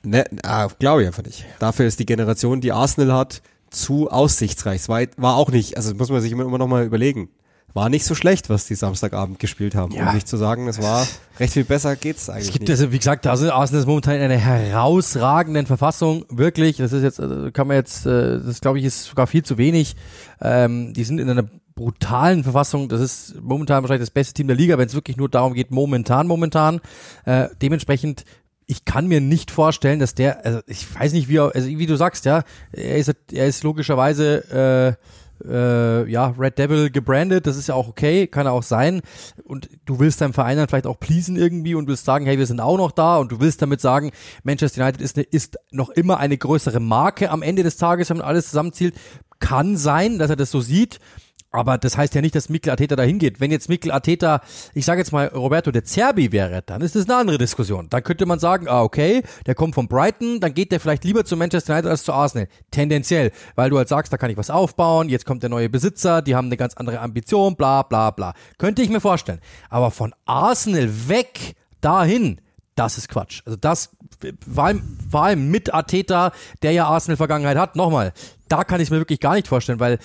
ne, 0.04 0.24
ah, 0.44 0.70
glaube 0.80 1.02
ich 1.02 1.08
einfach 1.08 1.26
nicht. 1.26 1.44
Dafür 1.60 1.86
ist 1.86 2.00
die 2.00 2.06
Generation, 2.06 2.62
die 2.62 2.72
Arsenal 2.72 3.12
hat, 3.12 3.42
zu 3.72 4.10
aussichtsreich. 4.10 4.88
War, 4.88 5.06
war 5.18 5.36
auch 5.36 5.52
nicht, 5.52 5.76
also 5.76 5.94
muss 5.96 6.10
man 6.10 6.22
sich 6.22 6.32
immer, 6.32 6.46
immer 6.46 6.60
noch 6.60 6.70
mal 6.70 6.86
überlegen. 6.86 7.28
War 7.74 7.90
nicht 7.90 8.06
so 8.06 8.16
schlecht, 8.16 8.50
was 8.50 8.66
die 8.66 8.76
Samstagabend 8.76 9.40
gespielt 9.40 9.76
haben. 9.76 9.94
Ja. 9.94 10.10
Um 10.10 10.16
nicht 10.16 10.28
zu 10.28 10.38
sagen, 10.38 10.68
es 10.68 10.82
war 10.82 11.06
recht 11.40 11.54
viel 11.54 11.64
besser 11.64 11.96
geht's 11.96 12.30
eigentlich. 12.30 12.48
Es 12.48 12.52
gibt 12.52 12.62
nicht. 12.64 12.72
also, 12.72 12.92
wie 12.92 12.98
gesagt, 12.98 13.28
also 13.28 13.52
Arsenal 13.52 13.82
ist 13.82 13.88
momentan 13.88 14.16
in 14.16 14.22
einer 14.22 14.38
herausragenden 14.38 15.66
Verfassung. 15.66 16.26
Wirklich. 16.30 16.78
Das 16.78 16.94
ist 16.94 17.04
jetzt, 17.04 17.20
äh, 17.20 17.52
kann 17.52 17.68
man 17.68 17.78
jetzt, 17.78 18.06
äh, 18.06 18.40
das 18.40 18.62
glaube 18.62 18.80
ich, 18.80 18.86
ist 18.86 19.06
sogar 19.06 19.28
viel 19.28 19.44
zu 19.44 19.58
wenig. 19.58 19.96
Ähm, 20.42 20.94
die 20.94 21.04
sind 21.04 21.20
in 21.20 21.30
einer 21.30 21.48
brutalen 21.76 22.44
Verfassung. 22.44 22.90
Das 22.90 23.02
ist 23.02 23.42
momentan 23.42 23.84
wahrscheinlich 23.84 24.08
das 24.08 24.14
beste 24.14 24.34
Team 24.34 24.48
der 24.48 24.58
Liga, 24.58 24.78
wenn 24.78 24.88
es 24.88 24.96
wirklich 24.96 25.18
nur 25.18 25.30
darum 25.30 25.54
geht, 25.54 25.72
momentan, 25.72 26.28
momentan. 26.28 26.82
Äh, 27.26 27.50
dementsprechend 27.62 28.26
ich 28.70 28.86
kann 28.86 29.08
mir 29.08 29.20
nicht 29.20 29.50
vorstellen, 29.50 30.00
dass 30.00 30.14
der, 30.14 30.46
also 30.46 30.60
ich 30.68 30.94
weiß 30.94 31.14
nicht, 31.14 31.28
wie, 31.28 31.38
er, 31.38 31.56
also 31.56 31.68
wie 31.68 31.88
du 31.88 31.96
sagst, 31.96 32.26
ja, 32.26 32.44
er 32.72 32.98
ist, 32.98 33.12
er 33.32 33.48
ist 33.48 33.64
logischerweise 33.64 34.98
äh, 35.00 35.04
äh, 35.48 36.10
ja 36.10 36.34
Red 36.38 36.58
Devil 36.58 36.90
gebrandet, 36.90 37.48
das 37.48 37.58
ist 37.58 37.68
ja 37.68 37.76
auch 37.76 37.88
okay, 37.88 38.28
kann 38.28 38.48
auch 38.48 38.64
sein. 38.64 39.02
Und 39.44 39.70
du 39.86 40.00
willst 40.00 40.22
deinem 40.22 40.34
Verein 40.34 40.58
dann 40.58 40.68
vielleicht 40.68 40.88
auch 40.88 41.00
pleasen 41.00 41.36
irgendwie 41.36 41.76
und 41.76 41.88
willst 41.88 42.06
sagen, 42.06 42.26
hey, 42.26 42.38
wir 42.38 42.46
sind 42.46 42.60
auch 42.60 42.78
noch 42.78 42.92
da 42.92 43.18
und 43.18 43.32
du 43.32 43.40
willst 43.40 43.62
damit 43.62 43.82
sagen, 43.82 44.12
Manchester 44.44 44.84
United 44.84 45.02
ist, 45.02 45.18
eine, 45.18 45.26
ist 45.26 45.58
noch 45.72 45.90
immer 45.90 46.18
eine 46.18 46.38
größere 46.38 46.80
Marke 46.80 47.30
am 47.30 47.42
Ende 47.42 47.64
des 47.64 47.78
Tages, 47.78 48.10
wenn 48.10 48.18
man 48.18 48.28
alles 48.28 48.48
zusammenzielt. 48.48 48.96
Kann 49.40 49.78
sein, 49.78 50.20
dass 50.20 50.30
er 50.30 50.36
das 50.36 50.52
so 50.52 50.60
sieht. 50.60 51.00
Aber 51.52 51.78
das 51.80 51.98
heißt 51.98 52.14
ja 52.14 52.22
nicht, 52.22 52.36
dass 52.36 52.50
Mikkel 52.50 52.70
Arteta 52.70 52.96
dahin 52.96 53.18
geht. 53.18 53.40
Wenn 53.40 53.52
jetzt 53.52 53.70
Mikkel 53.70 53.92
Arteta, 53.92 54.42
ich 54.74 54.86
sage 54.86 55.02
jetzt 55.02 55.12
mal 55.12 55.28
Roberto 55.28 55.72
de 55.72 55.84
Zerbi 55.84 56.32
wäre, 56.32 56.62
dann 56.64 56.82
ist 56.82 56.96
das 56.96 57.06
eine 57.06 57.16
andere 57.18 57.38
Diskussion. 57.40 57.88
Dann 57.90 58.04
könnte 58.04 58.28
man 58.28 58.38
sagen, 58.38 58.68
ah 58.68 58.84
okay, 58.84 59.24
der 59.48 59.56
kommt 59.56 59.74
von 59.74 59.88
Brighton, 59.88 60.40
dann 60.40 60.54
geht 60.54 60.72
der 60.72 60.80
vielleicht 60.80 61.04
lieber 61.04 61.26
zu 61.26 61.36
Manchester 61.36 61.74
United 61.74 61.90
als 61.90 62.04
zu 62.04 62.14
Arsenal. 62.14 62.48
Tendenziell, 62.70 63.32
weil 63.56 63.72
du 63.72 63.78
halt 63.78 63.88
sagst, 63.88 64.14
da 64.14 64.18
kann 64.18 64.30
ich 64.30 64.38
was 64.38 64.52
aufbauen, 64.52 65.10
jetzt 65.10 65.26
kommt 65.26 65.42
der 65.42 65.50
neue 65.50 65.70
Besitzer, 65.70 66.22
die 66.22 66.36
haben 66.36 66.46
eine 66.48 66.58
ganz 66.58 66.76
andere 66.76 67.00
Ambition, 67.00 67.56
bla 67.56 67.82
bla 67.82 68.12
bla. 68.12 68.34
Könnte 68.60 68.84
ich 68.84 68.90
mir 68.90 69.02
vorstellen. 69.02 69.40
Aber 69.70 69.90
von 69.90 70.14
Arsenal 70.26 71.08
weg 71.08 71.56
dahin, 71.82 72.42
das 72.76 72.98
ist 72.98 73.10
Quatsch. 73.10 73.42
Also 73.46 73.58
das, 73.58 73.90
vor 74.54 74.64
allem, 74.64 74.98
vor 75.10 75.24
allem 75.24 75.50
mit 75.50 75.74
Arteta, 75.74 76.32
der 76.62 76.72
ja 76.72 76.86
Arsenal-Vergangenheit 76.88 77.58
hat, 77.58 77.76
nochmal, 77.76 78.14
da 78.50 78.64
kann 78.64 78.82
ich 78.82 78.92
mir 78.92 78.98
wirklich 78.98 79.20
gar 79.20 79.36
nicht 79.36 79.48
vorstellen, 79.48 79.80
weil 79.80 80.00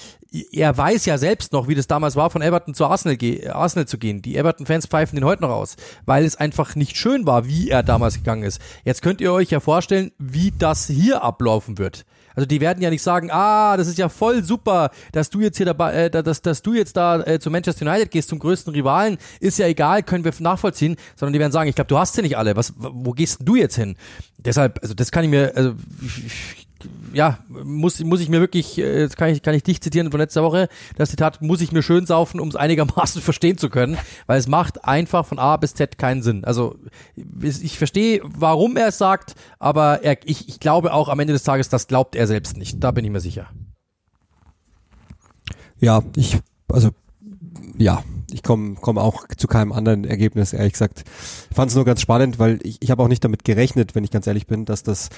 er 0.52 0.76
weiß 0.76 1.06
ja 1.06 1.18
selbst 1.18 1.52
noch, 1.52 1.68
wie 1.68 1.74
das 1.74 1.86
damals 1.86 2.16
war, 2.16 2.30
von 2.30 2.42
Everton 2.42 2.74
zu 2.74 2.86
Arsenal, 2.86 3.16
Arsenal 3.52 3.86
zu 3.86 3.98
gehen. 3.98 4.22
Die 4.22 4.36
Everton-Fans 4.36 4.86
pfeifen 4.86 5.16
den 5.16 5.24
heute 5.24 5.42
noch 5.42 5.50
aus, 5.50 5.76
weil 6.06 6.24
es 6.24 6.36
einfach 6.36 6.74
nicht 6.74 6.96
schön 6.96 7.26
war, 7.26 7.46
wie 7.46 7.70
er 7.70 7.82
damals 7.82 8.14
gegangen 8.14 8.42
ist. 8.42 8.60
Jetzt 8.84 9.02
könnt 9.02 9.20
ihr 9.20 9.32
euch 9.32 9.50
ja 9.50 9.60
vorstellen, 9.60 10.12
wie 10.18 10.52
das 10.56 10.86
hier 10.86 11.22
ablaufen 11.22 11.78
wird. 11.78 12.04
Also 12.34 12.46
die 12.46 12.60
werden 12.60 12.82
ja 12.82 12.90
nicht 12.90 13.02
sagen, 13.02 13.30
ah, 13.30 13.76
das 13.76 13.86
ist 13.86 13.98
ja 13.98 14.08
voll 14.08 14.42
super, 14.42 14.90
dass 15.12 15.30
du 15.30 15.40
jetzt 15.40 15.56
hier 15.56 15.66
dabei, 15.66 15.94
äh, 15.94 16.10
dass, 16.10 16.42
dass 16.42 16.62
du 16.62 16.74
jetzt 16.74 16.96
da 16.96 17.20
äh, 17.20 17.38
zu 17.38 17.50
Manchester 17.50 17.86
United 17.86 18.10
gehst, 18.10 18.28
zum 18.28 18.38
größten 18.38 18.74
Rivalen, 18.74 19.18
ist 19.40 19.58
ja 19.58 19.66
egal, 19.66 20.02
können 20.02 20.24
wir 20.24 20.32
nachvollziehen, 20.40 20.96
sondern 21.16 21.32
die 21.32 21.38
werden 21.38 21.52
sagen, 21.52 21.68
ich 21.68 21.76
glaube, 21.76 21.88
du 21.88 21.98
hast 21.98 22.14
sie 22.14 22.22
nicht 22.22 22.36
alle, 22.36 22.56
was, 22.56 22.74
wo 22.76 23.12
gehst 23.12 23.38
du 23.44 23.54
jetzt 23.54 23.76
hin? 23.76 23.96
Deshalb, 24.38 24.80
also 24.82 24.94
das 24.94 25.10
kann 25.10 25.24
ich 25.24 25.30
mir, 25.30 25.52
also 25.54 25.74
ich, 26.02 26.63
ja, 27.12 27.38
muss, 27.48 28.02
muss 28.02 28.20
ich 28.20 28.28
mir 28.28 28.40
wirklich, 28.40 28.78
äh, 28.78 29.00
jetzt 29.00 29.16
kann 29.16 29.30
ich, 29.30 29.42
kann 29.42 29.54
ich 29.54 29.62
dich 29.62 29.80
zitieren 29.80 30.10
von 30.10 30.20
letzter 30.20 30.42
Woche, 30.42 30.68
das 30.96 31.10
Zitat 31.10 31.42
muss 31.42 31.60
ich 31.60 31.72
mir 31.72 31.82
schön 31.82 32.06
saufen, 32.06 32.40
um 32.40 32.48
es 32.48 32.56
einigermaßen 32.56 33.22
verstehen 33.22 33.58
zu 33.58 33.70
können, 33.70 33.96
weil 34.26 34.38
es 34.38 34.48
macht 34.48 34.84
einfach 34.84 35.26
von 35.26 35.38
A 35.38 35.56
bis 35.56 35.74
Z 35.74 35.98
keinen 35.98 36.22
Sinn. 36.22 36.44
Also 36.44 36.76
ich 37.40 37.78
verstehe, 37.78 38.20
warum 38.24 38.76
er 38.76 38.88
es 38.88 38.98
sagt, 38.98 39.34
aber 39.58 40.02
er, 40.02 40.16
ich, 40.24 40.48
ich 40.48 40.60
glaube 40.60 40.92
auch 40.92 41.08
am 41.08 41.20
Ende 41.20 41.32
des 41.32 41.44
Tages, 41.44 41.68
das 41.68 41.86
glaubt 41.86 42.16
er 42.16 42.26
selbst 42.26 42.56
nicht. 42.56 42.82
Da 42.82 42.90
bin 42.90 43.04
ich 43.04 43.10
mir 43.10 43.20
sicher. 43.20 43.48
Ja, 45.78 46.02
ich, 46.16 46.38
also 46.68 46.90
ja, 47.76 48.02
ich 48.32 48.42
komme 48.42 48.76
komm 48.80 48.98
auch 48.98 49.26
zu 49.36 49.46
keinem 49.46 49.72
anderen 49.72 50.04
Ergebnis, 50.04 50.52
ehrlich 50.52 50.72
gesagt. 50.72 51.04
Ich 51.50 51.56
fand 51.56 51.70
es 51.70 51.76
nur 51.76 51.84
ganz 51.84 52.00
spannend, 52.00 52.38
weil 52.38 52.58
ich, 52.62 52.78
ich 52.80 52.90
habe 52.90 53.02
auch 53.02 53.08
nicht 53.08 53.24
damit 53.24 53.44
gerechnet, 53.44 53.94
wenn 53.94 54.04
ich 54.04 54.10
ganz 54.10 54.26
ehrlich 54.26 54.46
bin, 54.46 54.64
dass 54.64 54.82
das 54.82 55.10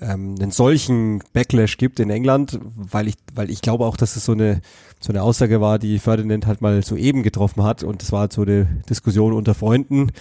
ähm, 0.00 0.36
einen 0.40 0.50
solchen 0.50 1.22
Backlash 1.32 1.78
gibt 1.78 2.00
in 2.00 2.10
England, 2.10 2.58
weil 2.74 3.08
ich, 3.08 3.16
weil 3.34 3.50
ich 3.50 3.62
glaube 3.62 3.84
auch, 3.84 3.96
dass 3.96 4.16
es 4.16 4.24
so 4.24 4.32
eine, 4.32 4.60
so 5.00 5.12
eine 5.12 5.22
Aussage 5.22 5.60
war, 5.60 5.78
die 5.78 5.98
Ferdinand 5.98 6.46
halt 6.46 6.60
mal 6.60 6.82
soeben 6.82 7.22
getroffen 7.22 7.62
hat. 7.62 7.82
Und 7.82 8.02
das 8.02 8.12
war 8.12 8.20
halt 8.20 8.32
so 8.32 8.42
eine 8.42 8.66
Diskussion 8.88 9.32
unter 9.32 9.54
Freunden 9.54 10.12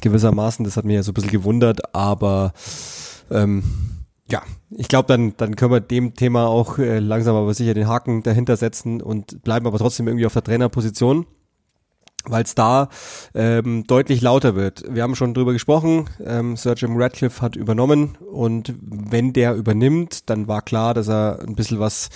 gewissermaßen, 0.00 0.64
das 0.64 0.76
hat 0.76 0.84
mich 0.84 0.94
ja 0.94 1.02
so 1.02 1.12
ein 1.12 1.14
bisschen 1.14 1.30
gewundert, 1.30 1.94
aber 1.94 2.52
ähm, 3.30 3.62
ja, 4.30 4.42
ich 4.70 4.88
glaube, 4.88 5.08
dann, 5.08 5.34
dann 5.36 5.56
können 5.56 5.72
wir 5.72 5.80
dem 5.80 6.14
Thema 6.14 6.46
auch 6.46 6.78
äh, 6.78 7.00
langsam 7.00 7.34
aber 7.34 7.52
sicher 7.52 7.74
den 7.74 7.88
Haken 7.88 8.22
dahinter 8.22 8.56
setzen 8.56 9.02
und 9.02 9.42
bleiben 9.42 9.66
aber 9.66 9.78
trotzdem 9.78 10.06
irgendwie 10.06 10.26
auf 10.26 10.32
der 10.32 10.44
Trainerposition 10.44 11.26
weil 12.26 12.44
es 12.44 12.54
da 12.54 12.88
ähm, 13.34 13.84
deutlich 13.86 14.20
lauter 14.20 14.54
wird. 14.54 14.84
Wir 14.88 15.02
haben 15.02 15.14
schon 15.14 15.34
drüber 15.34 15.52
gesprochen, 15.52 16.08
ähm, 16.24 16.56
Sir 16.56 16.74
Jim 16.74 16.96
Radcliffe 16.96 17.40
hat 17.40 17.56
übernommen 17.56 18.18
und 18.20 18.74
wenn 18.82 19.32
der 19.32 19.54
übernimmt, 19.54 20.28
dann 20.28 20.48
war 20.48 20.62
klar, 20.62 20.94
dass 20.94 21.08
er 21.08 21.40
ein 21.46 21.54
bisschen 21.54 21.80
was 21.80 22.10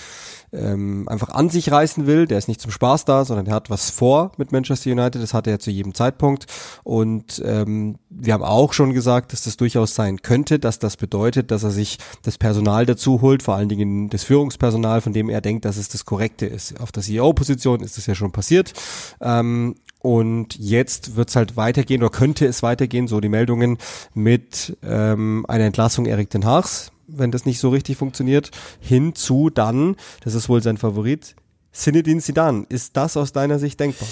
ähm, 0.51 1.07
einfach 1.07 1.29
an 1.29 1.49
sich 1.49 1.71
reißen 1.71 2.07
will. 2.07 2.27
Der 2.27 2.37
ist 2.37 2.47
nicht 2.47 2.61
zum 2.61 2.71
Spaß 2.71 3.05
da, 3.05 3.25
sondern 3.25 3.47
er 3.47 3.55
hat 3.55 3.69
was 3.69 3.89
vor 3.89 4.31
mit 4.37 4.51
Manchester 4.51 4.91
United. 4.91 5.21
Das 5.21 5.33
hatte 5.33 5.51
er 5.51 5.59
zu 5.59 5.71
jedem 5.71 5.93
Zeitpunkt. 5.93 6.45
Und 6.83 7.41
ähm, 7.45 7.97
wir 8.09 8.33
haben 8.33 8.43
auch 8.43 8.73
schon 8.73 8.93
gesagt, 8.93 9.33
dass 9.33 9.43
das 9.43 9.57
durchaus 9.57 9.95
sein 9.95 10.21
könnte, 10.21 10.59
dass 10.59 10.79
das 10.79 10.97
bedeutet, 10.97 11.51
dass 11.51 11.63
er 11.63 11.71
sich 11.71 11.97
das 12.23 12.37
Personal 12.37 12.85
dazu 12.85 13.21
holt, 13.21 13.43
vor 13.43 13.55
allen 13.55 13.69
Dingen 13.69 14.09
das 14.09 14.23
Führungspersonal, 14.23 15.01
von 15.01 15.13
dem 15.13 15.29
er 15.29 15.41
denkt, 15.41 15.65
dass 15.65 15.77
es 15.77 15.89
das 15.89 16.05
Korrekte 16.05 16.45
ist. 16.45 16.79
Auf 16.79 16.91
der 16.91 17.03
CEO-Position 17.03 17.81
ist 17.81 17.97
das 17.97 18.05
ja 18.05 18.15
schon 18.15 18.31
passiert. 18.31 18.73
Ähm, 19.21 19.75
und 20.05 20.55
jetzt 20.59 21.15
wird 21.15 21.29
es 21.29 21.35
halt 21.35 21.57
weitergehen 21.57 22.03
oder 22.03 22.11
könnte 22.11 22.45
es 22.45 22.61
weitergehen, 22.61 23.07
so 23.07 23.19
die 23.19 23.29
Meldungen, 23.29 23.79
mit 24.13 24.77
ähm, 24.83 25.45
einer 25.47 25.63
Entlassung 25.63 26.05
Erik 26.05 26.29
den 26.29 26.45
Haars, 26.45 26.91
wenn 27.07 27.31
das 27.31 27.45
nicht 27.45 27.59
so 27.59 27.69
richtig 27.69 27.97
funktioniert, 27.97 28.51
hinzu 28.79 29.49
dann, 29.49 29.95
das 30.23 30.33
ist 30.33 30.49
wohl 30.49 30.61
sein 30.61 30.77
Favorit, 30.77 31.35
Zinedine 31.75 32.21
Zidane. 32.21 32.65
Ist 32.69 32.95
das 32.95 33.17
aus 33.17 33.33
deiner 33.33 33.59
Sicht 33.59 33.79
denkbar? 33.79 34.07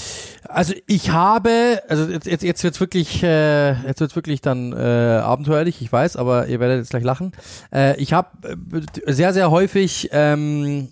Also 0.50 0.74
ich 0.86 1.12
habe, 1.12 1.82
also 1.88 2.06
jetzt, 2.10 2.28
jetzt, 2.28 2.44
jetzt 2.44 2.64
wird's 2.64 2.80
wirklich, 2.80 3.24
äh, 3.24 3.72
jetzt 3.88 4.02
wird's 4.02 4.16
wirklich 4.16 4.42
dann 4.42 4.74
äh, 4.74 4.76
abenteuerlich, 4.76 5.82
ich 5.82 5.92
weiß, 5.92 6.18
aber 6.18 6.48
ihr 6.48 6.60
werdet 6.60 6.80
jetzt 6.80 6.90
gleich 6.90 7.06
lachen. 7.06 7.32
Äh, 7.74 8.00
ich 8.02 8.12
habe 8.12 8.30
äh, 8.44 9.14
sehr, 9.14 9.34
sehr 9.34 9.50
häufig 9.50 10.10
ähm, 10.12 10.90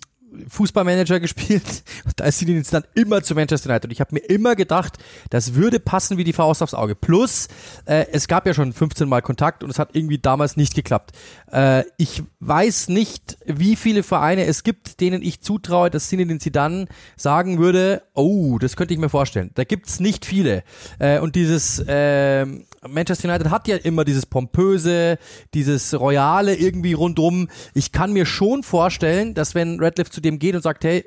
Fußballmanager 0.48 1.20
gespielt 1.20 1.82
da 2.16 2.24
ist 2.24 2.38
sie 2.38 2.62
dann 2.70 2.84
immer 2.94 3.22
zu 3.22 3.34
Manchester 3.34 3.70
United 3.70 3.86
und 3.86 3.90
ich 3.92 4.00
habe 4.00 4.14
mir 4.14 4.20
immer 4.20 4.54
gedacht, 4.56 4.98
das 5.30 5.54
würde 5.54 5.80
passen 5.80 6.16
wie 6.16 6.24
die 6.24 6.32
Faust 6.32 6.62
aufs 6.62 6.74
Auge. 6.74 6.94
Plus, 6.94 7.48
äh, 7.84 8.06
es 8.12 8.28
gab 8.28 8.46
ja 8.46 8.54
schon 8.54 8.72
15 8.72 9.08
Mal 9.08 9.22
Kontakt 9.22 9.62
und 9.62 9.70
es 9.70 9.78
hat 9.78 9.90
irgendwie 9.94 10.18
damals 10.18 10.56
nicht 10.56 10.74
geklappt. 10.74 11.12
Äh, 11.50 11.84
ich 11.96 12.22
weiß 12.40 12.88
nicht, 12.88 13.38
wie 13.46 13.76
viele 13.76 14.02
Vereine 14.02 14.46
es 14.46 14.62
gibt, 14.62 15.00
denen 15.00 15.22
ich 15.22 15.40
zutraue, 15.40 15.90
dass 15.90 16.08
Zinedine 16.08 16.38
Zidane 16.38 16.86
sagen 17.16 17.58
würde, 17.58 18.02
oh, 18.14 18.58
das 18.58 18.76
könnte 18.76 18.94
ich 18.94 19.00
mir 19.00 19.08
vorstellen. 19.08 19.50
Da 19.54 19.64
gibt's 19.64 20.00
nicht 20.00 20.24
viele. 20.24 20.64
Äh, 20.98 21.18
und 21.20 21.36
dieses 21.36 21.78
äh, 21.80 22.46
Manchester 22.88 23.28
United 23.28 23.50
hat 23.50 23.68
ja 23.68 23.76
immer 23.76 24.04
dieses 24.04 24.26
pompöse, 24.26 25.18
dieses 25.54 25.98
royale 25.98 26.54
irgendwie 26.54 26.92
rundum. 26.92 27.48
Ich 27.74 27.92
kann 27.92 28.12
mir 28.12 28.26
schon 28.26 28.62
vorstellen, 28.62 29.34
dass 29.34 29.54
wenn 29.54 29.80
Radcliffe 29.80 30.10
zu 30.10 30.20
dem 30.20 30.38
geht 30.38 30.54
und 30.54 30.62
sagt, 30.62 30.84
hey, 30.84 31.04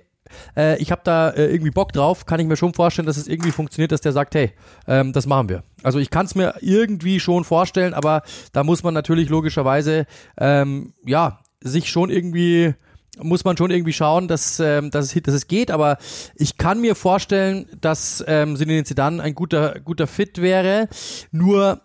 äh, 0.56 0.78
ich 0.82 0.92
habe 0.92 1.02
da 1.04 1.30
äh, 1.30 1.48
irgendwie 1.48 1.72
Bock 1.72 1.92
drauf, 1.92 2.26
kann 2.26 2.40
ich 2.40 2.48
mir 2.48 2.56
schon 2.56 2.74
vorstellen, 2.74 3.06
dass 3.06 3.18
es 3.18 3.28
irgendwie 3.28 3.52
funktioniert, 3.52 3.92
dass 3.92 4.02
der 4.02 4.12
sagt, 4.12 4.36
hey, 4.36 4.52
ähm, 4.88 5.14
das 5.14 5.28
machen 5.28 5.50
wir. 5.50 5.64
Also 5.84 6.00
ich 6.00 6.10
kann 6.10 6.26
es 6.26 6.36
mir 6.36 6.56
irgendwie 6.62 7.20
schon 7.20 7.44
vorstellen, 7.44 7.94
aber 7.94 8.24
da 8.54 8.64
muss 8.64 8.84
man 8.84 8.94
natürlich 8.94 9.30
logischerweise 9.30 10.06
ähm, 10.38 10.94
ja 11.06 11.40
sich 11.62 11.90
schon 11.90 12.10
irgendwie 12.10 12.74
muss 13.22 13.44
man 13.44 13.58
schon 13.58 13.72
irgendwie 13.72 13.94
schauen, 13.94 14.28
dass, 14.28 14.60
ähm, 14.60 14.92
dass, 14.92 15.16
es, 15.16 15.24
dass 15.24 15.34
es 15.34 15.48
geht, 15.48 15.72
aber 15.72 15.98
ich 16.36 16.58
kann 16.58 16.82
mir 16.82 16.96
vorstellen, 16.96 17.68
dass 17.82 18.24
ähm, 18.28 18.56
Zinedine 18.56 18.84
Zidane 18.84 19.22
ein 19.22 19.36
guter, 19.36 19.80
guter 19.80 20.08
Fit 20.08 20.42
wäre, 20.42 20.88
nur 21.32 21.82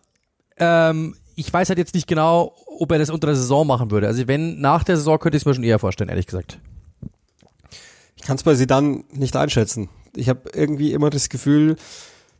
ähm, 0.58 1.16
ich 1.36 1.52
weiß 1.52 1.70
halt 1.70 1.78
jetzt 1.78 1.94
nicht 1.94 2.06
genau, 2.06 2.54
ob 2.78 2.92
er 2.92 2.98
das 2.98 3.10
unter 3.10 3.28
der 3.28 3.36
Saison 3.36 3.66
machen 3.66 3.90
würde. 3.90 4.06
Also 4.06 4.26
wenn 4.28 4.60
nach 4.60 4.84
der 4.84 4.96
Saison 4.96 5.18
könnte 5.18 5.36
ich 5.36 5.42
es 5.42 5.46
mir 5.46 5.54
schon 5.54 5.64
eher 5.64 5.78
vorstellen, 5.78 6.10
ehrlich 6.10 6.26
gesagt. 6.26 6.58
Ich 8.16 8.22
kann 8.22 8.36
es 8.36 8.42
bei 8.42 8.54
Zidane 8.54 9.04
nicht 9.12 9.36
einschätzen. 9.36 9.88
Ich 10.14 10.28
habe 10.28 10.50
irgendwie 10.52 10.92
immer 10.92 11.08
das 11.08 11.30
Gefühl, 11.30 11.76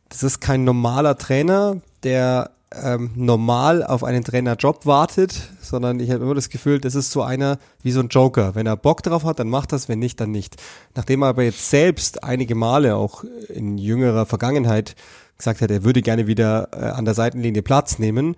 das 0.09 0.23
ist 0.23 0.39
kein 0.39 0.63
normaler 0.63 1.17
Trainer, 1.17 1.81
der 2.03 2.51
ähm, 2.73 3.11
normal 3.15 3.83
auf 3.83 4.03
einen 4.03 4.23
Trainerjob 4.23 4.85
wartet, 4.85 5.49
sondern 5.61 5.99
ich 5.99 6.09
habe 6.11 6.23
immer 6.23 6.35
das 6.35 6.49
Gefühl, 6.49 6.79
das 6.79 6.95
ist 6.95 7.11
so 7.11 7.21
einer 7.21 7.57
wie 7.83 7.91
so 7.91 7.99
ein 7.99 8.07
Joker. 8.07 8.55
Wenn 8.55 8.65
er 8.65 8.77
Bock 8.77 9.03
drauf 9.03 9.23
hat, 9.23 9.39
dann 9.39 9.49
macht 9.49 9.71
das, 9.71 9.89
wenn 9.89 9.99
nicht, 9.99 10.19
dann 10.19 10.31
nicht. 10.31 10.55
Nachdem 10.95 11.23
er 11.23 11.29
aber 11.29 11.43
jetzt 11.43 11.69
selbst 11.69 12.23
einige 12.23 12.55
Male 12.55 12.95
auch 12.95 13.23
in 13.49 13.77
jüngerer 13.77 14.25
Vergangenheit 14.25 14.95
gesagt 15.37 15.61
hat, 15.61 15.71
er 15.71 15.83
würde 15.83 16.01
gerne 16.01 16.27
wieder 16.27 16.69
äh, 16.73 16.85
an 16.85 17.05
der 17.05 17.13
Seitenlinie 17.13 17.61
Platz 17.61 17.99
nehmen, 17.99 18.35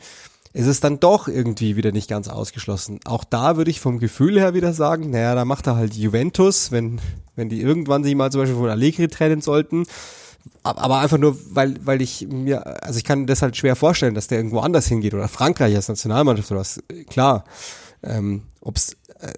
ist 0.54 0.67
es 0.67 0.80
dann 0.80 1.00
doch 1.00 1.28
irgendwie 1.28 1.76
wieder 1.76 1.91
nicht 1.91 2.10
ganz 2.10 2.28
ausgeschlossen. 2.28 3.00
Auch 3.06 3.24
da 3.24 3.58
würde 3.58 3.72
ich 3.72 3.82
vom 3.82 4.00
Gefühl 4.00 4.39
her 4.39 4.54
wieder 4.54 4.74
sagen, 4.74 5.10
naja, 5.10 5.36
da 5.36 5.46
macht 5.46 5.67
er 5.67 5.76
halt 5.76 5.96
Juventus, 5.96 6.72
wenn, 6.72 7.02
wenn 7.36 7.50
die 7.50 7.62
irgendwann 7.62 8.04
sich 8.04 8.15
mal 8.15 8.32
zum 8.32 8.41
Beispiel 8.41 8.58
von 8.58 8.69
Allegri 8.69 9.08
trennen 9.08 9.41
sollten, 9.41 9.86
aber 10.63 10.99
einfach 10.99 11.17
nur, 11.17 11.38
weil, 11.49 11.75
weil 11.86 12.01
ich 12.01 12.27
mir, 12.29 12.84
also 12.84 12.97
ich 12.97 13.03
kann 13.03 13.27
das 13.27 13.41
halt 13.41 13.58
schwer 13.58 13.75
vorstellen, 13.75 14.15
dass 14.15 14.27
der 14.27 14.38
irgendwo 14.38 14.60
anders 14.60 14.88
hingeht 14.88 15.13
oder 15.13 15.27
Frankreich 15.27 15.75
als 15.75 15.89
Nationalmannschaft 15.89 16.51
oder 16.51 16.62
was. 16.62 16.82
Klar, 17.10 17.43
ähm, 18.01 18.43
ob's 18.62 18.95
äh, 19.19 19.34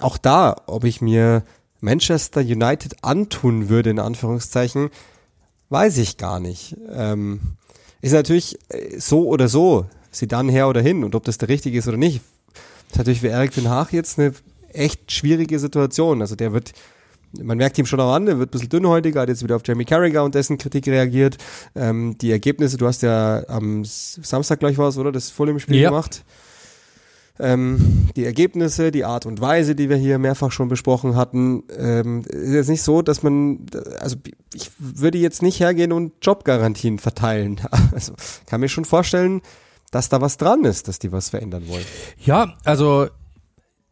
auch 0.00 0.16
da, 0.16 0.56
ob 0.66 0.84
ich 0.84 1.00
mir 1.00 1.42
Manchester 1.80 2.40
United 2.40 3.02
antun 3.02 3.68
würde 3.68 3.90
in 3.90 3.98
Anführungszeichen, 3.98 4.90
weiß 5.68 5.98
ich 5.98 6.16
gar 6.16 6.40
nicht. 6.40 6.76
Ähm, 6.90 7.40
ist 8.00 8.12
natürlich 8.12 8.58
äh, 8.68 8.98
so 8.98 9.28
oder 9.28 9.48
so, 9.48 9.86
sie 10.10 10.28
dann 10.28 10.48
her 10.48 10.68
oder 10.68 10.80
hin 10.80 11.04
und 11.04 11.14
ob 11.14 11.24
das 11.24 11.38
der 11.38 11.48
richtige 11.48 11.78
ist 11.78 11.88
oder 11.88 11.96
nicht, 11.96 12.22
ist 12.90 12.98
natürlich 12.98 13.20
für 13.20 13.28
Eric 13.28 13.54
Den 13.54 13.68
Haag 13.68 13.92
jetzt 13.92 14.18
eine 14.18 14.32
echt 14.72 15.12
schwierige 15.12 15.58
Situation. 15.58 16.20
Also 16.20 16.36
der 16.36 16.52
wird 16.52 16.72
man 17.38 17.58
merkt 17.58 17.78
ihm 17.78 17.86
schon 17.86 18.00
auch 18.00 18.12
an, 18.12 18.26
er 18.26 18.38
wird 18.38 18.48
ein 18.48 18.52
bisschen 18.52 18.68
dünnhäutiger, 18.68 19.20
hat 19.20 19.28
jetzt 19.28 19.42
wieder 19.42 19.56
auf 19.56 19.62
Jamie 19.64 19.84
Carragher 19.84 20.24
und 20.24 20.34
dessen 20.34 20.58
Kritik 20.58 20.86
reagiert. 20.88 21.36
Ähm, 21.74 22.16
die 22.18 22.30
Ergebnisse, 22.30 22.76
du 22.76 22.86
hast 22.86 23.02
ja 23.02 23.42
am 23.48 23.84
Samstag 23.84 24.60
gleich 24.60 24.78
was, 24.78 24.98
oder? 24.98 25.12
Das 25.12 25.30
voll 25.30 25.48
im 25.48 25.58
Spiel 25.58 25.76
ja. 25.76 25.90
gemacht. 25.90 26.24
Ähm, 27.38 28.10
die 28.16 28.24
Ergebnisse, 28.24 28.90
die 28.90 29.04
Art 29.04 29.24
und 29.24 29.40
Weise, 29.40 29.74
die 29.74 29.88
wir 29.88 29.96
hier 29.96 30.18
mehrfach 30.18 30.52
schon 30.52 30.68
besprochen 30.68 31.16
hatten, 31.16 31.62
ähm, 31.76 32.22
ist 32.28 32.52
jetzt 32.52 32.68
nicht 32.68 32.82
so, 32.82 33.00
dass 33.00 33.22
man, 33.22 33.64
also 33.98 34.16
ich 34.52 34.70
würde 34.78 35.16
jetzt 35.16 35.40
nicht 35.40 35.58
hergehen 35.58 35.92
und 35.92 36.12
Jobgarantien 36.22 36.98
verteilen. 36.98 37.60
Also 37.92 38.12
kann 38.46 38.60
mir 38.60 38.68
schon 38.68 38.84
vorstellen, 38.84 39.40
dass 39.90 40.08
da 40.08 40.20
was 40.20 40.36
dran 40.36 40.64
ist, 40.64 40.86
dass 40.86 40.98
die 40.98 41.10
was 41.12 41.30
verändern 41.30 41.66
wollen. 41.66 41.84
Ja, 42.18 42.56
also 42.64 43.08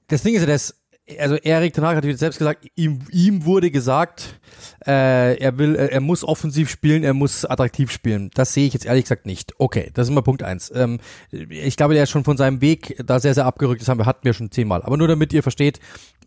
das 0.08 0.22
Ding 0.22 0.34
ist 0.34 0.42
ja, 0.42 0.46
das 0.46 0.74
also 1.18 1.36
Erik 1.36 1.74
Ten 1.74 1.84
Hag 1.84 1.96
hat 1.96 2.04
selbst 2.18 2.38
gesagt, 2.38 2.66
ihm, 2.74 3.00
ihm 3.10 3.44
wurde 3.44 3.70
gesagt, 3.70 4.38
äh, 4.86 5.36
er 5.38 5.58
will, 5.58 5.74
äh, 5.76 5.86
er 5.86 6.00
muss 6.00 6.24
offensiv 6.24 6.68
spielen, 6.70 7.04
er 7.04 7.14
muss 7.14 7.44
attraktiv 7.44 7.90
spielen. 7.90 8.30
Das 8.34 8.52
sehe 8.52 8.66
ich 8.66 8.74
jetzt 8.74 8.86
ehrlich 8.86 9.04
gesagt 9.04 9.26
nicht. 9.26 9.54
Okay, 9.58 9.90
das 9.94 10.08
ist 10.08 10.14
mal 10.14 10.22
Punkt 10.22 10.42
eins. 10.42 10.72
Ähm, 10.74 10.98
ich 11.30 11.76
glaube, 11.76 11.94
der 11.94 12.02
ist 12.02 12.10
schon 12.10 12.24
von 12.24 12.36
seinem 12.36 12.60
Weg 12.60 12.96
da 13.04 13.20
sehr, 13.20 13.34
sehr 13.34 13.46
abgerückt. 13.46 13.80
Das 13.80 13.88
haben 13.88 13.98
wir, 13.98 14.06
hatten 14.06 14.24
wir 14.24 14.34
schon 14.34 14.50
zehnmal. 14.50 14.82
Aber 14.82 14.96
nur 14.96 15.08
damit 15.08 15.32
ihr 15.32 15.42
versteht, 15.42 15.80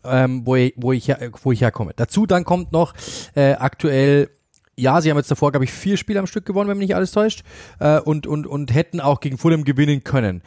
ähm, 0.04 0.42
wo, 0.44 0.56
ich, 0.56 0.74
wo, 0.76 0.92
ich 0.92 1.12
wo 1.42 1.52
ich 1.52 1.60
herkomme. 1.60 1.92
Dazu 1.94 2.26
dann 2.26 2.44
kommt 2.44 2.72
noch 2.72 2.94
äh, 3.34 3.52
aktuell 3.52 4.30
ja, 4.74 5.02
sie 5.02 5.10
haben 5.10 5.18
jetzt 5.18 5.30
davor, 5.30 5.52
glaube 5.52 5.64
ich, 5.64 5.70
vier 5.70 5.98
Spiele 5.98 6.18
am 6.18 6.26
Stück 6.26 6.46
gewonnen, 6.46 6.68
wenn 6.70 6.78
mich 6.78 6.88
nicht 6.88 6.96
alles 6.96 7.12
täuscht, 7.12 7.44
äh, 7.78 8.00
und, 8.00 8.26
und, 8.26 8.46
und 8.46 8.74
hätten 8.74 9.00
auch 9.00 9.20
gegen 9.20 9.36
Fulham 9.36 9.64
gewinnen 9.64 10.02
können 10.02 10.42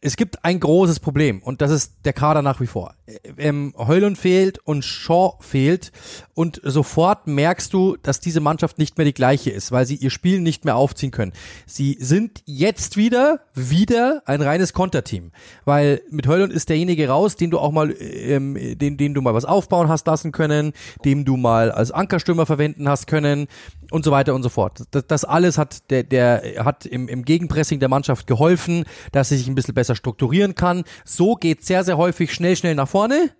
es 0.00 0.16
gibt 0.16 0.44
ein 0.44 0.60
großes 0.60 1.00
Problem 1.00 1.42
und 1.42 1.60
das 1.60 1.70
ist 1.70 1.94
der 2.04 2.12
Kader 2.12 2.42
nach 2.42 2.60
wie 2.60 2.66
vor. 2.66 2.94
Ähm, 3.38 3.72
Heulund 3.76 4.18
fehlt 4.18 4.58
und 4.58 4.84
Shaw 4.84 5.38
fehlt 5.40 5.92
und 6.34 6.60
sofort 6.62 7.26
merkst 7.26 7.72
du, 7.72 7.96
dass 7.96 8.20
diese 8.20 8.40
Mannschaft 8.40 8.78
nicht 8.78 8.98
mehr 8.98 9.04
die 9.04 9.14
gleiche 9.14 9.50
ist, 9.50 9.72
weil 9.72 9.86
sie 9.86 9.96
ihr 9.96 10.10
Spiel 10.10 10.40
nicht 10.40 10.64
mehr 10.64 10.76
aufziehen 10.76 11.10
können. 11.10 11.32
Sie 11.66 11.96
sind 12.00 12.42
jetzt 12.44 12.96
wieder, 12.96 13.40
wieder 13.54 14.22
ein 14.26 14.42
reines 14.42 14.72
Konterteam, 14.72 15.32
weil 15.64 16.02
mit 16.10 16.26
Heulund 16.26 16.52
ist 16.52 16.68
derjenige 16.68 17.08
raus, 17.08 17.36
den 17.36 17.50
du 17.50 17.58
auch 17.58 17.72
mal, 17.72 17.94
ähm, 18.00 18.56
den, 18.78 18.96
den 18.96 19.14
du 19.14 19.22
mal 19.22 19.34
was 19.34 19.44
aufbauen 19.44 19.88
hast 19.88 20.06
lassen 20.06 20.32
können, 20.32 20.72
dem 21.04 21.24
du 21.24 21.36
mal 21.36 21.70
als 21.70 21.90
Ankerstürmer 21.90 22.46
verwenden 22.46 22.88
hast 22.88 23.06
können 23.06 23.48
und 23.90 24.04
so 24.04 24.10
weiter 24.10 24.34
und 24.34 24.42
so 24.42 24.48
fort. 24.48 24.82
Das, 24.90 25.06
das 25.06 25.24
alles 25.24 25.58
hat 25.58 25.90
der, 25.90 26.02
der 26.02 26.64
hat 26.64 26.86
im, 26.86 27.08
im 27.08 27.24
Gegenpressing 27.24 27.80
der 27.80 27.88
Mannschaft 27.88 28.26
geholfen, 28.26 28.84
dass 29.12 29.28
sie 29.28 29.36
sich 29.36 29.48
ein 29.48 29.54
bisschen 29.54 29.74
besser 29.74 29.85
strukturieren 29.94 30.54
kann. 30.54 30.84
So 31.04 31.34
geht 31.34 31.64
sehr, 31.64 31.84
sehr 31.84 31.96
häufig 31.96 32.32
schnell, 32.32 32.56
schnell 32.56 32.74
nach 32.74 32.88
vorne. 32.88 33.30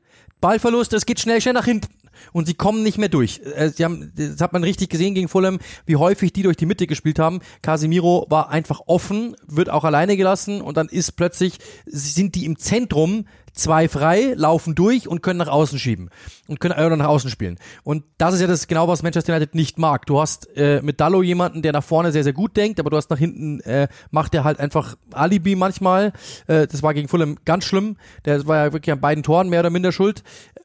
Ballverlust, 0.41 0.93
es 0.93 1.07
geht 1.07 1.21
schnell, 1.21 1.41
schnell 1.41 1.55
nach 1.55 1.65
hinten. 1.65 1.89
Und 2.33 2.47
sie 2.47 2.55
kommen 2.55 2.83
nicht 2.83 2.99
mehr 2.99 3.09
durch. 3.09 3.41
Äh, 3.55 3.71
sie 3.71 3.85
haben, 3.85 4.13
das 4.17 4.41
hat 4.41 4.53
man 4.53 4.65
richtig 4.65 4.89
gesehen 4.89 5.15
gegen 5.15 5.29
Fulham, 5.29 5.59
wie 5.85 5.97
häufig 5.97 6.33
die 6.33 6.43
durch 6.43 6.57
die 6.57 6.67
Mitte 6.67 6.87
gespielt 6.87 7.19
haben. 7.19 7.41
Casimiro 7.63 8.27
war 8.29 8.51
einfach 8.51 8.81
offen, 8.87 9.37
wird 9.47 9.71
auch 9.71 9.85
alleine 9.85 10.17
gelassen 10.17 10.61
und 10.61 10.77
dann 10.77 10.89
ist 10.89 11.13
plötzlich, 11.17 11.59
sind 11.87 12.35
die 12.35 12.45
im 12.45 12.59
Zentrum 12.59 13.27
zwei 13.57 13.89
frei, 13.89 14.35
laufen 14.37 14.75
durch 14.75 15.09
und 15.09 15.23
können 15.23 15.39
nach 15.39 15.49
außen 15.49 15.79
schieben 15.79 16.11
und 16.47 16.61
können 16.61 16.75
oder 16.75 16.97
nach 16.97 17.09
außen 17.09 17.31
spielen. 17.31 17.59
Und 17.83 18.05
das 18.19 18.35
ist 18.35 18.41
ja 18.41 18.47
das 18.47 18.69
genau, 18.69 18.87
was 18.87 19.03
Manchester 19.03 19.35
United 19.35 19.55
nicht 19.55 19.79
mag. 19.79 20.07
Du 20.07 20.21
hast 20.21 20.49
äh, 20.57 20.81
mit 20.83 21.01
Dallo 21.01 21.23
jemanden, 21.23 21.63
der 21.63 21.73
nach 21.73 21.83
vorne 21.83 22.13
sehr, 22.13 22.23
sehr 22.23 22.33
gut 22.33 22.57
denkt, 22.57 22.79
aber 22.79 22.91
du 22.91 22.97
hast 22.97 23.11
nach 23.11 23.19
hinten, 23.19 23.61
äh, 23.61 23.89
macht 24.11 24.35
er 24.35 24.45
halt 24.45 24.61
einfach 24.61 24.97
Alibi 25.13 25.57
manchmal. 25.57 26.13
Äh, 26.47 26.67
das 26.67 26.83
war 26.83 26.95
gegen 26.95 27.09
Fulham 27.09 27.39
ganz 27.45 27.65
schlimm. 27.65 27.97
Der 28.25 28.47
war 28.47 28.67
ja 28.67 28.73
wirklich 28.73 28.93
an 28.93 29.01
beiden 29.01 29.25
Toren 29.25 29.49
mehr 29.49 29.61
oder 29.61 29.71
minder 29.71 29.91
schuld. 29.91 30.23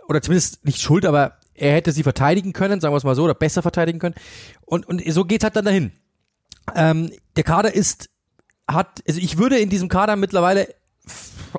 Oder 0.07 0.21
zumindest 0.21 0.65
nicht 0.65 0.81
schuld, 0.81 1.05
aber 1.05 1.37
er 1.53 1.73
hätte 1.73 1.91
sie 1.91 2.03
verteidigen 2.03 2.53
können, 2.53 2.81
sagen 2.81 2.93
wir 2.93 2.97
es 2.97 3.03
mal 3.03 3.15
so, 3.15 3.23
oder 3.23 3.35
besser 3.35 3.61
verteidigen 3.61 3.99
können. 3.99 4.15
Und, 4.65 4.87
und 4.87 5.01
so 5.13 5.25
geht's 5.25 5.43
halt 5.43 5.55
dann 5.55 5.65
dahin. 5.65 5.91
Ähm, 6.75 7.11
der 7.35 7.43
Kader 7.43 7.73
ist, 7.73 8.09
hat, 8.67 9.01
also 9.07 9.19
ich 9.19 9.37
würde 9.37 9.57
in 9.57 9.69
diesem 9.69 9.87
Kader 9.87 10.15
mittlerweile 10.15 10.67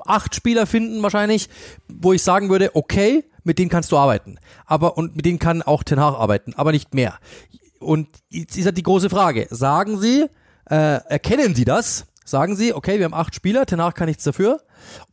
acht 0.05 0.35
Spieler 0.35 0.65
finden 0.65 1.01
wahrscheinlich, 1.03 1.49
wo 1.87 2.13
ich 2.13 2.23
sagen 2.23 2.49
würde, 2.49 2.75
okay, 2.75 3.23
mit 3.43 3.59
denen 3.59 3.69
kannst 3.69 3.91
du 3.91 3.97
arbeiten. 3.97 4.37
Aber, 4.65 4.97
und 4.97 5.15
mit 5.15 5.25
denen 5.25 5.39
kann 5.39 5.61
auch 5.61 5.83
Ten 5.83 5.99
Hag 5.99 6.15
arbeiten, 6.15 6.53
aber 6.55 6.71
nicht 6.71 6.93
mehr. 6.93 7.19
Und 7.79 8.07
jetzt 8.29 8.57
ist 8.57 8.65
halt 8.65 8.77
die 8.77 8.83
große 8.83 9.09
Frage. 9.09 9.47
Sagen 9.49 9.99
Sie, 9.99 10.25
äh, 10.69 10.99
erkennen 11.07 11.55
Sie 11.55 11.65
das? 11.65 12.05
Sagen 12.25 12.55
Sie, 12.55 12.73
okay, 12.73 12.99
wir 12.99 13.05
haben 13.05 13.13
acht 13.13 13.35
Spieler, 13.35 13.65
Ten 13.65 13.81
Hag 13.81 13.95
kann 13.95 14.07
nichts 14.07 14.23
dafür. 14.23 14.61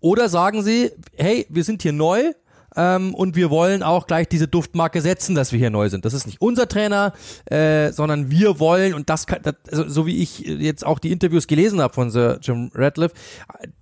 Oder 0.01 0.29
sagen 0.29 0.63
Sie, 0.63 0.93
hey, 1.17 1.47
wir 1.49 1.65
sind 1.65 1.83
hier 1.83 1.93
neu, 1.93 2.33
ähm, 2.77 3.15
und 3.15 3.37
wir 3.37 3.51
wollen 3.51 3.83
auch 3.83 4.07
gleich 4.07 4.29
diese 4.29 4.49
Duftmarke 4.49 5.01
setzen, 5.01 5.35
dass 5.35 5.53
wir 5.53 5.59
hier 5.59 5.71
neu 5.71 5.89
sind. 5.89 6.05
Das 6.05 6.15
ist 6.15 6.27
nicht 6.27 6.41
unser 6.41 6.69
Trainer, 6.69 7.13
äh, 7.47 7.93
sondern 7.93 8.31
wir 8.31 8.59
wollen, 8.61 8.95
und 8.95 9.11
das, 9.11 9.27
kann, 9.27 9.41
das 9.43 9.55
also, 9.71 9.89
so 9.89 10.07
wie 10.07 10.23
ich 10.23 10.41
jetzt 10.41 10.87
auch 10.87 10.99
die 10.99 11.13
Interviews 11.13 11.47
gelesen 11.47 11.81
habe 11.81 11.95
von 11.95 12.11
Sir 12.11 12.39
Jim 12.43 12.71
Radcliffe, 12.75 13.15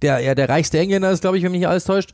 der 0.02 0.20
ja 0.20 0.34
der 0.34 0.48
reichste 0.48 0.78
Engländer 0.78 1.10
ist, 1.10 1.20
glaube 1.20 1.38
ich, 1.38 1.44
wenn 1.44 1.52
mich 1.52 1.60
nicht 1.60 1.68
alles 1.68 1.84
täuscht, 1.84 2.12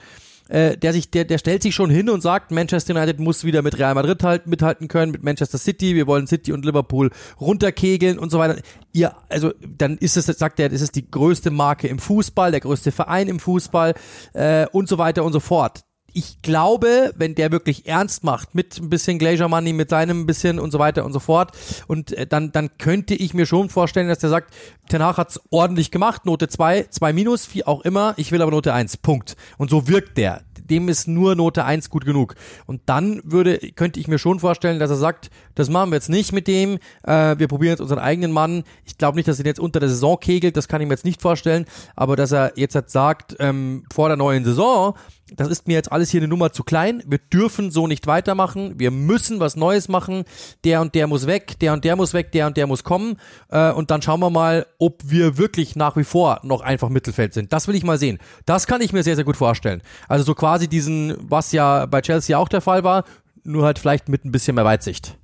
äh, 0.48 0.76
der 0.76 0.92
sich, 0.92 1.10
der, 1.10 1.24
der 1.24 1.38
stellt 1.38 1.62
sich 1.62 1.74
schon 1.74 1.90
hin 1.90 2.10
und 2.10 2.20
sagt, 2.20 2.50
Manchester 2.50 2.94
United 2.94 3.18
muss 3.18 3.44
wieder 3.44 3.62
mit 3.62 3.78
Real 3.78 3.94
Madrid 3.94 4.22
halt, 4.22 4.46
mithalten 4.46 4.88
können, 4.88 5.12
mit 5.12 5.22
Manchester 5.22 5.58
City, 5.58 5.94
wir 5.94 6.06
wollen 6.06 6.26
City 6.26 6.52
und 6.52 6.64
Liverpool 6.64 7.10
runterkegeln 7.40 8.18
und 8.18 8.30
so 8.30 8.38
weiter. 8.38 8.60
Ihr, 8.92 9.14
also 9.28 9.52
dann 9.66 9.96
ist 9.98 10.16
es, 10.16 10.26
sagt 10.26 10.60
er, 10.60 10.68
das 10.68 10.82
ist 10.82 10.96
die 10.96 11.10
größte 11.10 11.50
Marke 11.50 11.88
im 11.88 11.98
Fußball, 11.98 12.50
der 12.50 12.60
größte 12.60 12.92
Verein 12.92 13.28
im 13.28 13.40
Fußball 13.40 13.94
äh, 14.34 14.66
und 14.70 14.88
so 14.88 14.98
weiter 14.98 15.24
und 15.24 15.32
so 15.32 15.40
fort 15.40 15.84
ich 16.14 16.40
glaube, 16.42 17.12
wenn 17.16 17.35
der 17.35 17.53
wirklich 17.53 17.87
ernst 17.87 18.24
macht 18.24 18.55
mit 18.55 18.79
ein 18.79 18.88
bisschen 18.88 19.18
Glacier 19.18 19.48
Money, 19.48 19.72
mit 19.72 19.90
seinem 19.90 20.27
bisschen 20.27 20.59
und 20.59 20.70
so 20.70 20.79
weiter 20.79 21.05
und 21.05 21.12
so 21.12 21.18
fort, 21.18 21.53
und 21.88 22.12
äh, 22.12 22.27
dann, 22.27 22.53
dann 22.53 22.70
könnte 22.79 23.14
ich 23.14 23.35
mir 23.35 23.46
schon 23.46 23.68
vorstellen, 23.68 24.09
dass 24.09 24.20
der 24.20 24.31
sagt, 24.31 24.55
Ten 24.88 25.03
Hag 25.03 25.16
hat's 25.16 25.40
ordentlich 25.50 25.90
gemacht, 25.90 26.24
Note 26.24 26.48
2, 26.48 26.87
2 26.90 27.12
minus, 27.12 27.55
wie 27.55 27.66
auch 27.66 27.83
immer, 27.83 28.14
ich 28.16 28.33
will 28.33 28.42
aber 28.42 28.53
Note 28.53 28.72
1, 28.72 28.98
Punkt. 28.98 29.37
Und 29.59 29.70
so 29.70 29.88
wirkt 29.88 30.16
der. 30.16 30.42
Dem 30.70 30.88
ist 30.88 31.09
nur 31.09 31.35
Note 31.35 31.64
1 31.64 31.90
gut 31.90 32.07
genug. 32.07 32.37
Und 32.66 32.81
dann 32.87 33.20
würde, 33.24 33.59
könnte 33.74 34.00
ich 34.00 34.09
mir 34.09 34.18
schon 34.18 34.40
vorstellen, 34.40 34.79
dass 34.79 34.90
er 34.90 34.96
sagt, 34.96 35.31
das 35.55 35.68
machen 35.68 35.90
wir 35.90 35.96
jetzt 35.96 36.09
nicht 36.09 36.33
mit 36.33 36.48
dem, 36.48 36.79
äh, 37.03 37.38
wir 37.38 37.48
probieren 37.48 37.72
jetzt 37.72 37.81
unseren 37.81 37.98
eigenen 37.98 38.33
Mann. 38.33 38.64
Ich 38.87 38.96
glaube 38.96 39.16
nicht, 39.16 39.29
dass 39.29 39.38
er 39.38 39.44
jetzt 39.44 39.61
unter 39.61 39.81
der 39.81 39.90
Saison 39.90 40.18
kegelt, 40.18 40.57
das 40.57 40.68
kann 40.68 40.81
ich 40.81 40.87
mir 40.87 40.94
jetzt 40.94 41.05
nicht 41.05 41.20
vorstellen, 41.20 41.66
aber 41.96 42.16
dass 42.16 42.33
er 42.33 42.53
jetzt 42.57 42.74
halt 42.74 42.88
sagt, 42.88 43.37
ähm, 43.40 43.85
vor 43.92 44.09
der 44.09 44.16
neuen 44.16 44.44
Saison, 44.44 44.94
das 45.32 45.48
ist 45.48 45.66
mir 45.66 45.74
jetzt 45.74 45.90
alles 45.90 46.10
hier 46.10 46.20
eine 46.20 46.28
Nummer 46.28 46.52
zu 46.52 46.62
klein, 46.62 47.02
wir 47.06 47.18
dürfen 47.18 47.70
so 47.70 47.87
nicht 47.87 48.06
weitermachen, 48.06 48.78
wir 48.78 48.90
müssen 48.90 49.40
was 49.40 49.56
Neues 49.56 49.88
machen, 49.88 50.24
der 50.64 50.80
und 50.80 50.94
der 50.94 51.06
muss 51.06 51.26
weg, 51.26 51.58
der 51.60 51.72
und 51.72 51.84
der 51.84 51.96
muss 51.96 52.12
weg, 52.12 52.32
der 52.32 52.46
und 52.46 52.56
der 52.56 52.66
muss 52.66 52.84
kommen 52.84 53.16
äh, 53.48 53.72
und 53.72 53.90
dann 53.90 54.02
schauen 54.02 54.20
wir 54.20 54.30
mal, 54.30 54.66
ob 54.78 55.02
wir 55.04 55.38
wirklich 55.38 55.76
nach 55.76 55.96
wie 55.96 56.04
vor 56.04 56.40
noch 56.42 56.60
einfach 56.60 56.90
Mittelfeld 56.90 57.32
sind. 57.32 57.52
Das 57.52 57.68
will 57.68 57.74
ich 57.74 57.84
mal 57.84 57.98
sehen. 57.98 58.18
Das 58.44 58.66
kann 58.66 58.82
ich 58.82 58.92
mir 58.92 59.02
sehr, 59.02 59.16
sehr 59.16 59.24
gut 59.24 59.37
vorstellen. 59.37 59.82
Also 60.08 60.24
so 60.24 60.34
quasi 60.34 60.68
diesen, 60.68 61.16
was 61.18 61.52
ja 61.52 61.87
bei 61.87 62.02
Chelsea 62.02 62.37
auch 62.37 62.48
der 62.48 62.60
Fall 62.60 62.84
war, 62.84 63.04
nur 63.44 63.64
halt 63.64 63.78
vielleicht 63.78 64.08
mit 64.08 64.24
ein 64.24 64.32
bisschen 64.32 64.54
mehr 64.54 64.64
Weitsicht. 64.64 65.16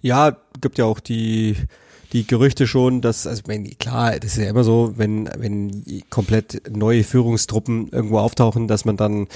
Ja, 0.00 0.36
gibt 0.60 0.78
ja 0.78 0.84
auch 0.84 1.00
die 1.00 1.56
die 2.14 2.26
Gerüchte 2.26 2.66
schon, 2.68 3.00
dass, 3.00 3.26
also 3.26 3.42
wenn, 3.46 3.76
klar, 3.76 4.18
das 4.20 4.32
ist 4.32 4.38
ja 4.38 4.48
immer 4.48 4.64
so, 4.64 4.94
wenn, 4.96 5.28
wenn 5.36 5.84
komplett 6.10 6.62
neue 6.70 7.02
Führungstruppen 7.02 7.88
irgendwo 7.90 8.18
auftauchen, 8.18 8.68
dass 8.68 8.84
man 8.84 8.96
dann 8.96 9.26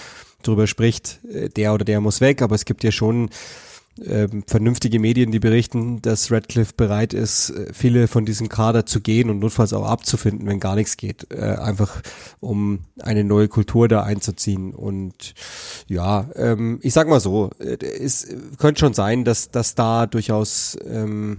drüber 0.43 0.69
spricht, 0.69 1.19
äh, 1.31 1.49
der 1.49 1.75
oder 1.75 1.85
der 1.85 2.01
muss 2.01 2.21
weg, 2.21 2.41
aber 2.41 2.55
es 2.55 2.65
gibt 2.65 2.85
ja 2.85 2.93
schon 2.93 3.31
ähm, 4.07 4.45
vernünftige 4.47 5.01
Medien, 5.01 5.33
die 5.33 5.41
berichten, 5.41 6.01
dass 6.03 6.31
Radcliffe 6.31 6.73
bereit 6.77 7.15
ist, 7.15 7.51
äh, 7.51 7.73
viele 7.73 8.07
von 8.07 8.25
diesem 8.25 8.49
Kader 8.49 8.87
zu 8.87 9.01
gehen 9.01 9.29
und 9.29 9.41
notfalls 9.41 9.73
auch 9.73 9.85
abzufinden, 9.85 10.47
wenn 10.47 10.61
gar 10.61 10.77
nichts 10.77 10.97
geht. 10.97 11.27
Äh, 11.33 11.57
einfach 11.57 12.01
um 12.39 12.85
eine 13.01 13.25
neue 13.25 13.49
Kultur 13.49 13.89
da 13.89 14.05
einzuziehen. 14.05 14.73
Und 14.73 15.35
ja, 15.89 16.31
ähm, 16.37 16.79
ich 16.83 16.93
sag 16.93 17.09
mal 17.09 17.19
so, 17.19 17.51
äh, 17.59 17.85
es 17.85 18.29
könnte 18.59 18.79
schon 18.79 18.95
sein, 18.95 19.25
dass, 19.25 19.51
dass 19.51 19.75
da 19.75 20.07
durchaus 20.07 20.77
ähm, 20.89 21.39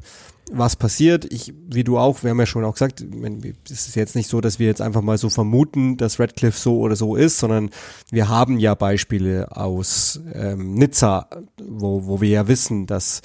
was 0.51 0.75
passiert. 0.75 1.31
Ich, 1.31 1.53
wie 1.67 1.83
du 1.83 1.97
auch, 1.97 2.23
wir 2.23 2.31
haben 2.31 2.39
ja 2.39 2.45
schon 2.45 2.65
auch 2.65 2.73
gesagt, 2.73 3.01
es 3.01 3.87
ist 3.87 3.95
jetzt 3.95 4.15
nicht 4.15 4.29
so, 4.29 4.41
dass 4.41 4.59
wir 4.59 4.67
jetzt 4.67 4.81
einfach 4.81 5.01
mal 5.01 5.17
so 5.17 5.29
vermuten, 5.29 5.97
dass 5.97 6.19
Radcliffe 6.19 6.59
so 6.59 6.79
oder 6.79 6.95
so 6.95 7.15
ist, 7.15 7.39
sondern 7.39 7.69
wir 8.11 8.29
haben 8.29 8.59
ja 8.59 8.75
Beispiele 8.75 9.55
aus 9.55 10.19
ähm, 10.33 10.73
Nizza, 10.73 11.29
wo, 11.61 12.05
wo 12.05 12.21
wir 12.21 12.29
ja 12.29 12.47
wissen, 12.47 12.87
dass 12.87 13.21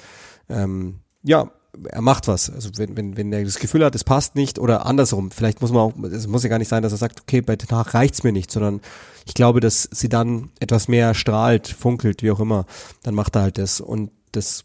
ähm, 0.49 0.99
ja 1.23 1.51
er 1.89 2.01
macht 2.01 2.27
was. 2.27 2.49
Also 2.49 2.69
wenn, 2.77 2.95
wenn, 2.95 3.17
wenn 3.17 3.33
er 3.33 3.43
das 3.43 3.59
Gefühl 3.59 3.83
hat, 3.83 3.95
es 3.95 4.03
passt 4.03 4.35
nicht 4.35 4.59
oder 4.59 4.85
andersrum, 4.85 5.31
vielleicht 5.31 5.61
muss 5.61 5.71
man 5.71 5.81
auch, 5.81 5.93
es 6.11 6.27
muss 6.27 6.43
ja 6.43 6.49
gar 6.49 6.59
nicht 6.59 6.67
sein, 6.67 6.83
dass 6.83 6.93
er 6.93 6.97
sagt, 6.97 7.21
okay, 7.21 7.41
bei 7.41 7.55
Haag 7.55 7.93
reicht's 7.93 8.23
mir 8.23 8.31
nicht, 8.31 8.51
sondern 8.51 8.81
ich 9.25 9.33
glaube, 9.33 9.59
dass 9.59 9.89
sie 9.91 10.09
dann 10.09 10.51
etwas 10.59 10.87
mehr 10.87 11.13
strahlt, 11.13 11.67
funkelt, 11.67 12.23
wie 12.23 12.31
auch 12.31 12.39
immer, 12.39 12.65
dann 13.03 13.15
macht 13.15 13.35
er 13.35 13.43
halt 13.43 13.57
das. 13.57 13.81
Und 13.81 14.11
das, 14.31 14.63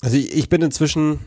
also 0.00 0.16
ich, 0.16 0.34
ich 0.34 0.48
bin 0.48 0.62
inzwischen 0.62 1.20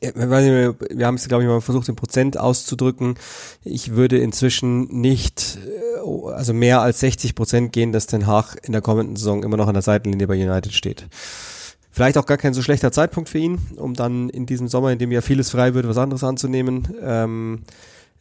wir 0.00 1.06
haben 1.06 1.14
es, 1.16 1.28
glaube 1.28 1.42
ich, 1.42 1.48
mal 1.48 1.60
versucht, 1.60 1.88
in 1.88 1.96
Prozent 1.96 2.38
auszudrücken. 2.38 3.16
Ich 3.64 3.92
würde 3.92 4.18
inzwischen 4.18 5.00
nicht, 5.00 5.58
äh, 5.66 6.30
also 6.30 6.54
mehr 6.54 6.80
als 6.80 7.00
60 7.00 7.34
Prozent 7.34 7.72
gehen, 7.72 7.92
dass 7.92 8.06
Den 8.06 8.26
Haag 8.26 8.56
in 8.62 8.72
der 8.72 8.82
kommenden 8.82 9.16
Saison 9.16 9.42
immer 9.42 9.56
noch 9.56 9.68
an 9.68 9.74
der 9.74 9.82
Seitenlinie 9.82 10.26
bei 10.26 10.34
United 10.34 10.72
steht. 10.72 11.06
Vielleicht 11.90 12.16
auch 12.16 12.26
gar 12.26 12.38
kein 12.38 12.54
so 12.54 12.62
schlechter 12.62 12.90
Zeitpunkt 12.90 13.28
für 13.28 13.38
ihn, 13.38 13.58
um 13.76 13.92
dann 13.94 14.30
in 14.30 14.46
diesem 14.46 14.66
Sommer, 14.66 14.92
in 14.92 14.98
dem 14.98 15.12
ja 15.12 15.20
vieles 15.20 15.50
frei 15.50 15.74
wird, 15.74 15.86
was 15.86 15.98
anderes 15.98 16.24
anzunehmen. 16.24 16.88
Ähm, 17.02 17.64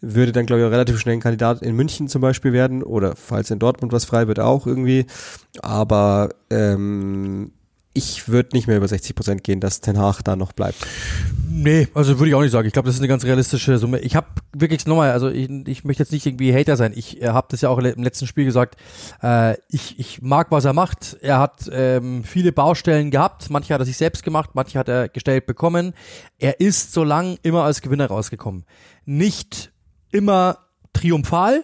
würde 0.01 0.31
dann, 0.31 0.47
glaube 0.47 0.61
ich, 0.61 0.67
auch 0.67 0.71
relativ 0.71 0.99
schnell 0.99 1.13
ein 1.13 1.21
Kandidat 1.21 1.61
in 1.61 1.75
München 1.75 2.07
zum 2.09 2.21
Beispiel 2.21 2.53
werden 2.53 2.83
oder 2.83 3.15
falls 3.15 3.51
in 3.51 3.59
Dortmund 3.59 3.93
was 3.93 4.03
frei 4.03 4.27
wird, 4.27 4.39
auch 4.39 4.65
irgendwie. 4.67 5.05
Aber 5.61 6.29
ähm, 6.49 7.51
ich 7.93 8.29
würde 8.29 8.49
nicht 8.53 8.67
mehr 8.67 8.77
über 8.77 8.87
60 8.87 9.15
Prozent 9.15 9.43
gehen, 9.43 9.59
dass 9.59 9.81
Ten 9.81 9.97
Hag 9.99 10.21
da 10.21 10.35
noch 10.35 10.53
bleibt. 10.53 10.77
Nee, 11.49 11.89
also 11.93 12.17
würde 12.17 12.29
ich 12.29 12.35
auch 12.35 12.41
nicht 12.41 12.51
sagen. 12.51 12.65
Ich 12.65 12.73
glaube, 12.73 12.85
das 12.85 12.95
ist 12.95 13.01
eine 13.01 13.09
ganz 13.09 13.25
realistische 13.25 13.77
Summe. 13.77 13.99
Ich 13.99 14.15
habe 14.15 14.27
wirklich 14.53 14.85
nochmal, 14.85 15.11
also 15.11 15.29
ich, 15.29 15.49
ich 15.67 15.83
möchte 15.83 16.03
jetzt 16.03 16.13
nicht 16.13 16.25
irgendwie 16.25 16.55
Hater 16.55 16.77
sein. 16.77 16.93
Ich 16.95 17.21
äh, 17.21 17.27
habe 17.27 17.47
das 17.51 17.61
ja 17.61 17.69
auch 17.69 17.77
im 17.77 18.03
letzten 18.03 18.27
Spiel 18.27 18.45
gesagt. 18.45 18.77
Äh, 19.21 19.57
ich, 19.67 19.99
ich 19.99 20.21
mag, 20.21 20.47
was 20.51 20.63
er 20.63 20.73
macht. 20.73 21.17
Er 21.21 21.39
hat 21.39 21.69
ähm, 21.71 22.23
viele 22.23 22.53
Baustellen 22.53 23.11
gehabt. 23.11 23.49
Manche 23.49 23.73
hat 23.73 23.81
er 23.81 23.85
sich 23.85 23.97
selbst 23.97 24.23
gemacht, 24.23 24.51
manche 24.53 24.79
hat 24.79 24.87
er 24.87 25.09
gestellt 25.09 25.45
bekommen. 25.45 25.93
Er 26.39 26.61
ist 26.61 26.93
so 26.93 27.03
lang 27.03 27.37
immer 27.43 27.63
als 27.63 27.81
Gewinner 27.81 28.07
rausgekommen. 28.07 28.63
Nicht 29.05 29.73
immer 30.11 30.59
triumphal, 30.93 31.63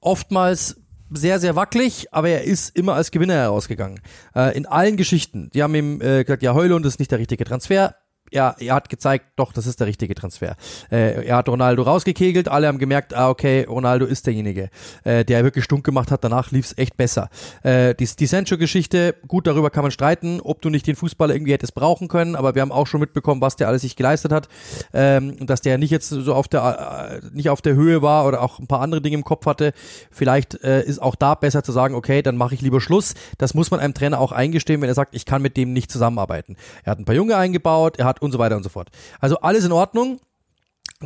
oftmals 0.00 0.81
sehr, 1.14 1.38
sehr 1.40 1.56
wackelig, 1.56 2.12
aber 2.12 2.28
er 2.28 2.44
ist 2.44 2.76
immer 2.76 2.94
als 2.94 3.10
Gewinner 3.10 3.34
herausgegangen. 3.34 4.00
Äh, 4.34 4.56
in 4.56 4.66
allen 4.66 4.96
Geschichten. 4.96 5.50
Die 5.54 5.62
haben 5.62 5.74
ihm 5.74 6.00
äh, 6.00 6.24
gesagt, 6.24 6.42
ja, 6.42 6.54
Heulund 6.54 6.86
ist 6.86 6.98
nicht 6.98 7.10
der 7.10 7.18
richtige 7.18 7.44
Transfer 7.44 7.94
er, 8.32 8.56
er 8.58 8.74
hat 8.74 8.88
gezeigt, 8.88 9.26
doch, 9.36 9.52
das 9.52 9.66
ist 9.66 9.80
der 9.80 9.86
richtige 9.86 10.14
Transfer. 10.14 10.56
Äh, 10.90 11.26
er 11.26 11.36
hat 11.36 11.48
Ronaldo 11.48 11.82
rausgekegelt, 11.82 12.48
alle 12.48 12.68
haben 12.68 12.78
gemerkt, 12.78 13.14
ah, 13.14 13.28
okay, 13.28 13.64
Ronaldo 13.68 14.06
ist 14.06 14.26
derjenige, 14.26 14.70
äh, 15.04 15.24
der 15.24 15.44
wirklich 15.44 15.64
stunk 15.64 15.84
gemacht 15.84 16.10
hat, 16.10 16.24
danach 16.24 16.50
lief's 16.50 16.74
echt 16.76 16.96
besser. 16.96 17.28
Äh, 17.62 17.94
die, 17.94 18.06
die 18.06 18.26
Sancho-Geschichte, 18.26 19.14
gut, 19.28 19.46
darüber 19.46 19.70
kann 19.70 19.82
man 19.82 19.90
streiten, 19.90 20.40
ob 20.40 20.62
du 20.62 20.70
nicht 20.70 20.86
den 20.86 20.96
Fußballer 20.96 21.34
irgendwie 21.34 21.52
hättest 21.52 21.74
brauchen 21.74 22.08
können, 22.08 22.36
aber 22.36 22.54
wir 22.54 22.62
haben 22.62 22.72
auch 22.72 22.86
schon 22.86 23.00
mitbekommen, 23.00 23.40
was 23.40 23.56
der 23.56 23.68
alles 23.68 23.82
sich 23.82 23.96
geleistet 23.96 24.32
hat, 24.32 24.48
ähm, 24.92 25.46
dass 25.46 25.60
der 25.60 25.78
nicht 25.78 25.90
jetzt 25.90 26.08
so 26.08 26.34
auf 26.34 26.48
der, 26.48 27.20
äh, 27.22 27.26
nicht 27.34 27.50
auf 27.50 27.60
der 27.62 27.74
Höhe 27.74 28.02
war 28.02 28.26
oder 28.26 28.42
auch 28.42 28.58
ein 28.58 28.66
paar 28.66 28.80
andere 28.80 29.00
Dinge 29.00 29.16
im 29.16 29.24
Kopf 29.24 29.46
hatte. 29.46 29.72
Vielleicht 30.10 30.62
äh, 30.62 30.82
ist 30.82 31.00
auch 31.00 31.14
da 31.14 31.34
besser 31.34 31.62
zu 31.62 31.72
sagen, 31.72 31.94
okay, 31.94 32.22
dann 32.22 32.36
mache 32.36 32.54
ich 32.54 32.60
lieber 32.60 32.80
Schluss. 32.80 33.14
Das 33.38 33.54
muss 33.54 33.70
man 33.70 33.80
einem 33.80 33.94
Trainer 33.94 34.20
auch 34.20 34.32
eingestehen, 34.32 34.80
wenn 34.80 34.88
er 34.88 34.94
sagt, 34.94 35.14
ich 35.14 35.26
kann 35.26 35.42
mit 35.42 35.56
dem 35.56 35.72
nicht 35.72 35.90
zusammenarbeiten. 35.90 36.56
Er 36.84 36.92
hat 36.92 36.98
ein 36.98 37.04
paar 37.04 37.14
Junge 37.14 37.36
eingebaut, 37.36 37.98
er 37.98 38.06
hat 38.06 38.21
und 38.22 38.32
so 38.32 38.38
weiter 38.38 38.56
und 38.56 38.62
so 38.62 38.68
fort. 38.68 38.90
Also 39.20 39.38
alles 39.38 39.64
in 39.64 39.72
Ordnung. 39.72 40.20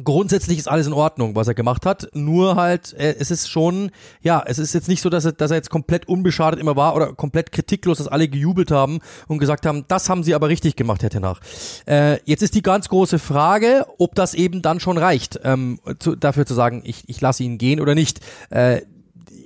Grundsätzlich 0.04 0.58
ist 0.58 0.68
alles 0.68 0.86
in 0.86 0.92
Ordnung, 0.92 1.36
was 1.36 1.48
er 1.48 1.54
gemacht 1.54 1.86
hat. 1.86 2.08
Nur 2.12 2.56
halt, 2.56 2.92
äh, 2.94 3.16
es 3.18 3.30
ist 3.30 3.48
schon, 3.48 3.90
ja, 4.20 4.42
es 4.44 4.58
ist 4.58 4.74
jetzt 4.74 4.88
nicht 4.88 5.00
so, 5.00 5.08
dass 5.08 5.24
er, 5.24 5.32
dass 5.32 5.50
er 5.50 5.56
jetzt 5.56 5.70
komplett 5.70 6.06
unbeschadet 6.06 6.60
immer 6.60 6.76
war 6.76 6.94
oder 6.94 7.14
komplett 7.14 7.50
kritiklos, 7.50 7.96
dass 7.96 8.08
alle 8.08 8.28
gejubelt 8.28 8.70
haben 8.70 8.98
und 9.26 9.38
gesagt 9.38 9.64
haben, 9.64 9.86
das 9.88 10.10
haben 10.10 10.22
sie 10.22 10.34
aber 10.34 10.48
richtig 10.48 10.76
gemacht, 10.76 11.02
Herr 11.02 11.08
Tenach. 11.08 11.40
Äh, 11.86 12.18
jetzt 12.24 12.42
ist 12.42 12.54
die 12.54 12.62
ganz 12.62 12.90
große 12.90 13.18
Frage, 13.18 13.86
ob 13.96 14.14
das 14.14 14.34
eben 14.34 14.60
dann 14.60 14.80
schon 14.80 14.98
reicht, 14.98 15.40
ähm, 15.44 15.80
zu, 15.98 16.14
dafür 16.14 16.44
zu 16.44 16.52
sagen, 16.52 16.82
ich, 16.84 17.08
ich 17.08 17.20
lasse 17.22 17.42
ihn 17.42 17.56
gehen 17.56 17.80
oder 17.80 17.94
nicht. 17.94 18.20
Äh, 18.50 18.82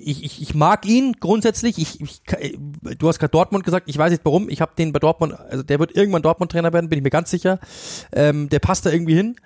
ich, 0.02 0.24
ich, 0.24 0.42
ich 0.42 0.54
mag 0.54 0.86
ihn 0.86 1.14
grundsätzlich. 1.20 1.78
Ich, 1.78 2.00
ich, 2.00 2.22
du 2.98 3.08
hast 3.08 3.18
gerade 3.18 3.30
Dortmund 3.30 3.64
gesagt, 3.64 3.88
ich 3.88 3.98
weiß 3.98 4.10
nicht 4.10 4.24
warum. 4.24 4.48
Ich 4.48 4.60
habe 4.60 4.72
den 4.76 4.92
bei 4.92 4.98
Dortmund, 4.98 5.38
also 5.38 5.62
der 5.62 5.78
wird 5.78 5.94
irgendwann 5.96 6.22
Dortmund-Trainer 6.22 6.72
werden, 6.72 6.88
bin 6.88 6.98
ich 6.98 7.02
mir 7.02 7.10
ganz 7.10 7.30
sicher. 7.30 7.58
Ähm, 8.12 8.48
der 8.48 8.58
passt 8.58 8.86
da 8.86 8.90
irgendwie 8.90 9.14
hin. 9.14 9.36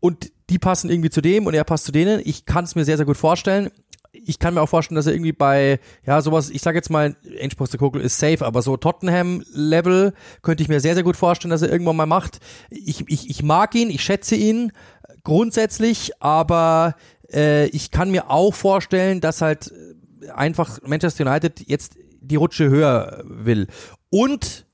Und 0.00 0.32
die 0.48 0.58
passen 0.58 0.90
irgendwie 0.90 1.10
zu 1.10 1.20
dem 1.20 1.46
und 1.46 1.54
er 1.54 1.64
passt 1.64 1.84
zu 1.84 1.92
denen. 1.92 2.20
Ich 2.24 2.46
kann 2.46 2.64
es 2.64 2.74
mir 2.74 2.84
sehr, 2.84 2.96
sehr 2.96 3.06
gut 3.06 3.16
vorstellen. 3.16 3.70
Ich 4.12 4.38
kann 4.38 4.54
mir 4.54 4.62
auch 4.62 4.68
vorstellen, 4.68 4.96
dass 4.96 5.06
er 5.06 5.12
irgendwie 5.12 5.32
bei, 5.32 5.78
ja, 6.04 6.20
sowas, 6.20 6.50
ich 6.50 6.62
sage 6.62 6.78
jetzt 6.78 6.90
mal, 6.90 7.14
Ange 7.40 7.54
Postecoglou 7.56 8.02
ist 8.02 8.18
safe, 8.18 8.44
aber 8.44 8.60
so 8.60 8.76
Tottenham-Level 8.76 10.14
könnte 10.42 10.62
ich 10.62 10.68
mir 10.68 10.80
sehr, 10.80 10.94
sehr 10.94 11.04
gut 11.04 11.16
vorstellen, 11.16 11.50
dass 11.50 11.62
er 11.62 11.70
irgendwann 11.70 11.96
mal 11.96 12.06
macht. 12.06 12.40
Ich, 12.70 13.04
ich, 13.08 13.30
ich 13.30 13.42
mag 13.42 13.74
ihn, 13.74 13.90
ich 13.90 14.02
schätze 14.02 14.34
ihn 14.34 14.72
grundsätzlich, 15.22 16.12
aber 16.20 16.96
äh, 17.32 17.66
ich 17.66 17.90
kann 17.90 18.10
mir 18.10 18.30
auch 18.30 18.54
vorstellen, 18.54 19.20
dass 19.20 19.40
halt 19.40 19.72
einfach 20.34 20.78
Manchester 20.82 21.26
United 21.26 21.60
jetzt 21.66 21.96
die 22.20 22.36
Rutsche 22.36 22.68
höher 22.68 23.22
will. 23.24 23.66
Und 24.10 24.66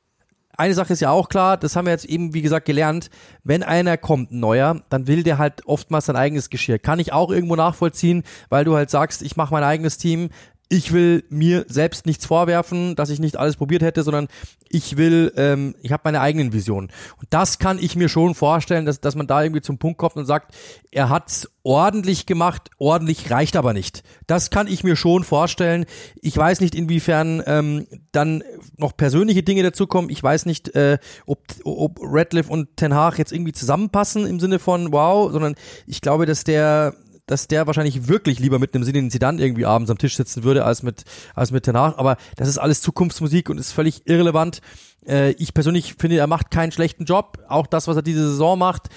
eine 0.57 0.75
Sache 0.75 0.95
ist 0.95 1.01
ja 1.01 1.11
auch 1.11 1.29
klar, 1.29 1.57
das 1.57 1.77
haben 1.77 1.85
wir 1.85 1.93
jetzt 1.93 2.07
eben, 2.07 2.33
wie 2.33 2.43
gesagt, 2.43 2.67
gelernt, 2.67 3.11
wenn 3.45 3.63
einer 3.63 3.99
kommt, 3.99 4.33
ein 4.33 4.41
neuer, 4.41 4.83
dann 4.89 5.07
will 5.07 5.23
der 5.23 5.39
halt 5.39 5.67
oftmals 5.67 6.07
sein 6.07 6.17
eigenes 6.17 6.49
Geschirr. 6.49 6.79
Kann 6.79 6.99
ich 6.99 7.13
auch 7.13 7.31
irgendwo 7.31 7.57
nachvollziehen, 7.57 8.23
weil 8.49 8.65
du 8.65 8.75
halt 8.75 8.89
sagst, 8.91 9.23
ich 9.23 9.37
mache 9.37 9.53
mein 9.53 9.65
eigenes 9.65 9.99
Team, 9.99 10.31
ich 10.69 10.93
will 10.93 11.25
mir 11.29 11.65
selbst 11.69 12.07
nichts 12.07 12.27
vorwerfen, 12.27 12.97
dass 12.97 13.11
ich 13.11 13.21
nicht 13.21 13.37
alles 13.37 13.57
probiert 13.57 13.83
hätte, 13.83 14.03
sondern 14.03 14.27
ich 14.69 14.97
will, 14.97 15.33
ähm, 15.37 15.77
ich 15.81 15.93
habe 15.93 16.03
meine 16.05 16.21
eigenen 16.21 16.53
Visionen. 16.53 16.91
Und 17.19 17.29
das 17.31 17.61
kann 17.61 17.79
ich 17.79 17.95
mir 17.95 18.09
schon 18.09 18.35
vorstellen, 18.35 18.85
dass, 18.85 19.01
dass 19.01 19.15
man 19.15 19.29
da 19.29 19.43
irgendwie 19.43 19.61
zum 19.61 19.79
Punkt 19.79 19.99
kommt 19.99 20.17
und 20.17 20.27
sagt, 20.27 20.55
er 20.91 21.09
hat's 21.09 21.49
ordentlich 21.63 22.27
gemacht, 22.27 22.71
ordentlich 22.79 23.31
reicht 23.31 23.57
aber 23.57 23.73
nicht. 23.73 24.03
Das 24.27 24.51
kann 24.51 24.67
ich 24.67 24.83
mir 24.83 24.97
schon 24.97 25.23
vorstellen. 25.23 25.87
Ich 26.21 26.37
weiß 26.37 26.61
nicht, 26.61 26.75
inwiefern 26.75 27.43
ähm, 27.47 27.87
dann 28.11 28.43
noch 28.77 28.97
persönliche 28.97 29.45
Dinge 29.45 29.63
dazukommen. 29.63 30.11
Ich 30.11 30.23
weiß 30.23 30.47
nicht, 30.47 30.75
äh, 30.75 30.99
ob, 31.27 31.45
ob 31.65 32.01
Radcliffe 32.03 32.51
und 32.53 32.77
Ten 32.77 32.95
Hag 32.95 33.19
jetzt 33.19 33.33
irgendwie 33.33 33.53
zusammenpassen 33.53 34.27
im 34.27 34.41
Sinne 34.41 34.59
von 34.59 34.93
wow, 34.93 35.31
sondern 35.31 35.55
ich 35.87 36.01
glaube, 36.01 36.27
dass 36.27 36.43
der 36.43 36.95
dass 37.27 37.49
der 37.49 37.67
wahrscheinlich 37.67 38.09
wirklich 38.09 38.39
lieber 38.39 38.59
mit 38.59 38.75
einem 38.75 38.85
Sinne 38.85 39.09
Zidane 39.09 39.43
irgendwie 39.43 39.67
abends 39.67 39.91
am 39.91 39.99
Tisch 39.99 40.17
sitzen 40.17 40.45
würde, 40.45 40.65
als 40.65 40.83
mit, 40.83 41.05
als 41.35 41.51
mit 41.51 41.67
danach. 41.67 41.99
Aber 41.99 42.17
das 42.37 42.49
ist 42.49 42.59
alles 42.59 42.81
Zukunftsmusik 42.81 43.51
und 43.51 43.59
ist 43.59 43.73
völlig 43.73 44.07
irrelevant. 44.07 44.61
Äh, 45.07 45.33
ich 45.33 45.55
persönlich 45.55 45.95
finde, 45.99 46.19
er 46.19 46.27
macht 46.27 46.51
keinen 46.51 46.73
schlechten 46.73 47.05
Job. 47.05 47.39
Auch 47.49 47.67
das, 47.67 47.89
was 47.89 47.97
er 47.97 48.03
diese 48.03 48.29
Saison 48.29 48.59
macht, 48.59 48.89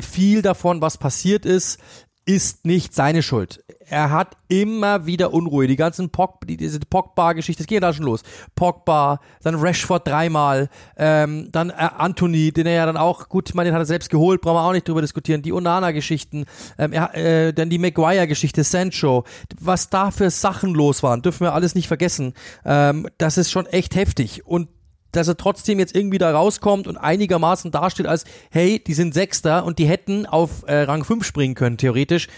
viel 0.00 0.42
davon, 0.42 0.80
was 0.80 0.98
passiert 0.98 1.46
ist, 1.46 1.78
ist 2.26 2.66
nicht 2.66 2.92
seine 2.92 3.22
Schuld. 3.22 3.64
Er 3.88 4.10
hat 4.10 4.36
immer 4.48 5.06
wieder 5.06 5.32
Unruhe. 5.32 5.68
Die 5.68 5.76
ganzen 5.76 6.10
Pog, 6.10 6.44
die, 6.44 6.56
diese 6.56 6.80
Pogba-Geschichte, 6.80 7.62
es 7.62 7.68
geht 7.68 7.84
da 7.84 7.92
schon 7.92 8.04
los. 8.04 8.24
Pogba, 8.56 9.20
dann 9.42 9.54
Rashford 9.54 10.08
dreimal, 10.08 10.68
ähm, 10.96 11.48
dann 11.52 11.70
äh, 11.70 11.74
Anthony, 11.96 12.50
den 12.50 12.66
er 12.66 12.74
ja 12.74 12.86
dann 12.86 12.96
auch, 12.96 13.28
gut, 13.28 13.54
meine, 13.54 13.70
den 13.70 13.74
hat 13.74 13.82
er 13.82 13.86
selbst 13.86 14.10
geholt, 14.10 14.40
brauchen 14.40 14.56
wir 14.56 14.62
auch 14.62 14.72
nicht 14.72 14.88
drüber 14.88 15.02
diskutieren. 15.02 15.42
Die 15.42 15.52
Onana-Geschichten, 15.52 16.46
ähm, 16.78 16.92
äh, 16.92 17.52
dann 17.52 17.70
die 17.70 17.78
Maguire-Geschichte, 17.78 18.64
Sancho, 18.64 19.22
was 19.60 19.88
da 19.88 20.10
für 20.10 20.30
Sachen 20.30 20.74
los 20.74 21.04
waren, 21.04 21.22
dürfen 21.22 21.44
wir 21.46 21.54
alles 21.54 21.76
nicht 21.76 21.86
vergessen. 21.86 22.34
Ähm, 22.64 23.08
das 23.18 23.38
ist 23.38 23.52
schon 23.52 23.66
echt 23.66 23.94
heftig. 23.94 24.44
Und 24.44 24.68
dass 25.16 25.28
er 25.28 25.36
trotzdem 25.36 25.78
jetzt 25.78 25.94
irgendwie 25.94 26.18
da 26.18 26.30
rauskommt 26.30 26.86
und 26.86 26.96
einigermaßen 26.96 27.70
dasteht 27.70 28.06
als, 28.06 28.24
hey, 28.50 28.78
die 28.78 28.94
sind 28.94 29.14
Sechster 29.14 29.64
und 29.64 29.78
die 29.78 29.86
hätten 29.86 30.26
auf 30.26 30.64
äh, 30.66 30.82
Rang 30.82 31.04
5 31.04 31.24
springen 31.24 31.54
können, 31.54 31.78
theoretisch. 31.78 32.28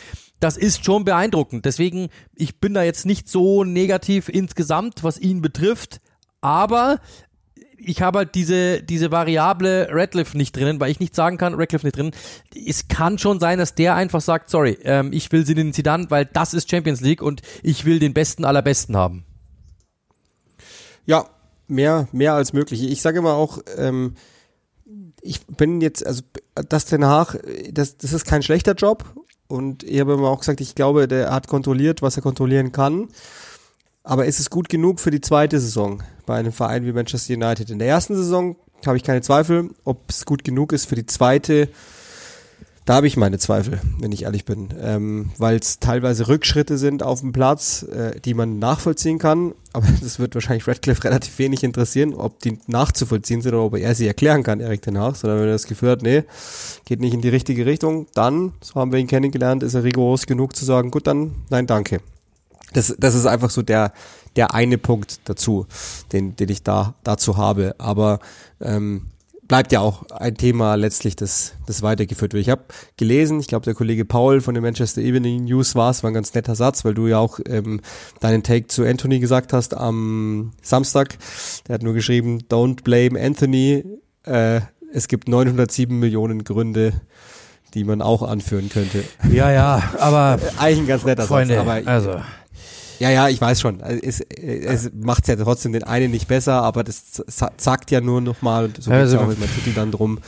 Das 0.40 0.56
ist 0.56 0.84
schon 0.84 1.04
beeindruckend. 1.04 1.64
Deswegen, 1.64 2.08
ich 2.34 2.60
bin 2.60 2.74
da 2.74 2.82
jetzt 2.82 3.06
nicht 3.06 3.28
so 3.28 3.64
negativ 3.64 4.28
insgesamt, 4.28 5.02
was 5.02 5.18
ihn 5.18 5.42
betrifft. 5.42 6.00
Aber 6.40 7.00
ich 7.76 8.02
habe 8.02 8.18
halt 8.18 8.34
diese, 8.34 8.82
diese 8.82 9.10
Variable 9.10 9.88
Radcliffe 9.90 10.36
nicht 10.36 10.56
drinnen, 10.56 10.78
weil 10.80 10.90
ich 10.90 11.00
nicht 11.00 11.14
sagen 11.14 11.38
kann, 11.38 11.54
Radcliffe 11.54 11.86
nicht 11.86 11.96
drin. 11.96 12.12
Es 12.54 12.88
kann 12.88 13.18
schon 13.18 13.40
sein, 13.40 13.58
dass 13.58 13.74
der 13.74 13.94
einfach 13.94 14.20
sagt, 14.20 14.50
sorry, 14.50 14.78
ähm, 14.82 15.12
ich 15.12 15.30
will 15.32 15.46
sie 15.46 15.54
den 15.54 15.72
Zidane, 15.72 16.06
weil 16.10 16.26
das 16.26 16.54
ist 16.54 16.70
Champions 16.70 17.00
League 17.00 17.22
und 17.22 17.42
ich 17.62 17.84
will 17.84 17.98
den 17.98 18.14
Besten 18.14 18.44
aller 18.44 18.62
Besten 18.62 18.96
haben. 18.96 19.24
Ja, 21.06 21.28
mehr, 21.68 22.08
mehr 22.12 22.34
als 22.34 22.52
möglich. 22.52 22.82
Ich 22.82 23.02
sage 23.02 23.18
immer 23.18 23.34
auch, 23.34 23.58
ähm, 23.76 24.14
ich 25.20 25.46
bin 25.46 25.80
jetzt, 25.80 26.06
also 26.06 26.22
das 26.68 26.86
Den 26.86 27.04
Haag, 27.04 27.38
das, 27.72 27.96
das 27.96 28.12
ist 28.12 28.24
kein 28.24 28.42
schlechter 28.42 28.72
Job 28.74 29.04
und 29.46 29.82
ich 29.82 30.00
habe 30.00 30.14
immer 30.14 30.28
auch 30.28 30.40
gesagt, 30.40 30.60
ich 30.60 30.74
glaube, 30.74 31.08
der 31.08 31.30
hat 31.30 31.48
kontrolliert, 31.48 32.02
was 32.02 32.16
er 32.16 32.22
kontrollieren 32.22 32.72
kann. 32.72 33.08
Aber 34.04 34.24
ist 34.26 34.40
es 34.40 34.48
gut 34.48 34.68
genug 34.68 35.00
für 35.00 35.10
die 35.10 35.20
zweite 35.20 35.60
Saison 35.60 36.02
bei 36.24 36.36
einem 36.36 36.52
Verein 36.52 36.84
wie 36.86 36.92
Manchester 36.92 37.34
United? 37.34 37.68
In 37.70 37.78
der 37.78 37.88
ersten 37.88 38.14
Saison 38.14 38.56
habe 38.86 38.96
ich 38.96 39.02
keine 39.02 39.20
Zweifel, 39.20 39.70
ob 39.84 40.08
es 40.08 40.24
gut 40.24 40.44
genug 40.44 40.72
ist 40.72 40.86
für 40.86 40.94
die 40.94 41.06
zweite 41.06 41.68
da 42.88 42.94
habe 42.94 43.06
ich 43.06 43.18
meine 43.18 43.38
Zweifel, 43.38 43.82
wenn 43.98 44.12
ich 44.12 44.22
ehrlich 44.22 44.46
bin, 44.46 44.70
ähm, 44.80 45.28
weil 45.36 45.56
es 45.58 45.78
teilweise 45.78 46.26
Rückschritte 46.26 46.78
sind 46.78 47.02
auf 47.02 47.20
dem 47.20 47.32
Platz, 47.32 47.82
äh, 47.82 48.18
die 48.18 48.32
man 48.32 48.58
nachvollziehen 48.58 49.18
kann. 49.18 49.52
Aber 49.74 49.86
das 50.00 50.18
wird 50.18 50.34
wahrscheinlich 50.34 50.66
Radcliffe 50.66 51.04
relativ 51.04 51.38
wenig 51.38 51.64
interessieren, 51.64 52.14
ob 52.14 52.40
die 52.40 52.58
nachzuvollziehen 52.66 53.42
sind 53.42 53.52
oder 53.52 53.62
ob 53.62 53.76
er 53.76 53.94
sie 53.94 54.06
erklären 54.06 54.42
kann, 54.42 54.60
Erik 54.60 54.80
danach. 54.80 55.16
Sondern 55.16 55.38
wenn 55.38 55.48
er 55.48 55.52
das 55.52 55.66
Gefühl 55.66 55.90
hat, 55.90 56.00
nee, 56.00 56.24
geht 56.86 57.00
nicht 57.00 57.12
in 57.12 57.20
die 57.20 57.28
richtige 57.28 57.66
Richtung, 57.66 58.06
dann, 58.14 58.54
so 58.62 58.76
haben 58.76 58.90
wir 58.90 58.98
ihn 58.98 59.06
kennengelernt, 59.06 59.62
ist 59.62 59.74
er 59.74 59.84
rigoros 59.84 60.24
genug 60.24 60.56
zu 60.56 60.64
sagen, 60.64 60.90
gut, 60.90 61.06
dann 61.06 61.34
nein, 61.50 61.66
danke. 61.66 62.00
Das, 62.72 62.96
das 62.98 63.14
ist 63.14 63.26
einfach 63.26 63.50
so 63.50 63.60
der, 63.60 63.92
der 64.36 64.54
eine 64.54 64.78
Punkt 64.78 65.20
dazu, 65.26 65.66
den, 66.12 66.36
den 66.36 66.48
ich 66.48 66.62
da 66.62 66.94
dazu 67.04 67.36
habe. 67.36 67.74
Aber 67.76 68.20
ähm, 68.62 69.08
bleibt 69.48 69.72
ja 69.72 69.80
auch 69.80 70.04
ein 70.10 70.36
Thema 70.36 70.74
letztlich, 70.74 71.16
das, 71.16 71.54
das 71.66 71.82
weitergeführt 71.82 72.34
wird. 72.34 72.42
Ich 72.42 72.50
habe 72.50 72.64
gelesen, 72.96 73.40
ich 73.40 73.48
glaube 73.48 73.64
der 73.64 73.74
Kollege 73.74 74.04
Paul 74.04 74.40
von 74.42 74.54
den 74.54 74.62
Manchester 74.62 75.00
Evening 75.00 75.44
News 75.44 75.74
war 75.74 75.90
es, 75.90 76.02
war 76.02 76.10
ein 76.10 76.14
ganz 76.14 76.34
netter 76.34 76.54
Satz, 76.54 76.84
weil 76.84 76.94
du 76.94 77.06
ja 77.06 77.18
auch 77.18 77.40
ähm, 77.48 77.80
deinen 78.20 78.42
Take 78.42 78.68
zu 78.68 78.84
Anthony 78.84 79.18
gesagt 79.18 79.52
hast 79.54 79.74
am 79.74 80.52
Samstag. 80.62 81.16
Der 81.66 81.74
hat 81.74 81.82
nur 81.82 81.94
geschrieben, 81.94 82.42
don't 82.48 82.84
blame 82.84 83.18
Anthony. 83.20 83.84
Äh, 84.24 84.60
es 84.92 85.08
gibt 85.08 85.28
907 85.28 85.98
Millionen 85.98 86.44
Gründe, 86.44 87.00
die 87.74 87.84
man 87.84 88.02
auch 88.02 88.22
anführen 88.22 88.68
könnte. 88.68 89.04
Ja, 89.30 89.50
ja, 89.50 89.82
aber 89.98 90.38
eigentlich 90.58 90.80
ein 90.80 90.86
ganz 90.86 91.04
netter 91.04 91.26
Freunde, 91.26 91.54
Satz. 91.54 91.66
Aber 91.66 91.90
also 91.90 92.20
ja, 92.98 93.10
ja, 93.10 93.28
ich 93.28 93.40
weiß 93.40 93.60
schon. 93.60 93.80
Es, 93.80 94.20
es 94.20 94.90
macht 94.94 95.28
ja 95.28 95.36
trotzdem 95.36 95.72
den 95.72 95.84
einen 95.84 96.10
nicht 96.10 96.28
besser, 96.28 96.62
aber 96.62 96.84
das 96.84 97.22
sagt 97.56 97.90
ja 97.90 98.00
nur 98.00 98.20
nochmal, 98.20 98.66
und 98.66 98.82
so 98.82 98.90
also, 98.90 99.18
geht 99.18 99.26
es 99.26 99.28
auch 99.28 99.36
im 99.36 99.42
Artikel 99.42 99.72
dann 99.72 99.92
drum, 99.92 100.18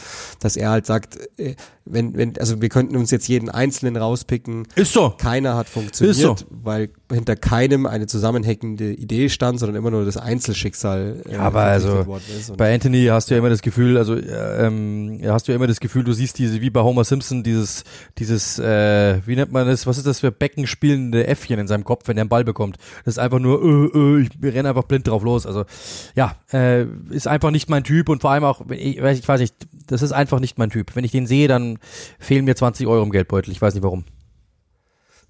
dass 0.41 0.57
er 0.57 0.71
halt 0.71 0.87
sagt, 0.87 1.19
äh, 1.39 1.57
wenn, 1.93 2.17
wenn, 2.17 2.39
also 2.39 2.61
wir 2.61 2.69
könnten 2.69 2.97
uns 2.97 3.11
jetzt 3.11 3.29
jeden 3.29 3.49
Einzelnen 3.49 3.97
rauspicken. 3.97 4.67
Ist 4.75 4.93
so. 4.93 5.15
Keiner 5.17 5.57
hat 5.57 5.69
funktioniert, 5.69 6.17
so. 6.17 6.37
weil 6.49 6.91
hinter 7.13 7.37
keinem 7.37 7.87
eine 7.87 8.07
zusammenhängende 8.07 8.93
Idee 8.93 9.29
stand, 9.29 9.59
sondern 9.59 9.77
immer 9.77 9.91
nur 9.91 10.05
das 10.05 10.17
Einzelschicksal. 10.17 11.23
Äh, 11.29 11.35
ja, 11.35 11.41
aber 11.41 11.63
also 11.63 12.07
bei 12.57 12.75
Anthony 12.75 13.07
hast 13.07 13.31
du 13.31 13.35
ja 13.35 13.39
immer 13.39 13.51
das 13.51 13.63
Gefühl, 13.63 13.97
also 13.99 14.15
äh, 14.15 14.67
ähm, 14.67 15.21
hast 15.27 15.49
du 15.49 15.53
ja 15.53 15.57
immer 15.57 15.67
das 15.67 15.81
Gefühl, 15.81 16.05
du 16.05 16.13
siehst 16.13 16.39
diese 16.39 16.61
wie 16.61 16.71
bei 16.71 16.81
Homer 16.81 17.05
Simpson 17.05 17.43
dieses 17.43 17.85
dieses 18.19 18.59
äh, 18.59 19.21
wie 19.27 19.37
nennt 19.37 19.53
man 19.53 19.67
das? 19.67 19.87
Was 19.87 19.99
ist 19.99 20.07
das 20.07 20.21
für 20.21 20.31
Becken 20.31 20.67
spielende 20.67 21.27
Äffchen 21.27 21.59
in 21.59 21.67
seinem 21.67 21.85
Kopf, 21.85 22.09
wenn 22.09 22.17
er 22.17 22.23
einen 22.23 22.29
Ball 22.29 22.45
bekommt? 22.45 22.77
Das 23.05 23.15
ist 23.15 23.19
einfach 23.19 23.39
nur, 23.39 23.63
äh, 23.63 23.99
äh, 23.99 24.21
ich 24.23 24.31
renne 24.43 24.69
einfach 24.69 24.85
blind 24.85 25.09
drauf 25.09 25.23
los. 25.23 25.47
Also 25.47 25.65
ja, 26.15 26.37
äh, 26.53 26.87
ist 27.11 27.27
einfach 27.29 27.51
nicht 27.51 27.69
mein 27.69 27.85
Typ 27.85 28.09
und 28.09 28.21
vor 28.21 28.31
allem 28.31 28.45
auch, 28.45 28.63
ich 28.71 29.01
weiß, 29.01 29.19
ich 29.19 29.29
weiß 29.29 29.41
nicht, 29.41 29.55
das 29.91 30.03
ist 30.03 30.13
einfach 30.13 30.39
nicht 30.39 30.57
mein 30.59 30.71
Typ. 30.71 30.95
Wenn 30.95 31.05
ich 31.05 31.11
den 31.11 31.27
sehe, 31.27 31.49
dann 31.49 31.79
fehlen 32.19 32.45
mir 32.45 32.55
20 32.55 32.87
Euro 32.87 33.03
im 33.03 33.11
Geldbeutel. 33.11 33.51
Ich 33.53 33.61
weiß 33.61 33.75
nicht 33.75 33.83
warum. 33.83 34.05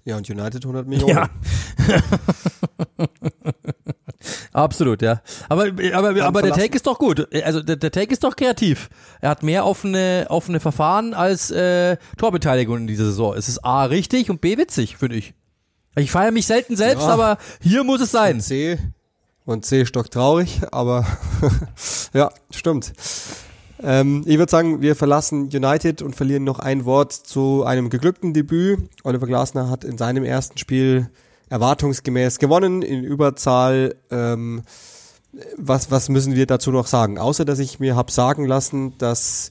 Ja, 0.03 0.17
und 0.17 0.29
United 0.29 0.63
100 0.63 0.87
Millionen. 0.87 1.15
Ja. 1.15 1.29
Absolut, 4.53 5.01
ja. 5.01 5.21
Aber, 5.49 5.67
aber, 5.93 6.23
aber 6.23 6.41
der 6.41 6.53
Take 6.53 6.75
ist 6.75 6.85
doch 6.85 6.99
gut. 6.99 7.27
Also 7.43 7.61
der, 7.61 7.75
der 7.75 7.91
Take 7.91 8.11
ist 8.11 8.23
doch 8.23 8.35
kreativ. 8.35 8.89
Er 9.19 9.31
hat 9.31 9.41
mehr 9.41 9.65
offene, 9.65 10.27
offene 10.29 10.59
Verfahren 10.59 11.13
als 11.13 11.49
äh, 11.49 11.97
Torbeteiligung 12.17 12.77
in 12.77 12.87
dieser 12.87 13.05
Saison. 13.05 13.35
Es 13.35 13.47
ist 13.47 13.63
A 13.65 13.85
richtig 13.85 14.29
und 14.29 14.41
B 14.41 14.57
witzig, 14.57 14.97
finde 14.97 15.15
ich. 15.15 15.33
Ich 15.95 16.11
feiere 16.11 16.31
mich 16.31 16.45
selten 16.45 16.75
selbst, 16.75 17.03
ja. 17.03 17.13
aber 17.13 17.37
hier 17.61 17.83
muss 17.83 18.01
es 18.01 18.11
sein. 18.11 18.35
Und 18.35 18.41
C 18.41 18.77
und 19.45 19.65
C 19.65 19.85
stock 19.85 20.09
traurig, 20.11 20.61
aber 20.71 21.05
ja, 22.13 22.31
stimmt. 22.51 22.93
Ähm, 23.83 24.23
ich 24.25 24.37
würde 24.37 24.51
sagen, 24.51 24.81
wir 24.81 24.95
verlassen 24.95 25.49
United 25.53 26.01
und 26.01 26.15
verlieren 26.15 26.43
noch 26.43 26.59
ein 26.59 26.85
Wort 26.85 27.13
zu 27.13 27.63
einem 27.63 27.89
geglückten 27.89 28.33
Debüt. 28.33 28.79
Oliver 29.03 29.27
Glasner 29.27 29.69
hat 29.69 29.83
in 29.83 29.97
seinem 29.97 30.23
ersten 30.23 30.57
Spiel 30.57 31.09
erwartungsgemäß 31.49 32.39
gewonnen 32.39 32.81
in 32.81 33.03
Überzahl. 33.03 33.95
Ähm, 34.09 34.63
was, 35.57 35.89
was 35.91 36.09
müssen 36.09 36.35
wir 36.35 36.45
dazu 36.45 36.71
noch 36.71 36.87
sagen? 36.87 37.17
Außer, 37.17 37.45
dass 37.45 37.59
ich 37.59 37.79
mir 37.79 37.95
hab 37.95 38.11
sagen 38.11 38.45
lassen, 38.45 38.97
dass 38.97 39.49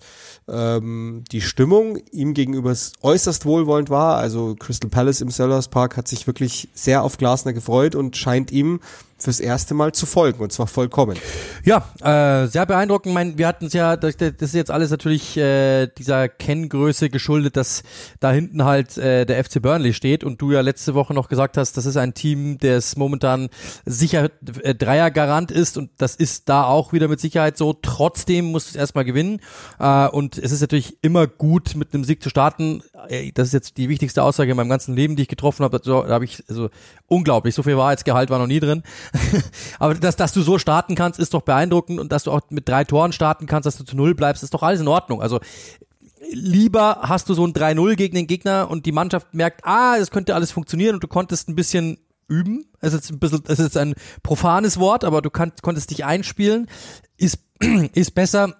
ähm, 0.49 1.25
die 1.33 1.41
Stimmung 1.41 1.99
ihm 2.13 2.35
gegenüber 2.35 2.75
äußerst 3.03 3.47
wohlwollend 3.47 3.91
war. 3.91 4.17
Also 4.17 4.57
Crystal 4.59 4.91
Palace 4.91 5.21
im 5.21 5.31
Sellers 5.31 5.69
Park 5.69 5.97
hat 5.97 6.09
sich 6.09 6.27
wirklich 6.27 6.69
sehr 6.75 7.03
auf 7.03 7.17
Glasner 7.19 7.53
gefreut 7.53 7.95
und 7.95 8.17
scheint 8.17 8.51
ihm 8.53 8.81
fürs 9.23 9.41
erste 9.41 9.75
Mal 9.75 9.93
zu 9.93 10.07
folgen 10.07 10.41
und 10.43 10.53
zwar 10.53 10.67
vollkommen. 10.67 11.17
Ja, 11.65 11.85
äh, 12.01 12.47
sehr 12.47 12.67
beeindruckend. 12.67 13.11
Ich 13.11 13.15
meine, 13.15 13.39
wir 13.39 13.47
hatten 13.47 13.67
es 13.67 13.73
ja, 13.73 13.97
das, 13.97 14.17
das 14.17 14.33
ist 14.39 14.55
jetzt 14.55 14.71
alles 14.71 14.91
natürlich 14.91 15.37
äh, 15.37 15.87
dieser 15.87 16.29
Kenngröße 16.29 17.11
geschuldet, 17.11 17.57
dass 17.57 17.83
da 18.21 18.33
hinten 18.33 18.65
halt 18.65 18.97
äh, 18.99 19.27
der 19.27 19.45
FC 19.45 19.61
Burnley 19.61 19.93
steht 19.93 20.25
und 20.25 20.41
du 20.41 20.53
ja 20.53 20.61
letzte 20.61 20.95
Woche 20.95 21.15
noch 21.15 21.29
gesagt 21.29 21.57
hast, 21.57 21.77
das 21.77 21.87
ist 21.87 21.97
ein 21.97 22.15
Team, 22.15 22.59
das 22.59 22.97
momentan 22.97 23.49
sicher 23.85 24.31
äh, 24.63 24.75
Dreiergarant 24.75 25.51
ist 25.51 25.77
und 25.77 25.91
das 25.99 26.17
ist 26.17 26.49
da 26.49 26.65
auch 26.65 26.93
wieder 26.93 27.09
mit 27.09 27.21
Sicherheit 27.21 27.57
so. 27.57 27.73
Trotzdem 27.73 28.47
muss 28.47 28.71
es 28.71 28.77
erstmal 28.77 29.05
gewinnen 29.05 29.41
äh, 29.79 30.09
und 30.09 30.39
es 30.39 30.53
ist 30.53 30.61
natürlich 30.61 30.99
immer 31.03 31.27
gut, 31.27 31.75
mit 31.75 31.95
einem 31.95 32.05
Sieg 32.05 32.23
zu 32.23 32.31
starten. 32.31 32.83
Äh, 33.09 33.33
das 33.33 33.49
ist 33.49 33.53
jetzt 33.53 33.77
die 33.77 33.89
wichtigste 33.89 34.23
Aussage 34.23 34.51
in 34.51 34.57
meinem 34.57 34.69
ganzen 34.69 34.95
Leben, 34.95 35.17
die 35.17 35.23
ich 35.23 35.29
getroffen 35.29 35.65
habe. 35.65 35.81
Da 35.81 36.09
habe 36.09 36.25
ich 36.25 36.43
also 36.49 36.71
unglaublich, 37.11 37.55
so 37.55 37.63
viel 37.63 37.77
Wahrheitsgehalt 37.77 38.31
war 38.31 38.39
noch 38.39 38.47
nie 38.47 38.61
drin. 38.61 38.83
Aber 39.79 39.95
dass, 39.95 40.17
dass 40.17 40.33
du 40.33 40.43
so 40.43 40.59
starten 40.59 40.95
kannst, 40.95 41.19
ist 41.19 41.35
doch 41.35 41.43
beeindruckend 41.43 41.99
und 41.99 42.13
dass 42.13 42.25
du 42.25 42.31
auch 42.31 42.41
mit 42.51 42.69
drei 42.69 42.85
Toren 42.85 43.13
starten 43.13 43.47
kannst, 43.47 43.67
dass 43.67 43.77
du 43.77 43.85
zu 43.85 43.97
Null 43.97 44.15
bleibst, 44.15 44.43
ist 44.43 44.55
doch 44.55 44.63
alles 44.63 44.81
in 44.81 44.89
Ordnung. 44.89 45.21
Also 45.21 45.41
lieber 46.33 47.01
hast 47.03 47.29
du 47.29 47.35
so 47.35 47.45
ein 47.45 47.53
3-0 47.53 47.97
gegen 47.97 48.15
den 48.15 48.27
Gegner 48.27 48.71
und 48.71 48.87
die 48.87 48.93
Mannschaft 48.93 49.35
merkt, 49.35 49.63
ah, 49.65 49.99
das 49.99 50.11
könnte 50.11 50.35
alles 50.35 50.53
funktionieren 50.53 50.95
und 50.95 51.03
du 51.03 51.09
konntest 51.09 51.49
ein 51.49 51.57
bisschen 51.57 51.99
üben. 52.29 52.67
Es 52.81 52.93
ist 52.93 53.11
ein 53.11 53.19
bisschen, 53.19 53.43
es 53.49 53.59
ist 53.59 53.77
ein 53.77 53.95
profanes 54.23 54.79
Wort, 54.79 55.03
aber 55.03 55.21
du 55.21 55.31
kannst, 55.31 55.63
konntest 55.63 55.91
dich 55.91 56.05
einspielen. 56.05 56.69
Ist, 57.17 57.39
ist 57.93 58.15
besser, 58.15 58.55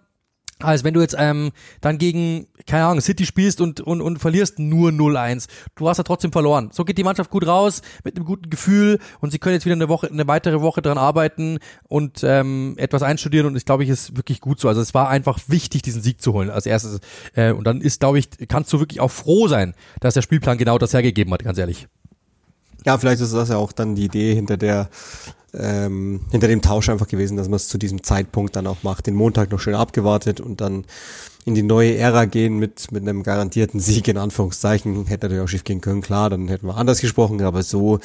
als 0.63 0.85
wenn 0.85 0.95
du 0.95 1.01
jetzt 1.01 1.17
ähm, 1.19 1.51
dann 1.81 1.99
gegen, 1.99 2.47
keine 2.67 2.85
Ahnung, 2.85 3.01
City 3.01 3.27
spielst 3.27 3.61
und, 3.61 3.81
und, 3.81 4.01
und 4.01 4.19
verlierst 4.19 4.59
nur 4.59 4.91
0-1. 4.91 5.47
Du 5.77 5.89
hast 5.89 5.99
ja 5.99 6.05
trotzdem 6.05 6.33
verloren. 6.33 6.71
So 6.73 6.85
geht 6.85 6.99
die 6.99 7.05
Mannschaft 7.05 7.31
gut 7.31 7.47
raus, 7.47 7.83
mit 8.05 8.17
einem 8.17 8.25
guten 8.25 8.51
Gefühl 8.51 8.99
und 9.21 9.31
sie 9.31 9.39
können 9.39 9.55
jetzt 9.55 9.65
wieder 9.65 9.75
eine 9.75 9.89
Woche, 9.89 10.09
eine 10.09 10.27
weitere 10.27 10.61
Woche 10.61 10.83
dran 10.83 10.99
arbeiten 10.99 11.59
und 11.89 12.23
ähm, 12.23 12.75
etwas 12.77 13.03
einstudieren 13.03 13.47
und 13.47 13.57
ich 13.57 13.65
glaube, 13.65 13.85
ich 13.85 13.91
ist 13.91 14.17
wirklich 14.17 14.41
gut 14.41 14.61
so. 14.61 14.69
Also 14.69 14.81
es 14.81 14.95
war 14.95 15.09
einfach 15.09 15.39
wichtig, 15.49 15.83
diesen 15.83 16.03
Sieg 16.03 16.21
zu 16.21 16.33
holen 16.33 16.51
als 16.51 16.67
erstes. 16.67 17.01
Äh, 17.35 17.53
und 17.53 17.65
dann 17.65 17.81
ist, 17.81 18.01
glaube 18.01 18.19
ich, 18.19 18.29
kannst 18.49 18.73
du 18.73 18.81
wirklich 18.81 19.01
auch 19.01 19.11
froh 19.11 19.49
sein, 19.49 19.75
dass 20.01 20.15
der 20.15 20.23
Spielplan 20.23 20.59
genau 20.59 20.79
das 20.79 20.93
hergegeben 20.93 21.33
hat, 21.33 21.43
ganz 21.43 21.59
ehrlich. 21.59 21.89
Ja, 22.87 22.97
vielleicht 22.97 23.21
ist 23.21 23.35
das 23.35 23.51
ja 23.51 23.57
auch 23.57 23.73
dann 23.73 23.95
die 23.95 24.05
Idee 24.05 24.35
hinter 24.35 24.57
der 24.57 24.89
ähm, 25.55 26.21
hinter 26.31 26.49
dem 26.49 26.63
Tausch 26.63 26.89
einfach 26.89 27.09
gewesen, 27.09 27.37
dass 27.37 27.49
man 27.49 27.57
es 27.57 27.69
zu 27.69 27.79
diesem 27.79 28.03
Zeitpunkt 28.03 28.57
dann 28.57 28.67
auch 28.67 28.83
macht. 28.83 29.07
Den 29.07 29.15
Montag 29.15 29.51
noch 29.51 29.61
schön 29.61 29.75
abgewartet 29.75 30.41
und 30.41 30.61
dann 30.61 30.85
in 31.45 31.55
die 31.55 31.63
neue 31.63 31.97
Ära 31.97 32.27
gehen 32.27 32.59
mit, 32.59 32.93
mit 32.93 33.03
einem 33.03 33.23
garantierten 33.23 33.81
Sieg 33.81 34.09
in 34.09 34.19
Anführungszeichen. 34.19 35.07
Hätte 35.07 35.27
natürlich 35.27 35.45
auch 35.45 35.49
schief 35.49 35.65
gehen 35.65 35.81
können, 35.81 36.03
klar, 36.03 36.31
dann 36.31 36.49
hätten 36.49 36.67
wir 36.67 36.77
anders 36.77 37.01
gesprochen, 37.01 37.41
aber 37.43 37.63
so 37.63 38.01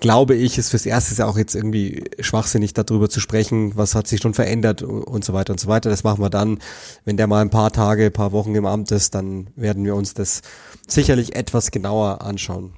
glaube 0.00 0.34
ich, 0.34 0.58
ist 0.58 0.70
fürs 0.70 0.86
Erste 0.86 1.26
auch 1.26 1.38
jetzt 1.38 1.54
irgendwie 1.54 2.04
schwachsinnig 2.20 2.74
darüber 2.74 3.08
zu 3.08 3.20
sprechen, 3.20 3.76
was 3.76 3.94
hat 3.94 4.06
sich 4.06 4.20
schon 4.20 4.34
verändert 4.34 4.82
und 4.82 5.24
so 5.24 5.32
weiter 5.32 5.52
und 5.52 5.60
so 5.60 5.68
weiter. 5.68 5.88
Das 5.88 6.04
machen 6.04 6.20
wir 6.20 6.30
dann, 6.30 6.58
wenn 7.04 7.16
der 7.16 7.26
mal 7.26 7.40
ein 7.40 7.50
paar 7.50 7.72
Tage, 7.72 8.06
ein 8.06 8.12
paar 8.12 8.32
Wochen 8.32 8.54
im 8.54 8.66
Amt 8.66 8.90
ist, 8.90 9.14
dann 9.14 9.48
werden 9.56 9.84
wir 9.84 9.94
uns 9.94 10.12
das 10.14 10.42
sicherlich 10.86 11.36
etwas 11.36 11.70
genauer 11.70 12.22
anschauen. 12.22 12.74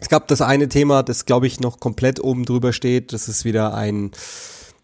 Es 0.00 0.08
gab 0.08 0.28
das 0.28 0.40
eine 0.40 0.68
Thema, 0.68 1.02
das 1.02 1.24
glaube 1.24 1.46
ich 1.46 1.60
noch 1.60 1.80
komplett 1.80 2.22
oben 2.22 2.44
drüber 2.44 2.72
steht. 2.72 3.12
Das 3.12 3.28
ist 3.28 3.44
wieder 3.44 3.74
ein 3.74 4.10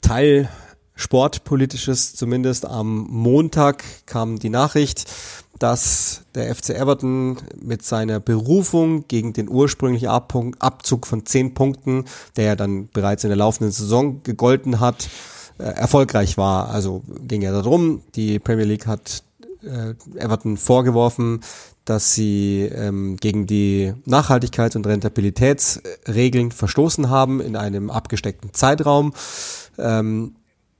Teil 0.00 0.48
sportpolitisches 0.94 2.14
zumindest. 2.14 2.66
Am 2.66 3.06
Montag 3.08 3.82
kam 4.06 4.38
die 4.38 4.50
Nachricht, 4.50 5.10
dass 5.58 6.22
der 6.34 6.54
FC 6.54 6.70
Everton 6.70 7.38
mit 7.60 7.82
seiner 7.84 8.20
Berufung 8.20 9.06
gegen 9.08 9.32
den 9.32 9.48
ursprünglichen 9.48 10.08
Abzug 10.08 11.06
von 11.06 11.26
zehn 11.26 11.54
Punkten, 11.54 12.04
der 12.36 12.44
ja 12.44 12.56
dann 12.56 12.88
bereits 12.88 13.24
in 13.24 13.30
der 13.30 13.36
laufenden 13.36 13.72
Saison 13.72 14.22
gegolten 14.22 14.80
hat, 14.80 15.08
äh, 15.58 15.64
erfolgreich 15.64 16.38
war. 16.38 16.70
Also 16.70 17.02
ging 17.26 17.42
ja 17.42 17.52
darum, 17.52 18.02
die 18.14 18.38
Premier 18.38 18.64
League 18.64 18.86
hat 18.86 19.22
äh, 19.62 19.94
Everton 20.18 20.56
vorgeworfen, 20.56 21.40
dass 21.90 22.14
sie 22.14 22.70
ähm, 22.72 23.16
gegen 23.16 23.48
die 23.48 23.94
Nachhaltigkeits- 24.06 24.76
und 24.76 24.86
Rentabilitätsregeln 24.86 26.52
verstoßen 26.52 27.10
haben 27.10 27.40
in 27.40 27.56
einem 27.56 27.90
abgesteckten 27.90 28.54
Zeitraum. 28.54 29.12
Ähm, 29.76 30.36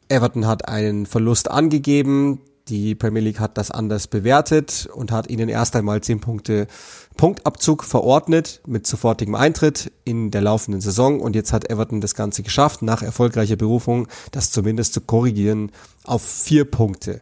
Everton 0.09 0.47
hat 0.47 0.69
einen 0.69 1.07
Verlust 1.07 1.51
angegeben. 1.51 2.43
Die 2.69 2.95
Premier 2.95 3.23
League 3.23 3.41
hat 3.41 3.59
das 3.59 3.73
anders 3.73 4.07
bewertet 4.07 4.89
und 4.95 5.11
hat 5.11 5.29
ihnen 5.29 5.49
erst 5.49 5.75
einmal 5.75 6.01
10 6.01 6.21
Punkte 6.21 6.69
Punktabzug 7.17 7.83
verordnet 7.83 8.61
mit 8.67 8.87
sofortigem 8.87 9.35
Eintritt 9.35 9.91
in 10.05 10.31
der 10.31 10.43
laufenden 10.43 10.81
Saison. 10.81 11.21
Und 11.21 11.35
jetzt 11.35 11.53
hat 11.53 11.69
Everton 11.69 12.01
das 12.01 12.15
Ganze 12.15 12.45
geschafft, 12.45 12.83
nach 12.83 13.03
erfolgreicher 13.03 13.57
Berufung 13.57 14.07
das 14.31 14.53
zumindest 14.53 14.95
zu 14.95 15.01
korrigieren 15.01 15.73
auf 16.05 16.23
vier 16.23 16.65
Punkte. 16.65 17.21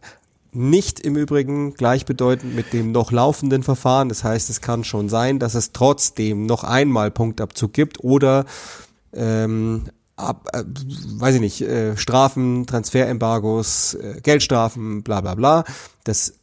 Nicht 0.51 0.99
im 0.99 1.15
Übrigen 1.15 1.73
gleichbedeutend 1.73 2.55
mit 2.55 2.73
dem 2.73 2.91
noch 2.91 3.11
laufenden 3.11 3.63
Verfahren. 3.63 4.09
Das 4.09 4.23
heißt, 4.23 4.49
es 4.49 4.61
kann 4.61 4.83
schon 4.83 5.09
sein, 5.09 5.39
dass 5.39 5.53
es 5.53 5.71
trotzdem 5.71 6.45
noch 6.45 6.63
einmal 6.63 7.11
Punktabzug 7.11 7.71
gibt 7.73 8.03
oder 8.03 8.45
ähm, 9.13 9.85
ab, 10.15 10.49
äh, 10.53 10.63
weiß 10.63 11.35
ich 11.35 11.41
nicht, 11.41 11.61
äh, 11.61 11.95
Strafen, 11.97 12.65
Transferembargos, 12.65 13.93
äh, 13.95 14.21
Geldstrafen, 14.21 15.03
bla 15.03 15.21
bla 15.21 15.35
bla. 15.35 15.63
Das 16.03 16.33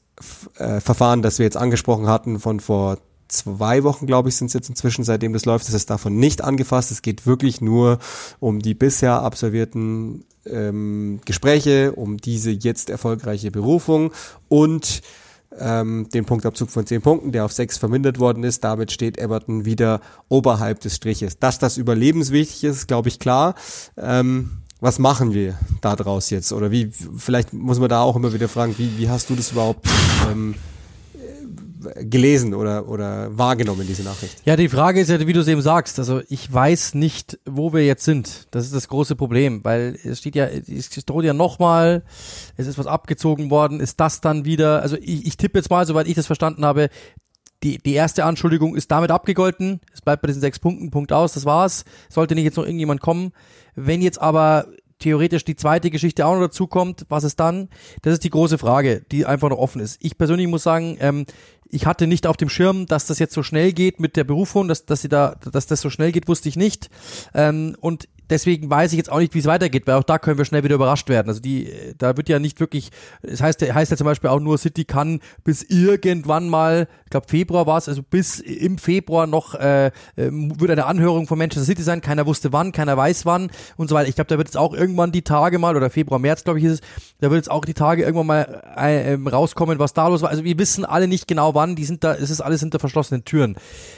äh, 0.59 0.81
Verfahren, 0.81 1.23
das 1.23 1.39
wir 1.39 1.45
jetzt 1.45 1.57
angesprochen 1.57 2.09
hatten 2.09 2.41
von 2.41 2.61
vor 2.61 2.99
zwei 3.29 3.83
Wochen, 3.85 4.07
glaube 4.07 4.29
ich, 4.29 4.37
sind 4.37 4.49
es 4.49 4.55
jetzt 4.55 4.69
inzwischen, 4.69 5.05
seitdem 5.05 5.33
das 5.33 5.45
läuft, 5.45 5.67
das 5.67 5.75
ist 5.75 5.91
davon 5.91 6.17
nicht 6.17 6.43
angefasst. 6.43 6.91
Es 6.91 7.03
geht 7.03 7.27
wirklich 7.27 7.61
nur 7.61 7.99
um 8.41 8.61
die 8.61 8.75
bisher 8.75 9.23
absolvierten 9.23 10.25
ähm, 10.47 11.21
Gespräche, 11.25 11.93
um 11.93 12.17
diese 12.19 12.51
jetzt 12.51 12.91
erfolgreiche 12.91 13.51
Berufung 13.51 14.13
und 14.49 15.03
ähm, 15.59 16.09
den 16.13 16.25
Punktabzug 16.25 16.71
von 16.71 16.87
zehn 16.87 17.03
Punkten, 17.03 17.33
der 17.33 17.45
auf 17.45 17.53
sechs 17.53 17.79
vermindert 17.79 18.19
worden 18.19 18.45
ist. 18.45 18.65
Damit 18.65 18.93
steht 18.93 19.19
Everton 19.19 19.65
wieder 19.65 20.01
oberhalb 20.29 20.81
des 20.81 20.97
Striches. 20.97 21.39
Dass 21.39 21.59
das 21.59 21.77
überlebenswichtig 21.77 22.65
ist, 22.65 22.87
glaube 22.87 23.09
ich 23.09 23.19
klar. 23.19 23.55
Ähm, 23.97 24.59
was 24.81 24.99
machen 24.99 25.33
wir 25.33 25.59
da 25.81 25.97
draus 25.97 26.31
jetzt? 26.31 26.53
Oder 26.53 26.71
wie, 26.71 26.91
vielleicht 27.17 27.53
muss 27.53 27.79
man 27.79 27.89
da 27.89 28.03
auch 28.03 28.17
immer 28.17 28.35
wieder 28.35 28.49
fragen, 28.49 28.75
wie, 28.77 28.99
wie 28.99 29.09
hast 29.09 29.31
du 29.31 29.35
das 29.35 29.53
überhaupt 29.53 29.87
ähm, 30.31 30.55
gelesen 31.95 32.55
oder, 32.55 32.89
oder 32.89 33.37
wahrgenommen, 33.37 33.87
diese 33.87 34.03
Nachricht? 34.03 34.43
Ja, 34.45 34.57
die 34.57 34.69
Frage 34.69 35.01
ist 35.01 35.11
ja, 35.11 35.27
wie 35.27 35.33
du 35.33 35.41
es 35.41 35.49
eben 35.49 35.63
sagst. 35.63 35.99
Also 35.99 36.21
ich 36.29 36.53
weiß 36.53 36.95
nicht, 36.95 37.39
wo 37.45 37.73
wir 37.73 37.85
jetzt 37.85 38.05
sind. 38.05 38.47
Das 38.51 38.65
ist 38.65 38.75
das 38.75 38.89
große 38.89 39.17
Problem, 39.17 39.65
weil 39.65 39.99
es 40.05 40.19
steht 40.19 40.37
ja, 40.37 40.47
es 40.47 40.91
droht 41.07 41.25
ja 41.25 41.33
nochmal, 41.33 42.05
es 42.57 42.67
ist 42.67 42.79
was 42.79 42.87
abgezogen 42.87 43.51
worden. 43.51 43.81
Ist 43.81 44.01
das 44.01 44.21
dann 44.21 44.45
wieder, 44.45 44.83
also 44.83 44.97
ich, 44.97 45.27
ich 45.27 45.37
tippe 45.37 45.59
jetzt 45.59 45.71
mal, 45.71 45.87
soweit 45.87 46.07
ich 46.07 46.15
das 46.15 46.27
verstanden 46.27 46.65
habe, 46.65 46.89
die, 47.63 47.79
die 47.79 47.95
erste 47.95 48.25
Anschuldigung 48.25 48.77
ist 48.77 48.91
damit 48.91 49.11
abgegolten. 49.11 49.81
Es 49.93 50.03
bleibt 50.03 50.23
bei 50.23 50.27
diesen 50.27 50.41
sechs 50.41 50.59
Punkten, 50.59 50.91
Punkt 50.91 51.13
aus, 51.13 51.33
das 51.33 51.45
war's. 51.45 51.85
Sollte 52.09 52.35
nicht 52.35 52.45
jetzt 52.45 52.57
noch 52.57 52.65
irgendjemand 52.65 53.01
kommen. 53.01 53.33
Wenn 53.75 54.03
jetzt 54.03 54.21
aber 54.21 54.67
theoretisch 54.99 55.45
die 55.45 55.57
zweite 55.57 55.91
Geschichte 55.91 56.27
auch 56.27 56.35
noch 56.35 56.47
dazu 56.47 56.67
kommt, 56.67 57.05
was 57.09 57.25
ist 57.25 57.41
dann? 57.41 57.69
Das 58.03 58.15
ist 58.15 58.25
die 58.25 58.31
große 58.31 58.59
Frage, 58.59 59.03
die 59.11 59.27
einfach 59.27 59.51
noch 59.51 59.59
offen 59.59 59.81
ist. 59.81 59.99
Ich 60.03 60.17
persönlich 60.17 60.47
muss 60.49 60.63
sagen, 60.63 60.97
ähm, 61.01 61.27
ich 61.71 61.87
hatte 61.87 62.07
nicht 62.07 62.27
auf 62.27 62.37
dem 62.37 62.49
Schirm, 62.49 62.87
dass 62.87 63.07
das 63.07 63.19
jetzt 63.19 63.35
so 63.35 63.43
schnell 63.43 63.73
geht 63.73 64.01
mit 64.01 64.17
der 64.17 64.25
Berufung, 64.25 64.69
dass, 64.69 64.87
dass 64.87 65.03
sie 65.03 65.09
da, 65.09 65.37
dass 65.53 65.67
das 65.67 65.81
so 65.81 65.91
schnell 65.91 66.13
geht, 66.13 66.29
wusste 66.29 66.49
ich 66.49 66.57
nicht. 66.57 66.91
Ähm, 67.35 67.77
und 67.81 68.09
deswegen 68.31 68.69
weiß 68.69 68.93
ich 68.93 68.97
jetzt 68.97 69.11
auch 69.11 69.19
nicht, 69.19 69.35
wie 69.35 69.39
es 69.39 69.47
weitergeht, 69.47 69.87
weil 69.87 69.95
auch 69.95 70.03
da 70.03 70.19
können 70.19 70.39
wir 70.39 70.45
schnell 70.45 70.65
wieder 70.65 70.75
überrascht 70.75 71.09
werden. 71.09 71.29
Also 71.29 71.41
die, 71.41 71.71
da 71.99 72.17
wird 72.17 72.29
ja 72.29 72.39
nicht 72.39 72.61
wirklich, 72.61 72.91
es 73.23 73.41
heißt, 73.41 73.63
heißt 73.63 73.91
ja 73.91 73.97
zum 73.97 74.05
Beispiel 74.05 74.31
auch 74.31 74.41
nur, 74.41 74.59
City 74.59 74.85
kann 74.85 75.21
bis 75.45 75.63
irgendwann 75.63 76.49
mal, 76.49 76.89
ich 77.05 77.11
glaube 77.11 77.27
Februar 77.29 77.67
war 77.67 77.79
es, 77.79 77.89
also 77.89 78.03
bis 78.03 78.41
im 78.41 78.79
Februar 78.79 79.27
noch 79.27 79.55
äh, 79.55 79.91
ähm, 80.17 80.59
wird 80.61 80.71
eine 80.71 80.87
Anhörung 80.87 81.27
von 81.27 81.39
Manchester 81.39 81.65
City 81.65 81.83
sein. 81.83 82.01
Keiner 82.01 82.27
wusste 82.27 82.53
wann, 82.53 82.73
keiner 82.73 82.97
weiß 82.97 83.27
wann 83.27 83.51
und 83.77 83.89
so 83.89 83.95
weiter. 83.95 84.09
Ich 84.09 84.15
glaube, 84.15 84.29
da 84.29 84.39
wird 84.39 84.49
jetzt 84.49 84.57
auch 84.57 84.75
irgendwann 84.75 85.13
die 85.13 85.23
Tage 85.23 85.59
mal 85.59 85.77
oder 85.77 85.91
Februar, 85.91 86.19
März, 86.19 86.45
glaube 86.45 86.59
ich, 86.59 86.65
ist 86.65 86.73
es. 86.73 86.81
Da 87.21 87.31
wird 87.31 87.39
jetzt 87.39 87.51
auch 87.51 87.65
die 87.65 87.75
Tage 87.75 88.03
irgendwann 88.03 88.27
mal 88.27 88.63
äh, 88.77 89.15
äh, 89.15 89.29
rauskommen, 89.29 89.79
was 89.79 89.95
da 89.95 90.09
los 90.09 90.23
war. 90.23 90.31
Also 90.31 90.45
wir 90.45 90.59
wissen 90.59 90.85
alle 90.85 91.09
nicht 91.09 91.29
genau 91.29 91.55
wann. 91.57 91.75
Die 91.75 91.85
sind 91.85 92.05
da, 92.05 92.15
es 92.15 92.31
ist 92.31 92.41
alles 92.41 92.61
hinter 92.61 92.79
verschlossenen 92.79 93.25
Türen. 93.25 93.57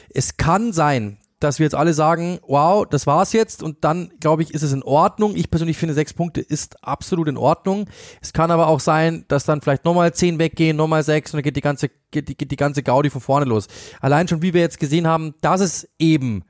Es 0.09 0.39
kann 0.39 0.73
sein, 0.73 1.19
dass 1.41 1.59
wir 1.59 1.65
jetzt 1.65 1.75
alle 1.75 1.95
sagen, 1.95 2.41
wow, 2.47 2.85
das 2.89 3.07
war's 3.07 3.33
jetzt 3.33 3.63
und 3.63 3.85
dann, 3.85 4.11
glaube 4.19 4.43
ich, 4.43 4.53
ist 4.55 4.63
es 4.63 4.73
in 4.73 4.83
Ordnung. 4.83 5.37
Ich 5.37 5.51
persönlich 5.51 5.77
finde, 5.77 5.95
sechs 5.95 6.13
Punkte 6.13 6.41
ist 6.41 6.83
absolut 6.83 7.29
in 7.29 7.37
Ordnung. 7.37 7.89
Es 8.21 8.33
kann 8.33 8.51
aber 8.51 8.67
auch 8.67 8.81
sein, 8.81 9.25
dass 9.29 9.45
dann 9.45 9.61
vielleicht 9.61 9.85
nochmal 9.85 10.13
zehn 10.13 10.39
weggehen, 10.39 10.77
nochmal 10.77 11.05
sechs 11.05 11.33
und 11.33 11.39
dann 11.39 11.45
geht 11.45 11.57
die 11.57 11.61
ganze, 11.61 11.91
geht 12.11 12.29
die, 12.29 12.37
geht 12.37 12.51
die 12.51 12.57
ganze 12.57 12.83
Gaudi 12.83 13.11
von 13.11 13.21
vorne 13.21 13.47
los. 13.47 13.69
Allein 14.01 14.27
schon, 14.27 14.43
wie 14.43 14.53
wir 14.53 14.61
jetzt 14.61 14.81
gesehen 14.81 15.07
haben, 15.07 15.35
dass 15.41 15.61
es 15.61 15.89
eben 15.99 16.43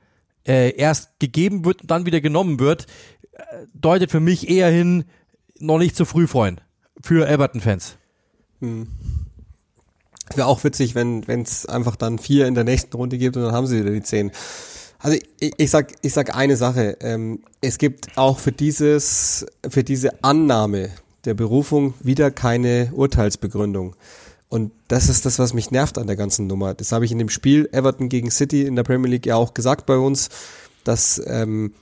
äh, 0.47 0.75
erst 0.75 1.19
gegeben 1.19 1.65
wird 1.65 1.83
und 1.83 1.91
dann 1.91 2.07
wieder 2.07 2.21
genommen 2.21 2.59
wird, 2.59 2.87
äh, 3.33 3.43
deutet 3.73 4.09
für 4.09 4.19
mich 4.19 4.49
eher 4.49 4.69
hin, 4.69 5.05
noch 5.59 5.77
nicht 5.77 5.95
zu 5.95 6.05
früh, 6.05 6.25
Freund, 6.25 6.63
für 7.01 7.27
Everton-Fans. 7.27 7.97
Hm. 8.59 8.87
Wäre 10.35 10.47
auch 10.47 10.63
witzig, 10.63 10.95
wenn 10.95 11.23
es 11.27 11.65
einfach 11.65 11.95
dann 11.95 12.19
vier 12.19 12.47
in 12.47 12.55
der 12.55 12.63
nächsten 12.63 12.95
Runde 12.95 13.17
gibt 13.17 13.35
und 13.37 13.43
dann 13.43 13.51
haben 13.51 13.67
sie 13.67 13.79
wieder 13.81 13.91
die 13.91 14.03
zehn. 14.03 14.31
Also 14.99 15.17
ich, 15.39 15.53
ich 15.57 15.69
sag, 15.69 15.93
ich 16.01 16.13
sag 16.13 16.35
eine 16.35 16.57
Sache. 16.57 16.97
Ähm, 17.01 17.39
es 17.61 17.77
gibt 17.77 18.17
auch 18.17 18.39
für 18.39 18.51
dieses, 18.51 19.45
für 19.67 19.83
diese 19.83 20.23
Annahme 20.23 20.89
der 21.25 21.33
Berufung 21.33 21.93
wieder 22.01 22.31
keine 22.31 22.91
Urteilsbegründung. 22.93 23.95
Und 24.49 24.71
das 24.87 25.09
ist 25.09 25.25
das, 25.25 25.39
was 25.39 25.53
mich 25.53 25.71
nervt 25.71 25.97
an 25.97 26.07
der 26.07 26.15
ganzen 26.15 26.47
Nummer. 26.47 26.73
Das 26.73 26.91
habe 26.91 27.05
ich 27.05 27.11
in 27.11 27.19
dem 27.19 27.29
Spiel 27.29 27.69
Everton 27.71 28.09
gegen 28.09 28.31
City 28.31 28.65
in 28.65 28.75
der 28.75 28.83
Premier 28.83 29.09
League 29.09 29.25
ja 29.25 29.35
auch 29.35 29.53
gesagt 29.53 29.85
bei 29.85 29.97
uns, 29.97 30.29
dass 30.83 31.21
ähm, 31.27 31.73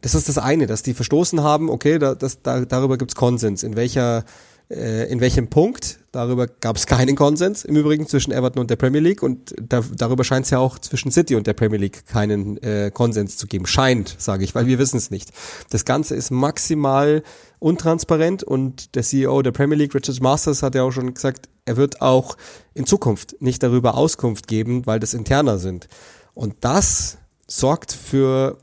das 0.00 0.14
ist 0.14 0.28
das 0.28 0.38
eine, 0.38 0.66
dass 0.66 0.82
die 0.82 0.94
verstoßen 0.94 1.42
haben, 1.42 1.68
okay, 1.68 1.98
da, 1.98 2.14
das, 2.14 2.40
da, 2.42 2.64
darüber 2.64 2.98
gibt's 2.98 3.14
Konsens. 3.14 3.62
In 3.62 3.76
welcher 3.76 4.24
in 4.70 5.20
welchem 5.20 5.48
Punkt. 5.48 5.98
Darüber 6.12 6.46
gab 6.46 6.76
es 6.76 6.86
keinen 6.86 7.16
Konsens 7.16 7.64
im 7.64 7.76
Übrigen 7.76 8.06
zwischen 8.06 8.32
Everton 8.32 8.60
und 8.60 8.70
der 8.70 8.76
Premier 8.76 9.00
League 9.00 9.22
und 9.22 9.54
da, 9.60 9.82
darüber 9.96 10.24
scheint 10.24 10.44
es 10.44 10.50
ja 10.50 10.58
auch 10.58 10.78
zwischen 10.78 11.10
City 11.10 11.36
und 11.36 11.46
der 11.46 11.54
Premier 11.54 11.78
League 11.78 12.06
keinen 12.06 12.62
äh, 12.62 12.90
Konsens 12.92 13.38
zu 13.38 13.46
geben. 13.46 13.66
Scheint, 13.66 14.14
sage 14.18 14.44
ich, 14.44 14.54
weil 14.54 14.66
wir 14.66 14.78
wissen 14.78 14.98
es 14.98 15.10
nicht. 15.10 15.30
Das 15.70 15.86
Ganze 15.86 16.14
ist 16.14 16.30
maximal 16.30 17.22
untransparent 17.60 18.42
und 18.42 18.94
der 18.94 19.02
CEO 19.02 19.40
der 19.42 19.52
Premier 19.52 19.76
League, 19.76 19.94
Richard 19.94 20.20
Masters, 20.20 20.62
hat 20.62 20.74
ja 20.74 20.82
auch 20.82 20.92
schon 20.92 21.14
gesagt, 21.14 21.48
er 21.64 21.76
wird 21.76 22.02
auch 22.02 22.36
in 22.74 22.84
Zukunft 22.86 23.36
nicht 23.40 23.62
darüber 23.62 23.96
Auskunft 23.96 24.48
geben, 24.48 24.86
weil 24.86 25.00
das 25.00 25.14
interner 25.14 25.58
sind. 25.58 25.88
Und 26.34 26.56
das 26.60 27.18
sorgt 27.46 27.92
für 27.92 28.58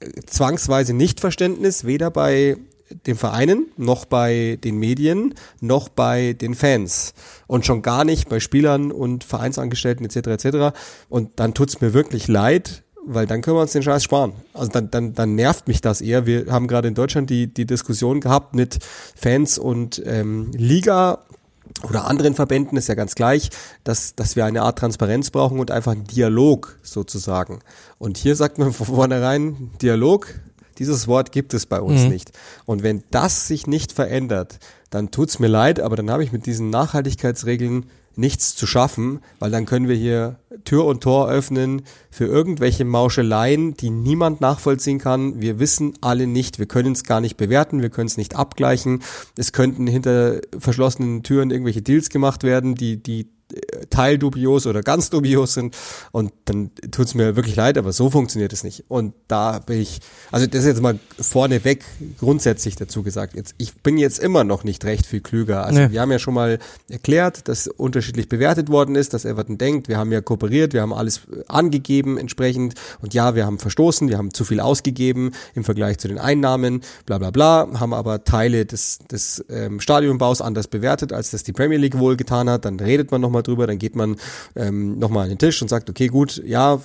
äh, 0.00 0.08
zwangsweise 0.26 0.94
Nichtverständnis, 0.94 1.84
weder 1.84 2.10
bei 2.10 2.56
den 3.06 3.16
Vereinen, 3.16 3.66
noch 3.76 4.04
bei 4.04 4.58
den 4.62 4.78
Medien, 4.78 5.34
noch 5.60 5.88
bei 5.88 6.32
den 6.34 6.54
Fans 6.54 7.14
und 7.46 7.66
schon 7.66 7.82
gar 7.82 8.04
nicht 8.04 8.28
bei 8.28 8.40
Spielern 8.40 8.92
und 8.92 9.24
Vereinsangestellten 9.24 10.06
etc. 10.06 10.44
etc. 10.44 10.76
Und 11.08 11.30
dann 11.36 11.54
tut's 11.54 11.80
mir 11.80 11.92
wirklich 11.94 12.28
leid, 12.28 12.82
weil 13.04 13.26
dann 13.26 13.42
können 13.42 13.56
wir 13.56 13.62
uns 13.62 13.72
den 13.72 13.82
Scheiß 13.82 14.04
sparen. 14.04 14.32
Also 14.54 14.70
dann, 14.70 14.90
dann, 14.90 15.14
dann 15.14 15.34
nervt 15.34 15.68
mich 15.68 15.80
das 15.80 16.00
eher. 16.00 16.26
Wir 16.26 16.46
haben 16.50 16.68
gerade 16.68 16.88
in 16.88 16.94
Deutschland 16.94 17.30
die, 17.30 17.52
die 17.52 17.66
Diskussion 17.66 18.20
gehabt 18.20 18.54
mit 18.54 18.78
Fans 19.16 19.58
und 19.58 20.02
ähm, 20.06 20.50
Liga 20.52 21.18
oder 21.88 22.06
anderen 22.06 22.34
Verbänden 22.34 22.76
ist 22.78 22.88
ja 22.88 22.94
ganz 22.94 23.14
gleich, 23.14 23.50
dass, 23.82 24.14
dass 24.14 24.36
wir 24.36 24.44
eine 24.44 24.62
Art 24.62 24.78
Transparenz 24.78 25.30
brauchen 25.30 25.58
und 25.58 25.70
einfach 25.70 25.92
einen 25.92 26.04
Dialog 26.04 26.78
sozusagen. 26.82 27.60
Und 27.98 28.18
hier 28.18 28.36
sagt 28.36 28.58
man 28.58 28.72
von 28.72 28.86
vornherein 28.86 29.70
Dialog, 29.80 30.34
dieses 30.78 31.08
Wort 31.08 31.32
gibt 31.32 31.54
es 31.54 31.66
bei 31.66 31.80
uns 31.80 32.02
mhm. 32.02 32.08
nicht. 32.08 32.32
Und 32.64 32.82
wenn 32.82 33.02
das 33.10 33.46
sich 33.46 33.66
nicht 33.66 33.92
verändert, 33.92 34.58
dann 34.90 35.10
tut's 35.10 35.38
mir 35.38 35.48
leid, 35.48 35.80
aber 35.80 35.96
dann 35.96 36.10
habe 36.10 36.24
ich 36.24 36.32
mit 36.32 36.46
diesen 36.46 36.70
Nachhaltigkeitsregeln 36.70 37.86
nichts 38.16 38.54
zu 38.54 38.66
schaffen, 38.66 39.20
weil 39.38 39.50
dann 39.50 39.66
können 39.66 39.88
wir 39.88 39.96
hier 39.96 40.36
Tür 40.64 40.84
und 40.84 41.02
Tor 41.02 41.30
öffnen 41.30 41.82
für 42.10 42.26
irgendwelche 42.26 42.84
Mauscheleien, 42.84 43.74
die 43.74 43.90
niemand 43.90 44.40
nachvollziehen 44.40 44.98
kann. 44.98 45.40
Wir 45.40 45.58
wissen 45.58 45.94
alle 46.00 46.26
nicht, 46.26 46.58
wir 46.58 46.66
können 46.66 46.92
es 46.92 47.04
gar 47.04 47.20
nicht 47.20 47.36
bewerten, 47.36 47.80
wir 47.80 47.90
können 47.90 48.08
es 48.08 48.18
nicht 48.18 48.36
abgleichen. 48.36 49.02
Es 49.36 49.52
könnten 49.52 49.86
hinter 49.86 50.40
verschlossenen 50.58 51.22
Türen 51.22 51.50
irgendwelche 51.50 51.82
Deals 51.82 52.10
gemacht 52.10 52.42
werden, 52.44 52.74
die, 52.74 53.02
die 53.02 53.28
teildubios 53.90 54.66
oder 54.66 54.82
ganz 54.82 55.10
dubios 55.10 55.54
sind. 55.54 55.76
Und 56.10 56.32
dann 56.46 56.70
tut's 56.90 57.14
mir 57.14 57.36
wirklich 57.36 57.56
leid, 57.56 57.78
aber 57.78 57.92
so 57.92 58.10
funktioniert 58.10 58.52
es 58.52 58.64
nicht. 58.64 58.84
Und 58.88 59.14
da 59.28 59.58
bin 59.58 59.80
ich, 59.80 60.00
also 60.30 60.46
das 60.46 60.60
ist 60.60 60.66
jetzt 60.66 60.82
mal 60.82 60.98
vorneweg 61.18 61.84
grundsätzlich 62.18 62.76
dazu 62.76 63.02
gesagt. 63.02 63.34
Jetzt, 63.34 63.54
ich 63.58 63.74
bin 63.76 63.98
jetzt 63.98 64.18
immer 64.18 64.44
noch 64.44 64.64
nicht 64.64 64.84
recht 64.84 65.06
viel 65.06 65.20
klüger. 65.20 65.64
Also 65.64 65.80
nee. 65.80 65.90
wir 65.90 66.00
haben 66.00 66.10
ja 66.10 66.18
schon 66.18 66.34
mal 66.34 66.58
erklärt, 66.88 67.48
dass 67.48 67.66
unterschiedlich 67.68 68.28
bewertet 68.28 68.68
worden 68.68 68.96
ist, 68.96 69.14
dass 69.14 69.24
Everton 69.24 69.58
denkt, 69.58 69.88
wir 69.88 69.98
haben 69.98 70.12
ja 70.12 70.20
kooperiert, 70.20 70.72
wir 70.72 70.82
haben 70.82 70.92
alles 70.92 71.22
angegeben 71.48 72.18
entsprechend. 72.18 72.74
Und 73.00 73.14
ja, 73.14 73.34
wir 73.34 73.46
haben 73.46 73.58
verstoßen, 73.58 74.08
wir 74.08 74.18
haben 74.18 74.34
zu 74.34 74.44
viel 74.44 74.60
ausgegeben 74.60 75.32
im 75.54 75.64
Vergleich 75.64 75.98
zu 75.98 76.08
den 76.08 76.18
Einnahmen, 76.18 76.82
bla 77.06 77.18
bla 77.18 77.30
bla, 77.30 77.68
haben 77.78 77.94
aber 77.94 78.24
Teile 78.24 78.66
des, 78.66 78.98
des 79.10 79.44
ähm, 79.50 79.80
Stadionbaus 79.80 80.40
anders 80.40 80.68
bewertet, 80.68 81.12
als 81.12 81.30
das 81.30 81.42
die 81.42 81.52
Premier 81.52 81.78
League 81.78 81.98
wohl 81.98 82.16
getan 82.16 82.48
hat. 82.48 82.64
Dann 82.64 82.78
redet 82.80 83.10
man 83.10 83.20
nochmal 83.20 83.41
drüber, 83.42 83.66
dann 83.66 83.78
geht 83.78 83.96
man 83.96 84.16
ähm, 84.56 84.98
nochmal 84.98 85.24
an 85.24 85.28
den 85.30 85.38
Tisch 85.38 85.60
und 85.62 85.68
sagt, 85.68 85.90
okay, 85.90 86.08
gut, 86.08 86.42
ja, 86.44 86.80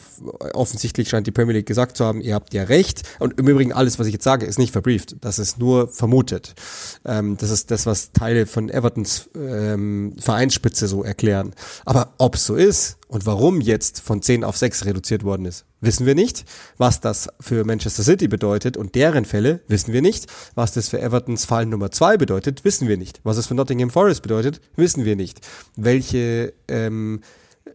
offensichtlich 0.53 1.09
scheint 1.09 1.27
die 1.27 1.31
Premier 1.31 1.53
League 1.53 1.65
gesagt 1.65 1.97
zu 1.97 2.05
haben, 2.05 2.21
ihr 2.21 2.35
habt 2.35 2.53
ja 2.53 2.63
recht. 2.63 3.03
Und 3.19 3.39
im 3.39 3.47
Übrigen, 3.47 3.73
alles, 3.73 3.99
was 3.99 4.07
ich 4.07 4.13
jetzt 4.13 4.23
sage, 4.23 4.45
ist 4.45 4.59
nicht 4.59 4.71
verbrieft. 4.71 5.15
Das 5.21 5.39
ist 5.39 5.59
nur 5.59 5.87
vermutet. 5.87 6.55
Ähm, 7.05 7.37
das 7.37 7.49
ist 7.49 7.71
das, 7.71 7.85
was 7.85 8.11
Teile 8.11 8.45
von 8.45 8.69
Evertons 8.69 9.29
ähm, 9.35 10.15
Vereinsspitze 10.19 10.87
so 10.87 11.03
erklären. 11.03 11.53
Aber 11.85 12.13
ob 12.17 12.35
es 12.35 12.45
so 12.45 12.55
ist 12.55 12.96
und 13.07 13.25
warum 13.25 13.61
jetzt 13.61 14.01
von 14.01 14.21
10 14.21 14.43
auf 14.43 14.57
6 14.57 14.85
reduziert 14.85 15.23
worden 15.23 15.45
ist, 15.45 15.65
wissen 15.79 16.05
wir 16.05 16.15
nicht. 16.15 16.43
Was 16.77 16.99
das 16.99 17.29
für 17.39 17.63
Manchester 17.63 18.03
City 18.03 18.27
bedeutet 18.27 18.75
und 18.75 18.95
deren 18.95 19.23
Fälle, 19.23 19.61
wissen 19.67 19.93
wir 19.93 20.01
nicht. 20.01 20.27
Was 20.55 20.73
das 20.73 20.89
für 20.89 20.99
Evertons 21.01 21.45
Fall 21.45 21.65
Nummer 21.65 21.89
2 21.89 22.17
bedeutet, 22.17 22.65
wissen 22.65 22.87
wir 22.87 22.97
nicht. 22.97 23.21
Was 23.23 23.37
es 23.37 23.47
für 23.47 23.55
Nottingham 23.55 23.91
Forest 23.91 24.23
bedeutet, 24.23 24.59
wissen 24.75 25.05
wir 25.05 25.15
nicht. 25.15 25.39
Welche 25.75 26.53
ähm, 26.67 27.21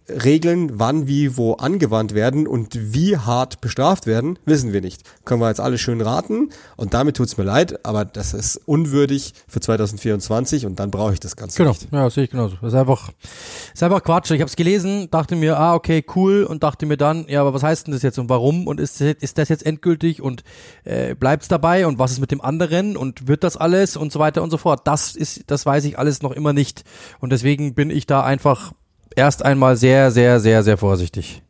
Regeln 0.09 0.79
wann, 0.79 1.07
wie, 1.07 1.37
wo 1.37 1.55
angewandt 1.55 2.15
werden 2.15 2.47
und 2.47 2.95
wie 2.95 3.17
hart 3.17 3.61
bestraft 3.61 4.07
werden, 4.07 4.39
wissen 4.45 4.73
wir 4.73 4.81
nicht. 4.81 5.03
Können 5.25 5.41
wir 5.41 5.49
jetzt 5.49 5.61
alle 5.61 5.79
schön 5.79 6.01
raten 6.01 6.51
und 6.77 6.95
damit 6.95 7.17
tut's 7.17 7.37
mir 7.37 7.45
leid, 7.45 7.85
aber 7.85 8.05
das 8.05 8.35
ist 8.35 8.57
unwürdig 8.67 9.35
für 9.47 9.61
2024 9.61 10.67
und 10.67 10.79
dann 10.81 10.91
brauche 10.91 11.13
ich 11.13 11.21
das 11.21 11.37
Ganze 11.37 11.59
genau. 11.59 11.71
nicht. 11.71 11.91
Genau, 11.91 12.03
ja, 12.03 12.11
sehe 12.11 12.25
ich 12.25 12.31
genauso. 12.31 12.57
Das 12.61 12.73
ist 12.73 12.79
einfach, 12.79 13.11
ist 13.73 13.83
einfach 13.83 14.03
Quatsch. 14.03 14.31
Ich 14.31 14.41
habe 14.41 14.49
es 14.49 14.57
gelesen, 14.57 15.09
dachte 15.11 15.37
mir, 15.37 15.59
ah, 15.59 15.75
okay, 15.75 16.05
cool 16.17 16.45
und 16.45 16.63
dachte 16.63 16.87
mir 16.87 16.97
dann, 16.97 17.27
ja, 17.29 17.41
aber 17.41 17.55
was 17.55 17.63
heißt 17.63 17.87
denn 17.87 17.95
das 17.95 18.03
jetzt 18.03 18.19
und 18.19 18.29
warum 18.29 18.67
und 18.67 18.81
ist, 18.81 19.01
ist 19.01 19.39
das 19.39 19.49
jetzt 19.49 19.65
endgültig 19.65 20.21
und 20.21 20.43
äh, 20.85 21.15
bleibt's 21.15 21.49
dabei 21.49 21.87
und 21.87 21.99
was 21.99 22.13
ist 22.13 22.21
mit 22.21 22.31
dem 22.31 22.41
anderen 22.41 22.97
und 22.97 23.29
wird 23.29 23.45
das 23.45 23.57
alles 23.57 23.97
und 23.97 24.13
so 24.13 24.19
weiter 24.19 24.43
und 24.43 24.51
so 24.51 24.59
fort. 24.59 24.83
Das 24.85 25.15
ist, 25.15 25.51
das 25.51 25.65
weiß 25.67 25.85
ich 25.85 25.99
alles 25.99 26.23
noch 26.23 26.33
immer 26.33 26.53
nicht 26.53 26.85
und 27.21 27.31
deswegen 27.31 27.75
bin 27.75 27.91
ich 27.91 28.07
da 28.07 28.23
einfach 28.23 28.73
erst 29.17 29.45
einmal 29.45 29.77
sehr, 29.77 30.11
sehr, 30.11 30.41
sehr, 30.41 30.63
sehr 30.63 30.79
vorsichtig. 30.79 31.43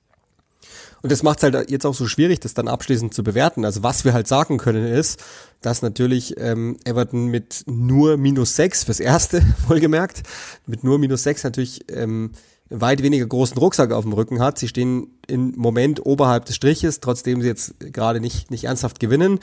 Und 1.03 1.11
das 1.11 1.25
macht 1.25 1.39
es 1.39 1.43
halt 1.43 1.71
jetzt 1.71 1.85
auch 1.85 1.95
so 1.95 2.07
schwierig, 2.07 2.39
das 2.41 2.55
dann 2.55 2.69
abschließend 2.69 3.13
zu 3.13 3.25
bewerten. 3.25 3.65
Also 3.65 3.83
was 3.83 4.05
wir 4.05 4.13
halt 4.13 4.29
sagen 4.29 4.57
können 4.57 4.87
ist, 4.87 5.23
dass 5.61 5.83
natürlich 5.83 6.39
ähm, 6.39 6.77
Everton 6.85 7.27
mit 7.27 7.65
nur 7.67 8.17
minus 8.17 8.55
sechs 8.55 8.85
fürs 8.85 9.01
Erste, 9.01 9.43
wohlgemerkt, 9.69 10.23
mit 10.67 10.85
nur 10.85 10.99
minus 10.99 11.25
sechs 11.25 11.43
natürlich 11.43 11.91
ähm, 11.91 12.31
weit 12.71 13.03
weniger 13.03 13.27
großen 13.27 13.59
Rucksack 13.59 13.91
auf 13.93 14.05
dem 14.05 14.13
Rücken 14.13 14.41
hat. 14.41 14.59
Sie 14.59 14.69
stehen 14.69 15.09
im 15.27 15.55
Moment 15.57 16.07
oberhalb 16.07 16.45
des 16.45 16.57
Striches, 16.57 17.01
trotzdem 17.01 17.43
sie 17.43 17.49
jetzt 17.49 17.75
gerade 17.81 18.21
nicht, 18.21 18.51
nicht 18.51 18.65
ernsthaft 18.65 19.01
gewinnen. 19.01 19.41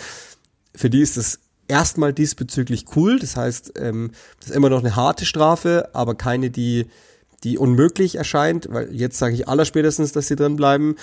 Für 0.74 0.90
die 0.90 1.02
ist 1.02 1.18
es 1.18 1.40
erstmal 1.68 2.14
diesbezüglich 2.14 2.86
cool. 2.96 3.20
Das 3.20 3.36
heißt, 3.36 3.74
ähm, 3.78 4.12
das 4.40 4.50
ist 4.50 4.56
immer 4.56 4.70
noch 4.70 4.80
eine 4.80 4.96
harte 4.96 5.26
Strafe, 5.26 5.90
aber 5.94 6.16
keine, 6.16 6.50
die 6.50 6.88
die 7.44 7.58
unmöglich 7.58 8.16
erscheint, 8.16 8.68
weil 8.72 8.94
jetzt 8.94 9.18
sage 9.18 9.36
ich 9.36 9.48
allerspätestens, 9.48 10.12
dass 10.12 10.28
sie 10.28 10.36
drin 10.36 10.56
bleiben. 10.56 10.96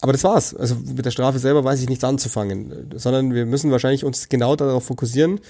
Aber 0.00 0.12
das 0.12 0.24
war's. 0.24 0.54
Also 0.54 0.76
mit 0.76 1.04
der 1.04 1.10
Strafe 1.10 1.38
selber 1.38 1.64
weiß 1.64 1.80
ich 1.80 1.88
nichts 1.88 2.04
anzufangen, 2.04 2.90
sondern 2.96 3.34
wir 3.34 3.46
müssen 3.46 3.70
wahrscheinlich 3.70 4.04
uns 4.04 4.28
genau 4.28 4.54
darauf 4.56 4.84
fokussieren. 4.84 5.40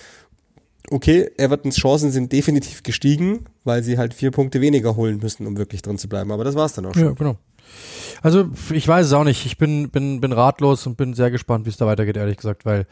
Okay, 0.90 1.30
Evertons 1.36 1.76
Chancen 1.76 2.10
sind 2.10 2.32
definitiv 2.32 2.82
gestiegen, 2.82 3.44
weil 3.64 3.82
sie 3.82 3.98
halt 3.98 4.14
vier 4.14 4.30
Punkte 4.30 4.62
weniger 4.62 4.96
holen 4.96 5.18
müssen, 5.18 5.46
um 5.46 5.58
wirklich 5.58 5.82
drin 5.82 5.98
zu 5.98 6.08
bleiben. 6.08 6.32
Aber 6.32 6.44
das 6.44 6.54
war's 6.54 6.72
dann 6.72 6.86
auch 6.86 6.94
schon. 6.94 7.04
Ja, 7.04 7.10
genau. 7.10 7.36
Also 8.22 8.48
ich 8.72 8.86
weiß 8.86 9.06
es 9.06 9.12
auch 9.12 9.24
nicht. 9.24 9.46
Ich 9.46 9.58
bin 9.58 9.90
bin 9.90 10.20
bin 10.20 10.32
ratlos 10.32 10.86
und 10.86 10.96
bin 10.96 11.14
sehr 11.14 11.30
gespannt, 11.30 11.66
wie 11.66 11.70
es 11.70 11.76
da 11.76 11.86
weitergeht, 11.86 12.16
ehrlich 12.16 12.36
gesagt, 12.36 12.64
weil 12.64 12.86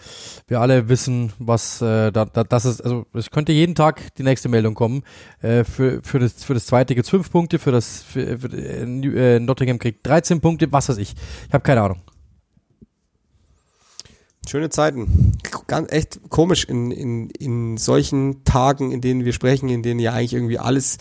wir 0.47 0.61
alle 0.61 0.89
wissen, 0.89 1.33
was 1.39 1.83
äh, 1.83 2.13
da, 2.13 2.25
da 2.25 2.45
das 2.45 2.65
ist. 2.65 2.81
Also 2.81 3.07
es 3.13 3.31
könnte 3.31 3.53
jeden 3.53 3.75
Tag 3.75 4.15
die 4.17 4.23
nächste 4.23 4.49
Meldung 4.49 4.75
kommen. 4.75 5.03
Äh, 5.41 5.65
für 5.65 6.01
für 6.03 6.19
das 6.19 6.45
für 6.45 6.55
das 6.55 6.67
zweite 6.67 6.95
gibt's 6.95 7.11
fünf 7.11 7.31
Punkte, 7.31 7.59
für 7.59 7.73
das 7.73 8.03
für, 8.03 8.39
für, 8.39 8.49
äh, 8.49 9.41
Nottingham 9.41 9.79
kriegt 9.79 10.07
13 10.07 10.41
Punkte, 10.41 10.71
was 10.71 10.89
weiß 10.89 10.99
ich. 10.99 11.15
Ich 11.49 11.55
habe 11.55 11.63
keine 11.63 11.83
Ahnung. 11.83 12.01
Schöne 14.49 14.71
Zeiten. 14.71 15.33
Ganz 15.67 15.91
echt 15.91 16.21
komisch 16.29 16.65
in, 16.65 16.93
in, 16.93 17.31
in 17.31 17.77
solchen 17.79 18.45
Tagen, 18.45 18.93
in 18.93 19.01
denen 19.01 19.25
wir 19.25 19.33
sprechen, 19.33 19.69
in 19.69 19.83
denen 19.83 19.99
ja 19.99 20.13
eigentlich 20.13 20.35
irgendwie 20.35 20.61
alles 20.61 20.99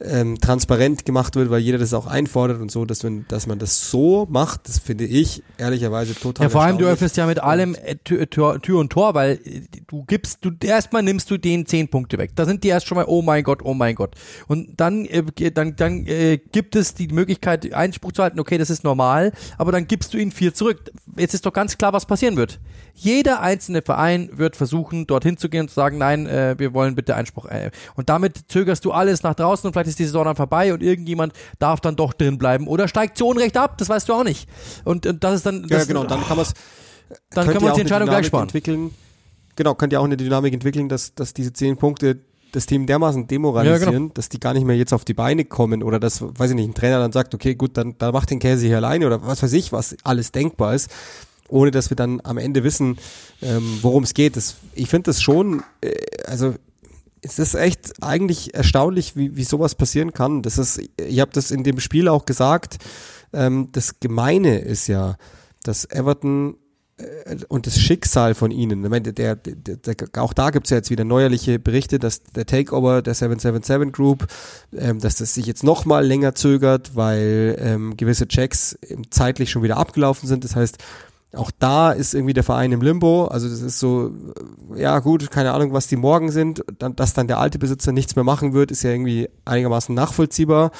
ähm, 0.00 0.38
transparent 0.38 1.04
gemacht 1.04 1.34
wird, 1.34 1.50
weil 1.50 1.60
jeder 1.60 1.78
das 1.78 1.92
auch 1.92 2.06
einfordert 2.06 2.60
und 2.60 2.70
so, 2.70 2.84
dass 2.84 3.02
man, 3.02 3.24
dass 3.28 3.46
man 3.46 3.58
das 3.58 3.90
so 3.90 4.26
macht, 4.30 4.68
das 4.68 4.78
finde 4.78 5.04
ich 5.04 5.42
ehrlicherweise 5.56 6.14
total. 6.14 6.44
Ja, 6.46 6.50
vor 6.50 6.62
allem 6.62 6.78
du 6.78 6.86
öffnest 6.86 7.16
ja 7.16 7.26
mit 7.26 7.40
allem 7.40 7.74
äh, 7.74 7.96
Tür, 7.96 8.30
Tür, 8.30 8.62
Tür 8.62 8.78
und 8.78 8.90
Tor, 8.90 9.14
weil 9.14 9.40
äh, 9.44 9.62
du 9.88 10.04
gibst, 10.04 10.38
du 10.42 10.50
erstmal 10.62 11.02
nimmst 11.02 11.30
du 11.30 11.36
den 11.36 11.66
zehn 11.66 11.88
Punkte 11.88 12.18
weg. 12.18 12.30
Da 12.36 12.44
sind 12.44 12.62
die 12.62 12.68
erst 12.68 12.86
schon 12.86 12.96
mal, 12.96 13.06
oh 13.08 13.22
mein 13.22 13.42
Gott, 13.42 13.60
oh 13.64 13.74
mein 13.74 13.94
Gott. 13.96 14.14
Und 14.46 14.80
dann, 14.80 15.04
äh, 15.06 15.50
dann, 15.50 15.74
dann 15.74 16.06
äh, 16.06 16.38
gibt 16.52 16.76
es 16.76 16.94
die 16.94 17.08
Möglichkeit, 17.08 17.72
Einspruch 17.74 18.12
zu 18.12 18.22
halten, 18.22 18.38
okay, 18.38 18.58
das 18.58 18.70
ist 18.70 18.84
normal, 18.84 19.32
aber 19.56 19.72
dann 19.72 19.88
gibst 19.88 20.14
du 20.14 20.18
ihnen 20.18 20.30
vier 20.30 20.54
zurück. 20.54 20.90
Jetzt 21.16 21.34
ist 21.34 21.44
doch 21.44 21.52
ganz 21.52 21.76
klar, 21.76 21.92
was 21.92 22.06
passieren 22.06 22.36
wird. 22.36 22.60
Jeder 23.00 23.40
einzelne 23.40 23.80
Verein 23.80 24.28
wird 24.32 24.56
versuchen, 24.56 25.06
dorthin 25.06 25.36
zu 25.36 25.48
gehen 25.48 25.62
und 25.62 25.68
zu 25.68 25.74
sagen, 25.76 25.98
nein, 25.98 26.26
äh, 26.26 26.56
wir 26.58 26.74
wollen 26.74 26.96
bitte 26.96 27.14
Einspruch. 27.14 27.46
Äh. 27.46 27.70
Und 27.94 28.08
damit 28.08 28.36
zögerst 28.48 28.84
du 28.84 28.90
alles 28.90 29.22
nach 29.22 29.34
draußen 29.34 29.68
und 29.68 29.72
vielleicht 29.72 29.90
ist 29.90 30.00
die 30.00 30.04
Saison 30.04 30.24
dann 30.24 30.34
vorbei 30.34 30.74
und 30.74 30.82
irgendjemand 30.82 31.32
darf 31.60 31.80
dann 31.80 31.94
doch 31.94 32.12
drin 32.12 32.38
bleiben 32.38 32.66
oder 32.66 32.88
steigt 32.88 33.16
zu 33.16 33.26
Unrecht 33.28 33.56
ab, 33.56 33.78
das 33.78 33.88
weißt 33.88 34.08
du 34.08 34.14
auch 34.14 34.24
nicht. 34.24 34.48
Und, 34.84 35.06
und 35.06 35.22
das 35.22 35.36
ist 35.36 35.46
dann. 35.46 35.62
Das, 35.68 35.82
ja, 35.82 35.84
genau, 35.84 36.04
dann 36.04 36.26
kann 36.26 36.36
man 36.36 36.46
es. 36.46 36.54
Dann 37.30 37.46
können 37.46 37.60
wir 37.60 37.68
uns 37.68 37.76
die 37.76 37.82
Entscheidung 37.82 38.08
gleich 38.08 38.26
sparen. 38.26 38.44
Entwickeln. 38.44 38.90
Genau, 39.54 39.74
könnt 39.74 39.92
ihr 39.92 40.00
auch 40.00 40.04
eine 40.04 40.16
Dynamik 40.16 40.52
entwickeln, 40.52 40.88
dass, 40.88 41.14
dass 41.14 41.34
diese 41.34 41.52
zehn 41.52 41.76
Punkte 41.76 42.18
das 42.52 42.66
Team 42.66 42.86
dermaßen 42.86 43.26
demoralisieren, 43.26 43.92
ja, 43.92 43.98
genau. 43.98 44.10
dass 44.14 44.28
die 44.28 44.40
gar 44.40 44.54
nicht 44.54 44.64
mehr 44.64 44.76
jetzt 44.76 44.92
auf 44.92 45.04
die 45.04 45.14
Beine 45.14 45.44
kommen 45.44 45.82
oder 45.82 46.00
dass, 46.00 46.22
weiß 46.22 46.50
ich 46.50 46.56
nicht, 46.56 46.68
ein 46.68 46.74
Trainer 46.74 46.98
dann 46.98 47.12
sagt, 47.12 47.34
okay, 47.34 47.54
gut, 47.54 47.76
dann, 47.76 47.96
dann 47.98 48.12
macht 48.12 48.30
den 48.30 48.38
Käse 48.38 48.66
hier 48.66 48.76
alleine 48.76 49.06
oder 49.06 49.24
was 49.24 49.42
weiß 49.42 49.52
ich, 49.52 49.72
was 49.72 49.96
alles 50.04 50.32
denkbar 50.32 50.74
ist, 50.74 50.90
ohne 51.48 51.70
dass 51.70 51.90
wir 51.90 51.96
dann 51.96 52.20
am 52.24 52.38
Ende 52.38 52.64
wissen, 52.64 52.98
ähm, 53.42 53.78
worum 53.82 54.04
es 54.04 54.14
geht. 54.14 54.36
Das, 54.36 54.56
ich 54.74 54.88
finde 54.88 55.10
das 55.10 55.22
schon, 55.22 55.62
äh, 55.80 55.94
also 56.26 56.54
es 57.22 57.38
ist 57.38 57.54
echt 57.54 58.02
eigentlich 58.02 58.54
erstaunlich, 58.54 59.16
wie, 59.16 59.36
wie 59.36 59.44
sowas 59.44 59.74
passieren 59.74 60.12
kann. 60.12 60.42
Das 60.42 60.58
ist, 60.58 60.80
ich 60.96 61.20
habe 61.20 61.32
das 61.32 61.50
in 61.50 61.64
dem 61.64 61.80
Spiel 61.80 62.08
auch 62.08 62.24
gesagt. 62.26 62.78
Ähm, 63.32 63.68
das 63.72 64.00
Gemeine 64.00 64.58
ist 64.58 64.86
ja, 64.86 65.16
dass 65.62 65.84
Everton 65.90 66.56
äh, 66.98 67.36
und 67.48 67.66
das 67.66 67.78
Schicksal 67.78 68.34
von 68.34 68.50
ihnen. 68.50 68.84
Ich 68.84 68.90
meine, 68.90 69.12
der, 69.12 69.36
der, 69.36 69.54
der, 69.54 70.22
auch 70.22 70.32
da 70.32 70.50
gibt's 70.50 70.70
ja 70.70 70.76
jetzt 70.76 70.90
wieder 70.90 71.04
neuerliche 71.04 71.58
Berichte, 71.58 71.98
dass 71.98 72.22
der 72.22 72.46
Takeover 72.46 73.02
der 73.02 73.14
777 73.14 73.92
Group, 73.92 74.26
ähm, 74.76 75.00
dass 75.00 75.16
das 75.16 75.34
sich 75.34 75.46
jetzt 75.46 75.64
noch 75.64 75.84
mal 75.84 76.06
länger 76.06 76.34
zögert, 76.34 76.94
weil 76.94 77.56
ähm, 77.60 77.96
gewisse 77.96 78.28
Checks 78.28 78.78
zeitlich 79.10 79.50
schon 79.50 79.62
wieder 79.62 79.76
abgelaufen 79.76 80.28
sind. 80.28 80.44
Das 80.44 80.56
heißt, 80.56 80.78
auch 81.34 81.50
da 81.58 81.92
ist 81.92 82.14
irgendwie 82.14 82.32
der 82.32 82.44
Verein 82.44 82.72
im 82.72 82.80
Limbo. 82.80 83.26
Also 83.26 83.48
das 83.48 83.60
ist 83.60 83.78
so, 83.78 84.12
ja 84.74 84.98
gut, 85.00 85.30
keine 85.30 85.52
Ahnung, 85.52 85.72
was 85.72 85.86
die 85.86 85.96
morgen 85.96 86.30
sind. 86.30 86.64
Dass 86.78 87.12
dann 87.12 87.28
der 87.28 87.38
alte 87.38 87.58
Besitzer 87.58 87.92
nichts 87.92 88.16
mehr 88.16 88.24
machen 88.24 88.54
wird, 88.54 88.70
ist 88.70 88.82
ja 88.82 88.90
irgendwie 88.90 89.28
einigermaßen 89.44 89.94
nachvollziehbar. 89.94 90.70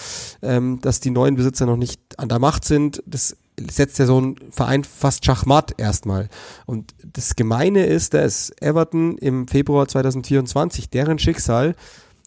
Ähm, 0.41 0.81
dass 0.81 1.01
die 1.01 1.11
neuen 1.11 1.37
Besitzer 1.37 1.67
noch 1.67 1.77
nicht 1.77 2.01
an 2.19 2.29
der 2.29 2.39
Macht 2.39 2.65
sind, 2.65 3.03
das 3.07 3.37
setzt 3.59 3.99
ja 3.99 4.07
so 4.07 4.21
ein 4.21 4.37
Verein 4.51 4.85
fast 4.85 5.25
schachmatt 5.25 5.75
erstmal. 5.77 6.29
Und 6.65 6.95
das 7.05 7.37
Gemeine 7.37 7.85
ist, 7.85 8.15
dass 8.15 8.51
Everton 8.61 9.19
im 9.19 9.49
Februar 9.49 9.87
2024, 9.87 10.89
deren 10.89 11.19
Schicksal 11.19 11.75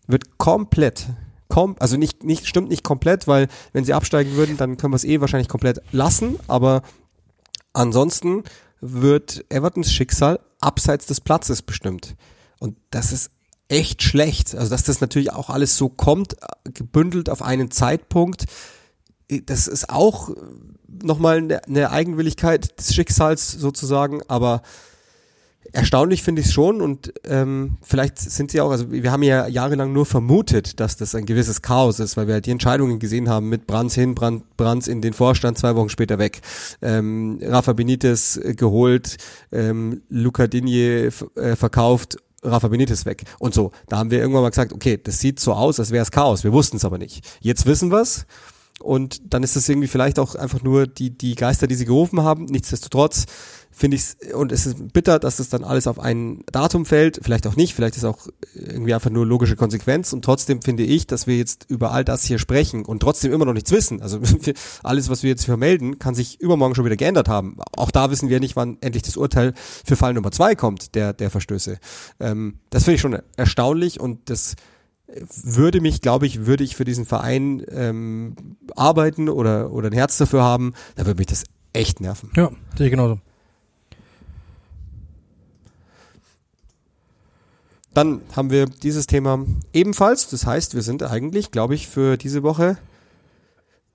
wird 0.07 0.37
komplett 0.37 1.07
kom 1.51 1.75
also 1.79 1.97
nicht, 1.97 2.23
nicht, 2.23 2.47
stimmt 2.47 2.69
nicht 2.69 2.83
komplett, 2.83 3.27
weil 3.27 3.47
wenn 3.73 3.83
sie 3.83 3.93
absteigen 3.93 4.35
würden, 4.35 4.57
dann 4.57 4.77
können 4.77 4.93
wir 4.93 4.95
es 4.95 5.03
eh 5.03 5.19
wahrscheinlich 5.19 5.49
komplett 5.49 5.81
lassen, 5.91 6.39
aber 6.47 6.81
Ansonsten 7.73 8.43
wird 8.79 9.45
Evertons 9.49 9.91
Schicksal 9.91 10.39
abseits 10.59 11.05
des 11.05 11.21
Platzes 11.21 11.61
bestimmt. 11.61 12.15
Und 12.59 12.77
das 12.89 13.11
ist 13.11 13.31
echt 13.67 14.03
schlecht. 14.03 14.55
Also 14.55 14.69
dass 14.69 14.83
das 14.83 15.01
natürlich 15.01 15.31
auch 15.31 15.49
alles 15.49 15.77
so 15.77 15.89
kommt, 15.89 16.35
gebündelt 16.65 17.29
auf 17.29 17.41
einen 17.41 17.71
Zeitpunkt, 17.71 18.45
das 19.45 19.67
ist 19.67 19.89
auch 19.89 20.29
nochmal 20.87 21.61
eine, 21.65 21.91
Eigenwilligkeit 21.91 22.77
des 22.77 22.93
Schicksals 22.93 23.51
sozusagen, 23.51 24.21
aber 24.27 24.61
erstaunlich 25.73 26.23
finde 26.23 26.41
ich 26.41 26.47
es 26.47 26.53
schon 26.53 26.81
und 26.81 27.13
ähm, 27.25 27.77
vielleicht 27.81 28.19
sind 28.19 28.51
sie 28.51 28.61
auch, 28.61 28.71
also 28.71 28.91
wir 28.91 29.11
haben 29.11 29.23
ja 29.23 29.47
jahrelang 29.47 29.93
nur 29.93 30.05
vermutet, 30.05 30.79
dass 30.79 30.97
das 30.97 31.15
ein 31.15 31.25
gewisses 31.25 31.61
Chaos 31.61 31.99
ist, 31.99 32.17
weil 32.17 32.27
wir 32.27 32.35
halt 32.35 32.45
die 32.45 32.51
Entscheidungen 32.51 32.99
gesehen 32.99 33.29
haben 33.29 33.49
mit 33.49 33.67
Brands 33.67 33.95
hin, 33.95 34.15
Brand, 34.15 34.57
Brands 34.57 34.87
in 34.87 35.01
den 35.01 35.13
Vorstand, 35.13 35.57
zwei 35.57 35.75
Wochen 35.75 35.89
später 35.89 36.19
weg, 36.19 36.41
ähm, 36.81 37.39
Rafa 37.41 37.73
Benitez 37.73 38.39
geholt, 38.57 39.17
ähm, 39.51 40.01
Luca 40.09 40.47
Digne 40.47 41.11
äh, 41.35 41.55
verkauft 41.55 42.17
Rafa 42.43 42.67
Benitez 42.69 43.05
weg 43.05 43.23
und 43.39 43.53
so. 43.53 43.71
Da 43.87 43.97
haben 43.97 44.11
wir 44.11 44.19
irgendwann 44.19 44.41
mal 44.43 44.49
gesagt, 44.49 44.73
okay, 44.73 44.99
das 45.01 45.19
sieht 45.19 45.39
so 45.39 45.53
aus, 45.53 45.79
als 45.79 45.91
wäre 45.91 46.01
es 46.01 46.11
Chaos. 46.11 46.43
Wir 46.43 46.51
wussten 46.51 46.77
es 46.77 46.85
aber 46.85 46.97
nicht. 46.97 47.23
Jetzt 47.39 47.65
wissen 47.65 47.91
wir's 47.91 48.25
und 48.81 49.21
dann 49.33 49.43
ist 49.43 49.55
das 49.55 49.69
irgendwie 49.69 49.87
vielleicht 49.87 50.19
auch 50.19 50.35
einfach 50.35 50.63
nur 50.63 50.87
die 50.87 51.15
die 51.15 51.35
Geister, 51.35 51.67
die 51.67 51.75
sie 51.75 51.85
gerufen 51.85 52.23
haben. 52.23 52.45
Nichtsdestotrotz 52.45 53.25
finde 53.71 53.97
ich 53.97 54.33
und 54.33 54.51
es 54.51 54.65
ist 54.65 54.93
bitter, 54.93 55.19
dass 55.19 55.37
das 55.37 55.49
dann 55.49 55.63
alles 55.63 55.87
auf 55.87 55.99
ein 55.99 56.43
Datum 56.51 56.85
fällt, 56.85 57.19
vielleicht 57.23 57.47
auch 57.47 57.55
nicht, 57.55 57.73
vielleicht 57.73 57.97
ist 57.97 58.03
auch 58.03 58.27
irgendwie 58.53 58.93
einfach 58.93 59.09
nur 59.09 59.25
logische 59.25 59.55
Konsequenz 59.55 60.13
und 60.13 60.23
trotzdem 60.23 60.61
finde 60.61 60.83
ich, 60.83 61.07
dass 61.07 61.27
wir 61.27 61.37
jetzt 61.37 61.65
über 61.69 61.91
all 61.91 62.03
das 62.03 62.23
hier 62.23 62.37
sprechen 62.37 62.85
und 62.85 62.99
trotzdem 62.99 63.31
immer 63.31 63.45
noch 63.45 63.53
nichts 63.53 63.71
wissen. 63.71 64.01
Also 64.01 64.19
alles, 64.83 65.09
was 65.09 65.23
wir 65.23 65.29
jetzt 65.29 65.45
vermelden, 65.45 65.99
kann 65.99 66.15
sich 66.15 66.39
übermorgen 66.41 66.75
schon 66.75 66.85
wieder 66.85 66.97
geändert 66.97 67.27
haben. 67.27 67.57
Auch 67.75 67.91
da 67.91 68.11
wissen 68.11 68.29
wir 68.29 68.39
nicht, 68.39 68.55
wann 68.55 68.77
endlich 68.81 69.03
das 69.03 69.17
Urteil 69.17 69.53
für 69.55 69.95
Fall 69.95 70.13
Nummer 70.13 70.31
zwei 70.31 70.55
kommt, 70.55 70.95
der, 70.95 71.13
der 71.13 71.29
Verstöße. 71.29 71.79
Ähm, 72.19 72.59
das 72.69 72.83
finde 72.83 72.95
ich 72.95 73.01
schon 73.01 73.17
erstaunlich 73.37 73.99
und 73.99 74.29
das 74.29 74.55
würde 75.43 75.81
mich, 75.81 76.01
glaube 76.01 76.25
ich, 76.25 76.45
würde 76.45 76.63
ich 76.63 76.75
für 76.75 76.85
diesen 76.85 77.05
Verein 77.05 77.63
ähm, 77.69 78.35
arbeiten 78.75 79.29
oder, 79.29 79.71
oder 79.71 79.89
ein 79.89 79.93
Herz 79.93 80.17
dafür 80.17 80.41
haben, 80.43 80.73
da 80.95 81.05
würde 81.05 81.19
mich 81.19 81.27
das 81.27 81.43
echt 81.73 82.01
nerven. 82.01 82.31
Ja, 82.35 82.51
sehe 82.77 82.87
ich 82.87 82.91
genauso. 82.91 83.19
Dann 87.93 88.21
haben 88.35 88.51
wir 88.51 88.67
dieses 88.67 89.07
Thema 89.07 89.45
ebenfalls. 89.73 90.29
Das 90.29 90.45
heißt, 90.45 90.75
wir 90.75 90.81
sind 90.81 91.03
eigentlich, 91.03 91.51
glaube 91.51 91.75
ich, 91.75 91.87
für 91.87 92.17
diese 92.17 92.41
Woche 92.43 92.77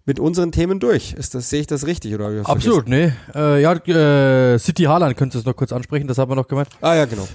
mit 0.05 0.21
unseren 0.21 0.53
Themen 0.53 0.81
durch. 0.81 1.15
Ist 1.15 1.35
das, 1.35 1.51
sehe 1.51 1.61
ich 1.61 1.67
das 1.67 1.87
richtig 1.87 2.15
oder? 2.15 2.43
Absolut, 2.45 2.89
nee. 2.89 3.13
Äh, 3.35 3.61
ja, 3.61 3.73
äh, 3.73 4.59
City 4.59 4.85
Haaland 4.85 5.17
könntest 5.17 5.45
du 5.45 5.51
noch 5.51 5.57
kurz 5.57 5.73
ansprechen, 5.73 6.07
das 6.07 6.19
haben 6.19 6.31
wir 6.31 6.37
noch 6.37 6.49
gemeint. 6.49 6.69
Ah 6.81 6.95
ja, 6.95 7.07
genau. 7.07 7.27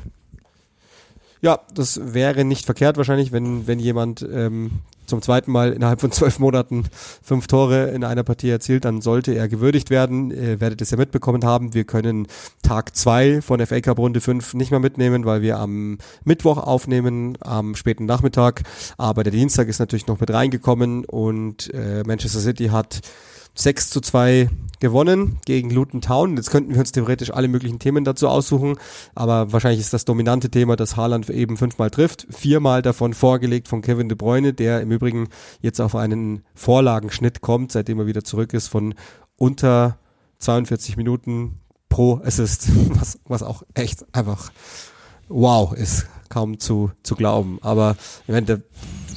Ja, 1.41 1.59
das 1.73 2.13
wäre 2.13 2.45
nicht 2.45 2.65
verkehrt 2.65 2.97
wahrscheinlich, 2.97 3.31
wenn, 3.31 3.67
wenn 3.67 3.79
jemand 3.79 4.21
ähm, 4.21 4.71
zum 5.11 5.21
zweiten 5.21 5.51
Mal 5.51 5.73
innerhalb 5.73 5.99
von 5.99 6.11
zwölf 6.11 6.39
Monaten 6.39 6.85
fünf 7.21 7.47
Tore 7.47 7.89
in 7.89 8.05
einer 8.05 8.23
Partie 8.23 8.49
erzielt, 8.49 8.85
dann 8.85 9.01
sollte 9.01 9.33
er 9.33 9.49
gewürdigt 9.49 9.89
werden. 9.89 10.31
Ihr 10.31 10.61
werdet 10.61 10.81
es 10.81 10.89
ja 10.89 10.97
mitbekommen 10.97 11.43
haben. 11.43 11.73
Wir 11.73 11.83
können 11.83 12.27
Tag 12.63 12.95
zwei 12.95 13.41
von 13.41 13.63
FA 13.65 13.81
Cup 13.81 13.99
Runde 13.99 14.21
5 14.21 14.53
nicht 14.53 14.71
mehr 14.71 14.79
mitnehmen, 14.79 15.25
weil 15.25 15.41
wir 15.41 15.59
am 15.59 15.97
Mittwoch 16.23 16.57
aufnehmen, 16.57 17.37
am 17.41 17.75
späten 17.75 18.05
Nachmittag. 18.05 18.63
Aber 18.97 19.23
der 19.23 19.33
Dienstag 19.33 19.67
ist 19.67 19.79
natürlich 19.79 20.07
noch 20.07 20.21
mit 20.21 20.31
reingekommen 20.31 21.03
und 21.03 21.73
äh, 21.73 22.03
Manchester 22.07 22.39
City 22.39 22.67
hat 22.67 23.01
6 23.55 23.89
zu 23.89 24.01
2 24.01 24.49
gewonnen 24.79 25.37
gegen 25.45 25.69
Luton 25.69 26.01
Town. 26.01 26.35
Jetzt 26.35 26.49
könnten 26.49 26.73
wir 26.73 26.79
uns 26.79 26.91
theoretisch 26.91 27.31
alle 27.31 27.47
möglichen 27.47 27.79
Themen 27.79 28.03
dazu 28.03 28.27
aussuchen, 28.27 28.77
aber 29.15 29.53
wahrscheinlich 29.53 29.79
ist 29.79 29.93
das 29.93 30.05
dominante 30.05 30.49
Thema, 30.49 30.75
dass 30.75 30.97
Haaland 30.97 31.29
eben 31.29 31.55
fünfmal 31.55 31.89
trifft. 31.89 32.27
Viermal 32.29 32.81
davon 32.81 33.13
vorgelegt 33.13 33.67
von 33.67 33.81
Kevin 33.81 34.09
De 34.09 34.17
Bruyne, 34.17 34.53
der 34.53 34.81
im 34.81 34.91
Übrigen 34.91 35.29
jetzt 35.61 35.79
auf 35.79 35.95
einen 35.95 36.43
Vorlagenschnitt 36.55 37.41
kommt, 37.41 37.71
seitdem 37.71 37.99
er 37.99 38.07
wieder 38.07 38.23
zurück 38.23 38.53
ist 38.53 38.67
von 38.67 38.95
unter 39.37 39.97
42 40.39 40.97
Minuten 40.97 41.59
pro 41.87 42.19
Assist, 42.23 42.69
was, 42.99 43.19
was 43.25 43.43
auch 43.43 43.63
echt 43.75 44.03
einfach 44.13 44.51
wow 45.29 45.73
ist, 45.73 46.07
kaum 46.29 46.59
zu, 46.59 46.91
zu 47.03 47.15
glauben. 47.15 47.59
Aber 47.61 47.95
ich 48.27 48.33
meine, 48.33 48.45
du 48.45 48.63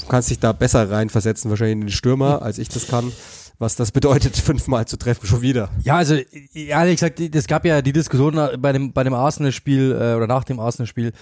kannst 0.08 0.30
dich 0.30 0.38
da 0.38 0.52
besser 0.52 0.90
reinversetzen, 0.90 1.50
wahrscheinlich 1.50 1.72
in 1.72 1.80
den 1.82 1.90
Stürmer, 1.90 2.42
als 2.42 2.58
ich 2.58 2.68
das 2.68 2.86
kann 2.86 3.10
was 3.58 3.76
das 3.76 3.92
bedeutet, 3.92 4.36
fünfmal 4.36 4.86
zu 4.86 4.96
treffen, 4.96 5.26
schon 5.26 5.42
wieder. 5.42 5.70
Ja, 5.82 5.96
also 5.96 6.16
ehrlich 6.54 6.96
gesagt, 6.96 7.20
es 7.20 7.46
gab 7.46 7.64
ja 7.64 7.82
die 7.82 7.92
Diskussion 7.92 8.38
bei 8.58 8.72
dem, 8.72 8.92
bei 8.92 9.04
dem 9.04 9.14
Arsenal-Spiel 9.14 9.92
äh, 9.92 10.14
oder 10.14 10.26
nach 10.26 10.44
dem 10.44 10.60
Arsenal-Spiel, 10.60 11.12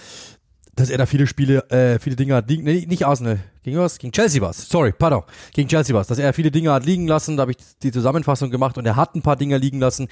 dass 0.75 0.89
er 0.89 0.97
da 0.97 1.05
viele 1.05 1.27
Spiele, 1.27 1.69
äh, 1.69 1.99
viele 1.99 2.15
Dinge 2.15 2.35
hat. 2.35 2.49
Nee, 2.49 2.85
nicht 2.87 3.05
Arsenal, 3.05 3.39
gegen 3.63 3.77
was? 3.77 3.97
Gegen 3.97 4.11
Chelsea 4.11 4.41
was. 4.41 4.67
Sorry, 4.67 4.91
pardon. 4.91 5.23
Gegen 5.53 5.69
Chelsea 5.69 5.95
was. 5.95 6.07
Dass 6.07 6.19
er 6.19 6.33
viele 6.33 6.51
Dinge 6.51 6.71
hat 6.71 6.85
liegen 6.85 7.07
lassen, 7.07 7.37
da 7.37 7.41
habe 7.41 7.51
ich 7.51 7.57
die 7.81 7.91
Zusammenfassung 7.91 8.51
gemacht 8.51 8.77
und 8.77 8.85
er 8.85 8.95
hat 8.95 9.15
ein 9.15 9.21
paar 9.21 9.35
Dinge 9.35 9.57
liegen 9.57 9.79
lassen. 9.79 10.07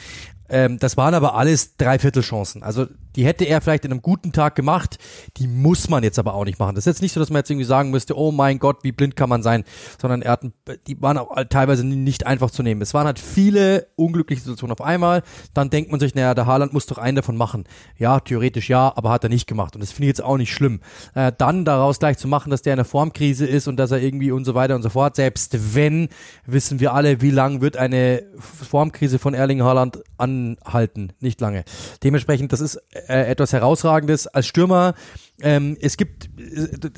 Ähm, 0.52 0.80
das 0.80 0.98
waren 0.98 1.14
aber 1.14 1.36
alles 1.36 1.78
Dreiviertelchancen. 1.78 2.62
Also 2.62 2.88
die 3.16 3.26
hätte 3.26 3.46
er 3.46 3.62
vielleicht 3.62 3.86
in 3.86 3.92
einem 3.92 4.02
guten 4.02 4.32
Tag 4.32 4.56
gemacht, 4.56 4.98
die 5.38 5.48
muss 5.48 5.90
man 5.90 6.04
jetzt 6.04 6.20
aber 6.20 6.34
auch 6.34 6.46
nicht 6.46 6.60
machen. 6.60 6.76
Das 6.76 6.84
ist 6.84 6.94
jetzt 6.94 7.02
nicht 7.02 7.14
so, 7.14 7.20
dass 7.20 7.30
man 7.30 7.40
jetzt 7.40 7.50
irgendwie 7.50 7.66
sagen 7.66 7.90
müsste, 7.90 8.18
oh 8.18 8.32
mein 8.32 8.60
Gott, 8.60 8.84
wie 8.84 8.92
blind 8.92 9.16
kann 9.16 9.30
man 9.30 9.44
sein, 9.44 9.64
sondern 10.00 10.22
er 10.22 10.32
hat, 10.34 10.46
die 10.88 11.02
waren 11.02 11.18
auch 11.18 11.36
teilweise 11.50 11.86
nicht 11.86 12.28
einfach 12.28 12.52
zu 12.52 12.64
nehmen. 12.64 12.82
Es 12.82 12.94
waren 12.94 13.06
halt 13.06 13.20
viele 13.20 13.88
unglückliche 13.96 14.42
Situationen 14.42 14.74
auf 14.74 14.86
einmal. 14.86 15.24
Dann 15.54 15.70
denkt 15.70 15.92
man 15.92 16.00
sich, 16.00 16.16
naja, 16.16 16.34
der 16.34 16.46
Haaland 16.46 16.74
muss 16.74 16.86
doch 16.86 16.98
einen 16.98 17.16
davon 17.16 17.38
machen. 17.38 17.64
Ja, 17.98 18.20
theoretisch 18.20 18.70
ja, 18.70 18.92
aber 18.96 19.12
hat 19.12 19.24
er 19.24 19.30
nicht 19.30 19.48
gemacht. 19.48 19.76
Und 19.76 19.82
das 19.82 19.92
finde 19.92 20.06
ich 20.06 20.18
jetzt 20.18 20.24
auch 20.24 20.38
nicht 20.38 20.54
schlimm. 20.54 20.82
Äh, 21.16 21.32
dann 21.38 21.64
daraus 21.64 22.00
gleich 22.00 22.18
zu 22.18 22.28
machen, 22.28 22.50
dass 22.50 22.62
der 22.62 22.74
in 22.74 22.78
der 22.78 22.86
Formkrise 22.86 23.41
ist 23.46 23.68
und 23.68 23.78
dass 23.78 23.92
er 23.92 24.02
irgendwie 24.02 24.32
und 24.32 24.46
so 24.46 24.56
weiter 24.56 24.76
und 24.76 24.82
so 24.82 24.90
fort, 24.90 25.16
selbst 25.16 25.76
wenn, 25.76 26.10
wissen 26.46 26.80
wir 26.80 26.94
alle, 26.94 27.22
wie 27.22 27.32
lang 27.32 27.62
wird 27.62 27.78
eine 27.78 28.24
Formkrise 28.40 29.20
von 29.20 29.34
Erling 29.34 29.62
Haaland 29.62 30.00
an 30.18 30.42
anhalten, 30.62 31.14
nicht 31.20 31.42
lange. 31.42 31.64
Dementsprechend, 32.04 32.52
das 32.54 32.62
ist 32.62 32.76
äh, 33.08 33.30
etwas 33.30 33.54
Herausragendes 33.54 34.28
als 34.28 34.48
Stürmer. 34.48 34.94
Ähm, 35.42 35.78
es 35.82 35.98
gibt, 35.98 36.30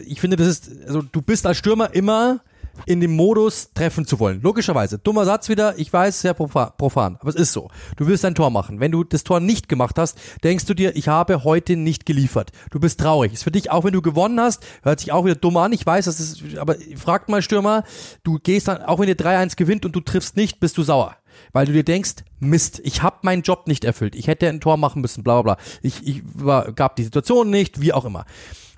ich 0.06 0.22
finde, 0.22 0.38
das 0.38 0.48
ist, 0.48 0.72
also 0.86 1.02
du 1.02 1.22
bist 1.22 1.46
als 1.46 1.58
Stürmer 1.58 1.94
immer 1.94 2.42
in 2.86 3.00
dem 3.00 3.16
Modus 3.16 3.72
treffen 3.74 4.06
zu 4.06 4.20
wollen. 4.20 4.42
Logischerweise. 4.42 4.98
Dummer 4.98 5.26
Satz 5.26 5.50
wieder, 5.50 5.78
ich 5.78 5.92
weiß, 5.92 6.22
sehr 6.22 6.34
profan, 6.34 7.18
aber 7.20 7.30
es 7.30 7.36
ist 7.36 7.54
so. 7.54 7.70
Du 7.98 8.08
willst 8.08 8.26
ein 8.26 8.36
Tor 8.36 8.50
machen. 8.50 8.80
Wenn 8.80 8.92
du 8.92 9.04
das 9.04 9.24
Tor 9.24 9.40
nicht 9.40 9.70
gemacht 9.70 9.98
hast, 9.98 10.18
denkst 10.44 10.66
du 10.66 10.74
dir, 10.74 10.96
ich 10.96 11.08
habe 11.08 11.44
heute 11.44 11.76
nicht 11.76 12.06
geliefert. 12.06 12.52
Du 12.72 12.80
bist 12.80 13.00
traurig. 13.00 13.34
Ist 13.34 13.44
für 13.44 13.52
dich, 13.52 13.72
auch 13.72 13.84
wenn 13.84 13.94
du 13.94 14.02
gewonnen 14.02 14.40
hast, 14.40 14.66
hört 14.84 15.00
sich 15.00 15.12
auch 15.12 15.26
wieder 15.26 15.36
dumm 15.36 15.58
an. 15.58 15.72
Ich 15.72 15.86
weiß, 15.86 16.06
das 16.06 16.20
ist, 16.20 16.58
aber 16.58 16.76
fragt 16.96 17.30
mal 17.30 17.42
Stürmer, 17.42 17.84
du 18.24 18.40
gehst 18.40 18.68
dann, 18.68 18.82
auch 18.82 19.00
wenn 19.00 19.08
ihr 19.08 19.18
3-1 19.18 19.56
gewinnt 19.56 19.86
und 19.86 19.96
du 19.96 20.02
triffst 20.02 20.36
nicht, 20.36 20.60
bist 20.60 20.78
du 20.78 20.84
sauer 20.84 21.18
weil 21.52 21.66
du 21.66 21.74
dir 21.74 21.84
denkst, 21.84 22.24
Mist, 22.40 22.82
ich 22.84 23.02
habe 23.02 23.18
meinen 23.24 23.42
Job 23.42 23.68
nicht 23.68 23.86
erfüllt, 23.86 24.16
ich 24.16 24.28
hätte 24.28 24.48
ein 24.48 24.60
Tor 24.60 24.78
machen 24.78 25.02
müssen, 25.02 25.24
bla 25.24 25.42
bla 25.42 25.56
bla. 25.56 25.64
Ich, 25.82 26.06
ich 26.06 26.22
war, 26.34 26.72
gab 26.74 26.96
die 26.96 27.04
Situation 27.04 27.50
nicht, 27.50 27.82
wie 27.82 27.94
auch 27.94 28.06
immer. 28.06 28.26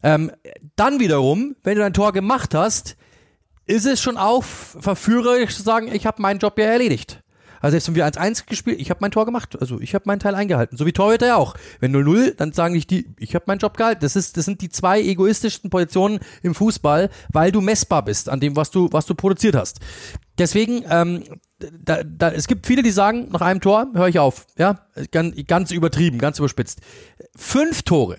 Ähm, 0.04 0.32
dann 0.76 1.00
wiederum, 1.00 1.56
wenn 1.64 1.78
du 1.78 1.84
ein 1.84 1.94
Tor 1.94 2.14
gemacht 2.14 2.54
hast, 2.54 2.96
ist 3.66 3.86
es 3.86 4.02
schon 4.02 4.18
auch 4.18 4.44
verführerisch 4.44 5.56
zu 5.56 5.64
sagen, 5.64 5.90
ich 5.94 6.06
habe 6.06 6.22
meinen 6.22 6.40
Job 6.40 6.58
ja 6.58 6.66
erledigt. 6.66 7.22
Also 7.62 7.74
selbst 7.74 7.88
wenn 7.88 7.96
wir 7.96 8.08
1-1 8.08 8.46
gespielt, 8.46 8.80
ich 8.80 8.92
habe 8.92 9.00
mein 9.02 9.10
Tor 9.10 9.26
gemacht. 9.26 9.60
Also 9.60 9.80
ich 9.80 9.96
habe 9.96 10.04
meinen 10.06 10.20
Teil 10.20 10.36
eingehalten. 10.36 10.78
So 10.78 10.86
wie 10.86 10.92
Torhüter 10.92 11.26
ja 11.26 11.36
auch. 11.36 11.56
Wenn 11.80 11.96
0-0, 11.96 12.36
dann 12.36 12.52
sagen 12.52 12.76
nicht 12.76 12.92
die, 12.92 13.08
ich 13.18 13.34
habe 13.34 13.46
meinen 13.48 13.58
Job 13.58 13.76
gehalten. 13.76 14.02
Das, 14.02 14.16
ist, 14.16 14.38
das 14.38 14.46
sind 14.46 14.62
die 14.62 14.70
zwei 14.70 15.02
egoistischsten 15.02 15.72
Positionen 15.72 16.20
im 16.44 16.54
Fußball, 16.54 17.10
weil 17.32 17.52
du 17.52 17.62
messbar 17.62 18.06
bist 18.06 18.30
an 18.30 18.40
dem, 18.40 18.56
was 18.56 18.70
du, 18.70 18.90
was 18.92 19.08
du 19.08 19.16
produziert 19.16 19.56
hast. 19.56 19.80
Deswegen, 20.38 20.84
ähm, 20.90 21.24
da, 21.58 22.04
da, 22.04 22.30
es 22.30 22.48
gibt 22.48 22.68
viele, 22.68 22.84
die 22.84 22.92
sagen, 22.92 23.30
nach 23.32 23.42
einem 23.42 23.62
Tor 23.62 23.88
höre 23.96 24.10
ich 24.10 24.20
auf. 24.20 24.46
Ja, 24.60 24.82
ganz, 25.10 25.36
ganz 25.48 25.72
übertrieben, 25.72 26.20
ganz 26.20 26.38
überspitzt. 26.38 26.82
Fünf 27.36 27.82
Tore 27.82 28.18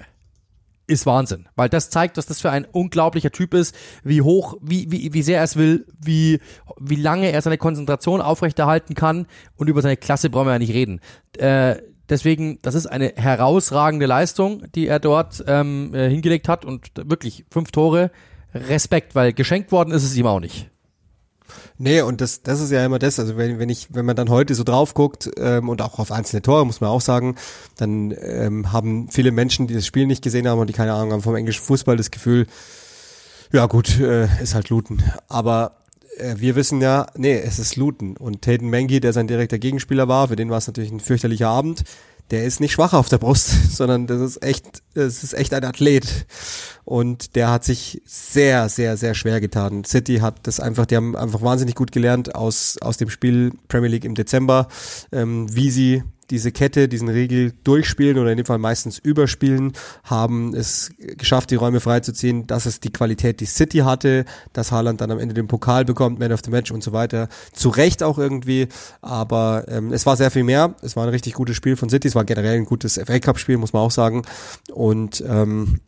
ist 0.86 1.06
Wahnsinn, 1.06 1.48
weil 1.56 1.68
das 1.68 1.90
zeigt, 1.90 2.16
dass 2.16 2.26
das 2.26 2.40
für 2.40 2.50
ein 2.50 2.64
unglaublicher 2.64 3.30
Typ 3.30 3.54
ist, 3.54 3.74
wie 4.04 4.22
hoch, 4.22 4.56
wie, 4.62 4.90
wie, 4.90 5.12
wie 5.12 5.22
sehr 5.22 5.38
er 5.38 5.44
es 5.44 5.56
will, 5.56 5.86
wie, 6.00 6.40
wie 6.78 6.96
lange 6.96 7.32
er 7.32 7.42
seine 7.42 7.58
Konzentration 7.58 8.20
aufrechterhalten 8.20 8.94
kann 8.94 9.26
und 9.56 9.68
über 9.68 9.82
seine 9.82 9.96
Klasse 9.96 10.30
brauchen 10.30 10.46
wir 10.46 10.52
ja 10.52 10.58
nicht 10.58 10.74
reden. 10.74 11.00
Äh, 11.38 11.76
deswegen, 12.08 12.58
das 12.62 12.74
ist 12.74 12.86
eine 12.86 13.12
herausragende 13.16 14.06
Leistung, 14.06 14.62
die 14.74 14.86
er 14.86 15.00
dort 15.00 15.44
ähm, 15.46 15.92
äh, 15.94 16.08
hingelegt 16.08 16.48
hat 16.48 16.64
und 16.64 16.90
wirklich 16.96 17.44
fünf 17.50 17.72
Tore, 17.72 18.10
Respekt, 18.54 19.14
weil 19.14 19.32
geschenkt 19.32 19.72
worden 19.72 19.90
ist 19.92 20.04
es 20.04 20.16
ihm 20.16 20.26
auch 20.26 20.40
nicht. 20.40 20.70
Nee, 21.78 22.00
und 22.02 22.20
das, 22.20 22.42
das 22.42 22.60
ist 22.60 22.70
ja 22.70 22.84
immer 22.84 22.98
das, 22.98 23.18
also 23.18 23.36
wenn, 23.36 23.58
wenn 23.58 23.68
ich, 23.68 23.88
wenn 23.90 24.04
man 24.04 24.16
dann 24.16 24.28
heute 24.28 24.54
so 24.54 24.64
drauf 24.64 24.94
guckt 24.94 25.30
ähm, 25.38 25.68
und 25.68 25.82
auch 25.82 25.98
auf 25.98 26.12
einzelne 26.12 26.42
Tore, 26.42 26.64
muss 26.66 26.80
man 26.80 26.90
auch 26.90 27.00
sagen, 27.00 27.36
dann 27.76 28.14
ähm, 28.20 28.72
haben 28.72 29.08
viele 29.10 29.32
Menschen, 29.32 29.66
die 29.66 29.74
das 29.74 29.86
Spiel 29.86 30.06
nicht 30.06 30.22
gesehen 30.22 30.48
haben 30.48 30.58
und 30.58 30.68
die 30.68 30.74
keine 30.74 30.92
Ahnung 30.92 31.12
haben 31.12 31.22
vom 31.22 31.36
englischen 31.36 31.62
Fußball, 31.62 31.96
das 31.96 32.10
Gefühl, 32.10 32.46
ja 33.52 33.66
gut, 33.66 33.98
äh, 34.00 34.28
ist 34.42 34.54
halt 34.54 34.70
Luton. 34.70 35.02
Aber 35.28 35.76
äh, 36.18 36.34
wir 36.38 36.56
wissen 36.56 36.80
ja, 36.80 37.06
nee, 37.16 37.38
es 37.38 37.58
ist 37.58 37.76
Luton. 37.76 38.16
Und 38.16 38.42
Taden 38.42 38.68
Mengi, 38.68 39.00
der 39.00 39.12
sein 39.12 39.26
direkter 39.26 39.58
Gegenspieler 39.58 40.08
war, 40.08 40.28
für 40.28 40.36
den 40.36 40.50
war 40.50 40.58
es 40.58 40.66
natürlich 40.66 40.90
ein 40.90 41.00
fürchterlicher 41.00 41.48
Abend 41.48 41.84
der 42.30 42.44
ist 42.44 42.60
nicht 42.60 42.72
schwach 42.72 42.92
auf 42.92 43.08
der 43.08 43.18
Brust, 43.18 43.50
sondern 43.76 44.06
das 44.06 44.20
ist 44.20 44.42
echt, 44.42 44.82
es 44.94 45.22
ist 45.22 45.34
echt 45.34 45.54
ein 45.54 45.64
Athlet. 45.64 46.26
Und 46.84 47.34
der 47.34 47.50
hat 47.50 47.64
sich 47.64 48.00
sehr, 48.04 48.68
sehr, 48.68 48.96
sehr 48.96 49.14
schwer 49.14 49.40
getan. 49.40 49.84
City 49.84 50.18
hat 50.18 50.46
das 50.46 50.60
einfach, 50.60 50.86
die 50.86 50.96
haben 50.96 51.16
einfach 51.16 51.42
wahnsinnig 51.42 51.74
gut 51.74 51.90
gelernt 51.92 52.34
aus, 52.34 52.78
aus 52.80 52.96
dem 52.96 53.10
Spiel 53.10 53.52
Premier 53.68 53.90
League 53.90 54.04
im 54.04 54.14
Dezember, 54.14 54.68
ähm, 55.12 55.46
wie 55.54 55.70
sie 55.70 56.04
diese 56.30 56.52
Kette, 56.52 56.88
diesen 56.88 57.08
Regel 57.08 57.52
durchspielen 57.64 58.18
oder 58.18 58.30
in 58.30 58.36
dem 58.36 58.46
Fall 58.46 58.58
meistens 58.58 58.98
überspielen, 58.98 59.72
haben 60.04 60.54
es 60.54 60.90
geschafft, 60.98 61.50
die 61.50 61.56
Räume 61.56 61.80
freizuziehen. 61.80 62.46
Das 62.46 62.66
ist 62.66 62.84
die 62.84 62.92
Qualität, 62.92 63.40
die 63.40 63.46
City 63.46 63.78
hatte, 63.78 64.24
dass 64.52 64.72
Haaland 64.72 65.00
dann 65.00 65.10
am 65.10 65.18
Ende 65.18 65.34
den 65.34 65.46
Pokal 65.46 65.84
bekommt, 65.84 66.18
Man 66.18 66.32
of 66.32 66.40
the 66.44 66.50
Match 66.50 66.70
und 66.70 66.82
so 66.82 66.92
weiter. 66.92 67.28
Zu 67.52 67.68
Recht 67.68 68.02
auch 68.02 68.18
irgendwie, 68.18 68.68
aber 69.02 69.64
ähm, 69.68 69.92
es 69.92 70.06
war 70.06 70.16
sehr 70.16 70.30
viel 70.30 70.44
mehr. 70.44 70.74
Es 70.82 70.96
war 70.96 71.04
ein 71.04 71.10
richtig 71.10 71.34
gutes 71.34 71.56
Spiel 71.56 71.76
von 71.76 71.88
City. 71.88 72.08
Es 72.08 72.14
war 72.14 72.24
generell 72.24 72.56
ein 72.56 72.64
gutes 72.64 73.00
FA 73.04 73.18
Cup 73.18 73.38
Spiel, 73.38 73.56
muss 73.58 73.72
man 73.72 73.82
auch 73.82 73.90
sagen. 73.90 74.22
Und 74.72 75.22
ähm, 75.26 75.80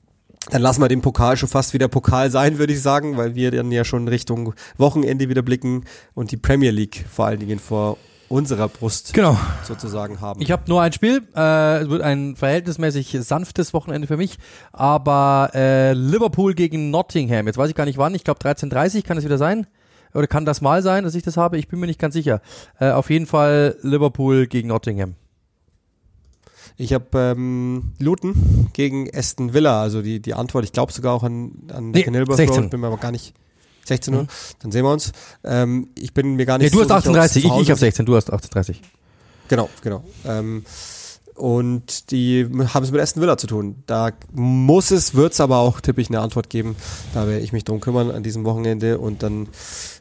dann 0.51 0.62
lassen 0.62 0.80
wir 0.80 0.89
den 0.89 1.03
Pokal 1.03 1.36
schon 1.36 1.49
fast 1.49 1.74
wieder 1.74 1.89
Pokal 1.89 2.30
sein, 2.30 2.59
würde 2.59 2.72
ich 2.72 2.80
sagen, 2.80 3.16
weil 3.16 3.34
wir 3.34 3.51
dann 3.51 3.70
ja 3.70 3.84
schon 3.84 4.09
Richtung 4.09 4.55
Wochenende 4.76 5.28
wieder 5.28 5.43
blicken 5.43 5.84
und 6.14 6.30
die 6.30 6.36
Premier 6.36 6.70
League 6.70 7.05
vor 7.11 7.26
allen 7.26 7.41
Dingen 7.41 7.59
vor 7.59 7.99
unserer 8.28 8.68
Brust 8.68 9.14
genau. 9.14 9.38
sozusagen 9.64 10.20
haben. 10.20 10.40
Ich 10.40 10.50
habe 10.50 10.62
nur 10.66 10.82
ein 10.82 10.92
Spiel. 10.92 11.22
Äh, 11.34 11.82
es 11.82 11.88
wird 11.88 12.02
ein 12.02 12.36
verhältnismäßig 12.36 13.16
sanftes 13.20 13.72
Wochenende 13.74 14.06
für 14.06 14.16
mich. 14.16 14.38
Aber 14.72 15.50
äh, 15.54 15.92
Liverpool 15.92 16.54
gegen 16.54 16.90
Nottingham. 16.90 17.46
Jetzt 17.46 17.56
weiß 17.56 17.70
ich 17.70 17.74
gar 17.74 17.86
nicht 17.86 17.98
wann. 17.98 18.14
Ich 18.14 18.24
glaube 18.24 18.40
13.30 18.40 19.02
kann 19.02 19.16
es 19.16 19.24
wieder 19.24 19.38
sein. 19.38 19.66
Oder 20.14 20.26
kann 20.26 20.44
das 20.44 20.60
mal 20.60 20.82
sein, 20.82 21.04
dass 21.04 21.14
ich 21.14 21.22
das 21.22 21.36
habe? 21.36 21.58
Ich 21.58 21.68
bin 21.68 21.80
mir 21.80 21.86
nicht 21.86 22.00
ganz 22.00 22.14
sicher. 22.14 22.40
Äh, 22.78 22.90
auf 22.90 23.10
jeden 23.10 23.26
Fall 23.26 23.76
Liverpool 23.82 24.46
gegen 24.46 24.68
Nottingham. 24.68 25.14
Ich 26.76 26.92
habe 26.92 27.06
ähm, 27.18 27.92
Luton 27.98 28.70
gegen 28.72 29.10
Aston 29.12 29.52
Villa, 29.52 29.82
also 29.82 30.00
die, 30.00 30.20
die 30.20 30.34
Antwort, 30.34 30.64
ich 30.64 30.72
glaube 30.72 30.92
sogar 30.92 31.12
auch 31.12 31.24
an, 31.24 31.50
an 31.72 31.90
nee, 31.90 32.04
Road, 32.04 32.70
bin 32.70 32.80
mir 32.80 32.86
aber 32.86 32.98
gar 32.98 33.10
nicht 33.10 33.34
16 33.89 34.14
Uhr, 34.14 34.22
mhm. 34.22 34.28
dann 34.61 34.72
sehen 34.72 34.84
wir 34.84 34.93
uns. 34.93 35.12
Ähm, 35.45 35.89
ich 35.99 36.14
bin 36.14 36.36
mir 36.36 36.47
gar 36.47 36.59
nicht 36.59 36.72
nee, 36.72 36.78
du 36.80 36.86
so 36.86 36.95
hast 36.95 37.07
18.30 37.07 37.36
ich, 37.39 37.45
ich 37.45 37.70
habe 37.70 37.80
16, 37.80 38.07
du 38.07 38.16
hast 38.16 38.32
18.30 38.32 38.76
Genau, 39.49 39.68
genau. 39.82 40.05
Ähm, 40.26 40.64
und 41.39 42.11
die 42.11 42.47
haben 42.74 42.82
es 42.82 42.91
mit 42.91 43.01
Aston 43.01 43.22
Villa 43.22 43.36
zu 43.36 43.47
tun. 43.47 43.76
Da 43.86 44.11
muss 44.32 44.91
es, 44.91 45.14
wird 45.14 45.32
es 45.32 45.41
aber 45.41 45.59
auch, 45.59 45.80
tippe 45.80 46.01
ich, 46.01 46.09
eine 46.09 46.20
Antwort 46.20 46.51
geben. 46.51 46.76
Da 47.14 47.28
werde 47.28 47.45
ich 47.45 47.53
mich 47.53 47.64
drum 47.64 47.80
kümmern 47.80 48.11
an 48.11 48.22
diesem 48.22 48.45
Wochenende 48.45 48.99
und 48.99 49.22
dann 49.22 49.49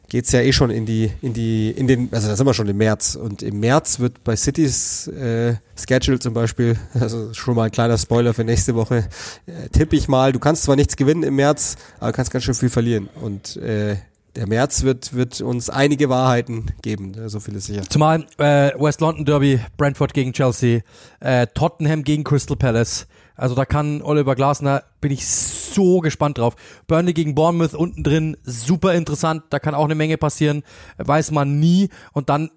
geht's 0.08 0.32
ja 0.32 0.40
eh 0.40 0.52
schon 0.52 0.70
in 0.70 0.86
die, 0.86 1.10
in 1.22 1.34
die, 1.34 1.70
in 1.70 1.86
den, 1.86 2.08
also 2.12 2.28
da 2.28 2.36
sind 2.36 2.46
wir 2.46 2.54
schon 2.54 2.68
im 2.68 2.76
März. 2.76 3.14
Und 3.14 3.42
im 3.42 3.60
März 3.60 4.00
wird 4.00 4.24
bei 4.24 4.34
Cities 4.36 5.06
äh, 5.08 5.54
Schedule 5.76 6.18
zum 6.18 6.34
Beispiel, 6.34 6.76
also 6.94 7.32
schon 7.34 7.54
mal 7.54 7.64
ein 7.64 7.70
kleiner 7.70 7.98
Spoiler 7.98 8.34
für 8.34 8.44
nächste 8.44 8.74
Woche, 8.74 9.08
äh, 9.46 9.68
tippe 9.70 9.96
ich 9.96 10.08
mal, 10.08 10.32
du 10.32 10.38
kannst 10.38 10.64
zwar 10.64 10.76
nichts 10.76 10.96
gewinnen 10.96 11.22
im 11.22 11.36
März, 11.36 11.76
aber 12.00 12.12
kannst 12.12 12.30
ganz 12.30 12.44
schön 12.44 12.54
viel 12.54 12.70
verlieren. 12.70 13.08
Und 13.22 13.56
äh, 13.58 13.96
der 14.38 14.46
März 14.46 14.84
wird, 14.84 15.14
wird 15.14 15.40
uns 15.40 15.68
einige 15.68 16.08
Wahrheiten 16.08 16.66
geben, 16.80 17.12
so 17.26 17.40
viel 17.40 17.56
ist 17.56 17.66
sicher. 17.66 17.82
Zumal 17.88 18.24
äh, 18.38 18.70
West 18.78 19.00
London 19.00 19.24
Derby, 19.24 19.60
Brentford 19.76 20.14
gegen 20.14 20.32
Chelsea, 20.32 20.80
äh, 21.20 21.48
Tottenham 21.48 22.04
gegen 22.04 22.22
Crystal 22.22 22.56
Palace, 22.56 23.08
also 23.34 23.54
da 23.54 23.64
kann 23.64 24.00
Oliver 24.02 24.34
Glasner, 24.36 24.84
bin 25.00 25.12
ich 25.12 25.26
so 25.26 26.00
gespannt 26.00 26.38
drauf. 26.38 26.56
Burnley 26.88 27.12
gegen 27.12 27.34
Bournemouth 27.34 27.74
unten 27.74 28.02
drin, 28.02 28.36
super 28.42 28.94
interessant. 28.94 29.44
Da 29.50 29.60
kann 29.60 29.76
auch 29.76 29.84
eine 29.84 29.94
Menge 29.94 30.18
passieren, 30.18 30.64
weiß 30.96 31.30
man 31.30 31.60
nie. 31.60 31.88
Und 32.12 32.30
dann 32.30 32.50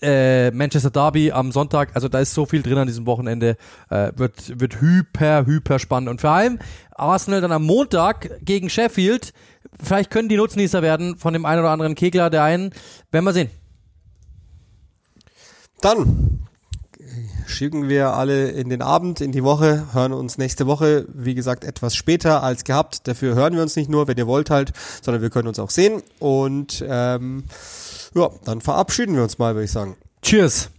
äh, 0.00 0.50
Manchester 0.50 0.90
Derby 0.90 1.30
am 1.30 1.52
Sonntag, 1.52 1.90
also 1.94 2.08
da 2.08 2.20
ist 2.20 2.32
so 2.32 2.46
viel 2.46 2.62
drin 2.62 2.78
an 2.78 2.86
diesem 2.86 3.06
Wochenende, 3.06 3.56
äh, 3.90 4.12
wird, 4.16 4.58
wird 4.60 4.80
hyper, 4.80 5.44
hyper 5.44 5.78
spannend. 5.78 6.08
Und 6.08 6.22
vor 6.22 6.30
allem 6.30 6.58
Arsenal 6.94 7.42
dann 7.42 7.52
am 7.52 7.64
Montag 7.64 8.30
gegen 8.42 8.70
Sheffield. 8.70 9.34
Vielleicht 9.82 10.10
können 10.10 10.28
die 10.28 10.36
Nutznießer 10.36 10.82
werden 10.82 11.16
von 11.16 11.32
dem 11.32 11.44
einen 11.44 11.60
oder 11.60 11.70
anderen 11.70 11.94
Kegler, 11.94 12.30
der 12.30 12.42
einen, 12.42 12.70
werden 13.10 13.24
wir 13.24 13.32
sehen. 13.32 13.50
Dann 15.80 16.44
schicken 17.46 17.88
wir 17.88 18.14
alle 18.14 18.50
in 18.50 18.68
den 18.68 18.82
Abend, 18.82 19.20
in 19.20 19.32
die 19.32 19.44
Woche, 19.44 19.86
hören 19.92 20.12
uns 20.12 20.38
nächste 20.38 20.66
Woche, 20.66 21.06
wie 21.12 21.34
gesagt, 21.34 21.64
etwas 21.64 21.94
später 21.94 22.42
als 22.42 22.64
gehabt. 22.64 23.06
Dafür 23.06 23.34
hören 23.34 23.54
wir 23.54 23.62
uns 23.62 23.76
nicht 23.76 23.90
nur, 23.90 24.08
wenn 24.08 24.16
ihr 24.16 24.26
wollt 24.26 24.50
halt, 24.50 24.72
sondern 25.02 25.22
wir 25.22 25.30
können 25.30 25.48
uns 25.48 25.58
auch 25.58 25.70
sehen. 25.70 26.02
Und 26.18 26.84
ähm, 26.88 27.44
ja, 28.14 28.30
dann 28.44 28.60
verabschieden 28.60 29.14
wir 29.14 29.22
uns 29.22 29.38
mal, 29.38 29.54
würde 29.54 29.64
ich 29.64 29.72
sagen. 29.72 29.96
Cheers. 30.22 30.70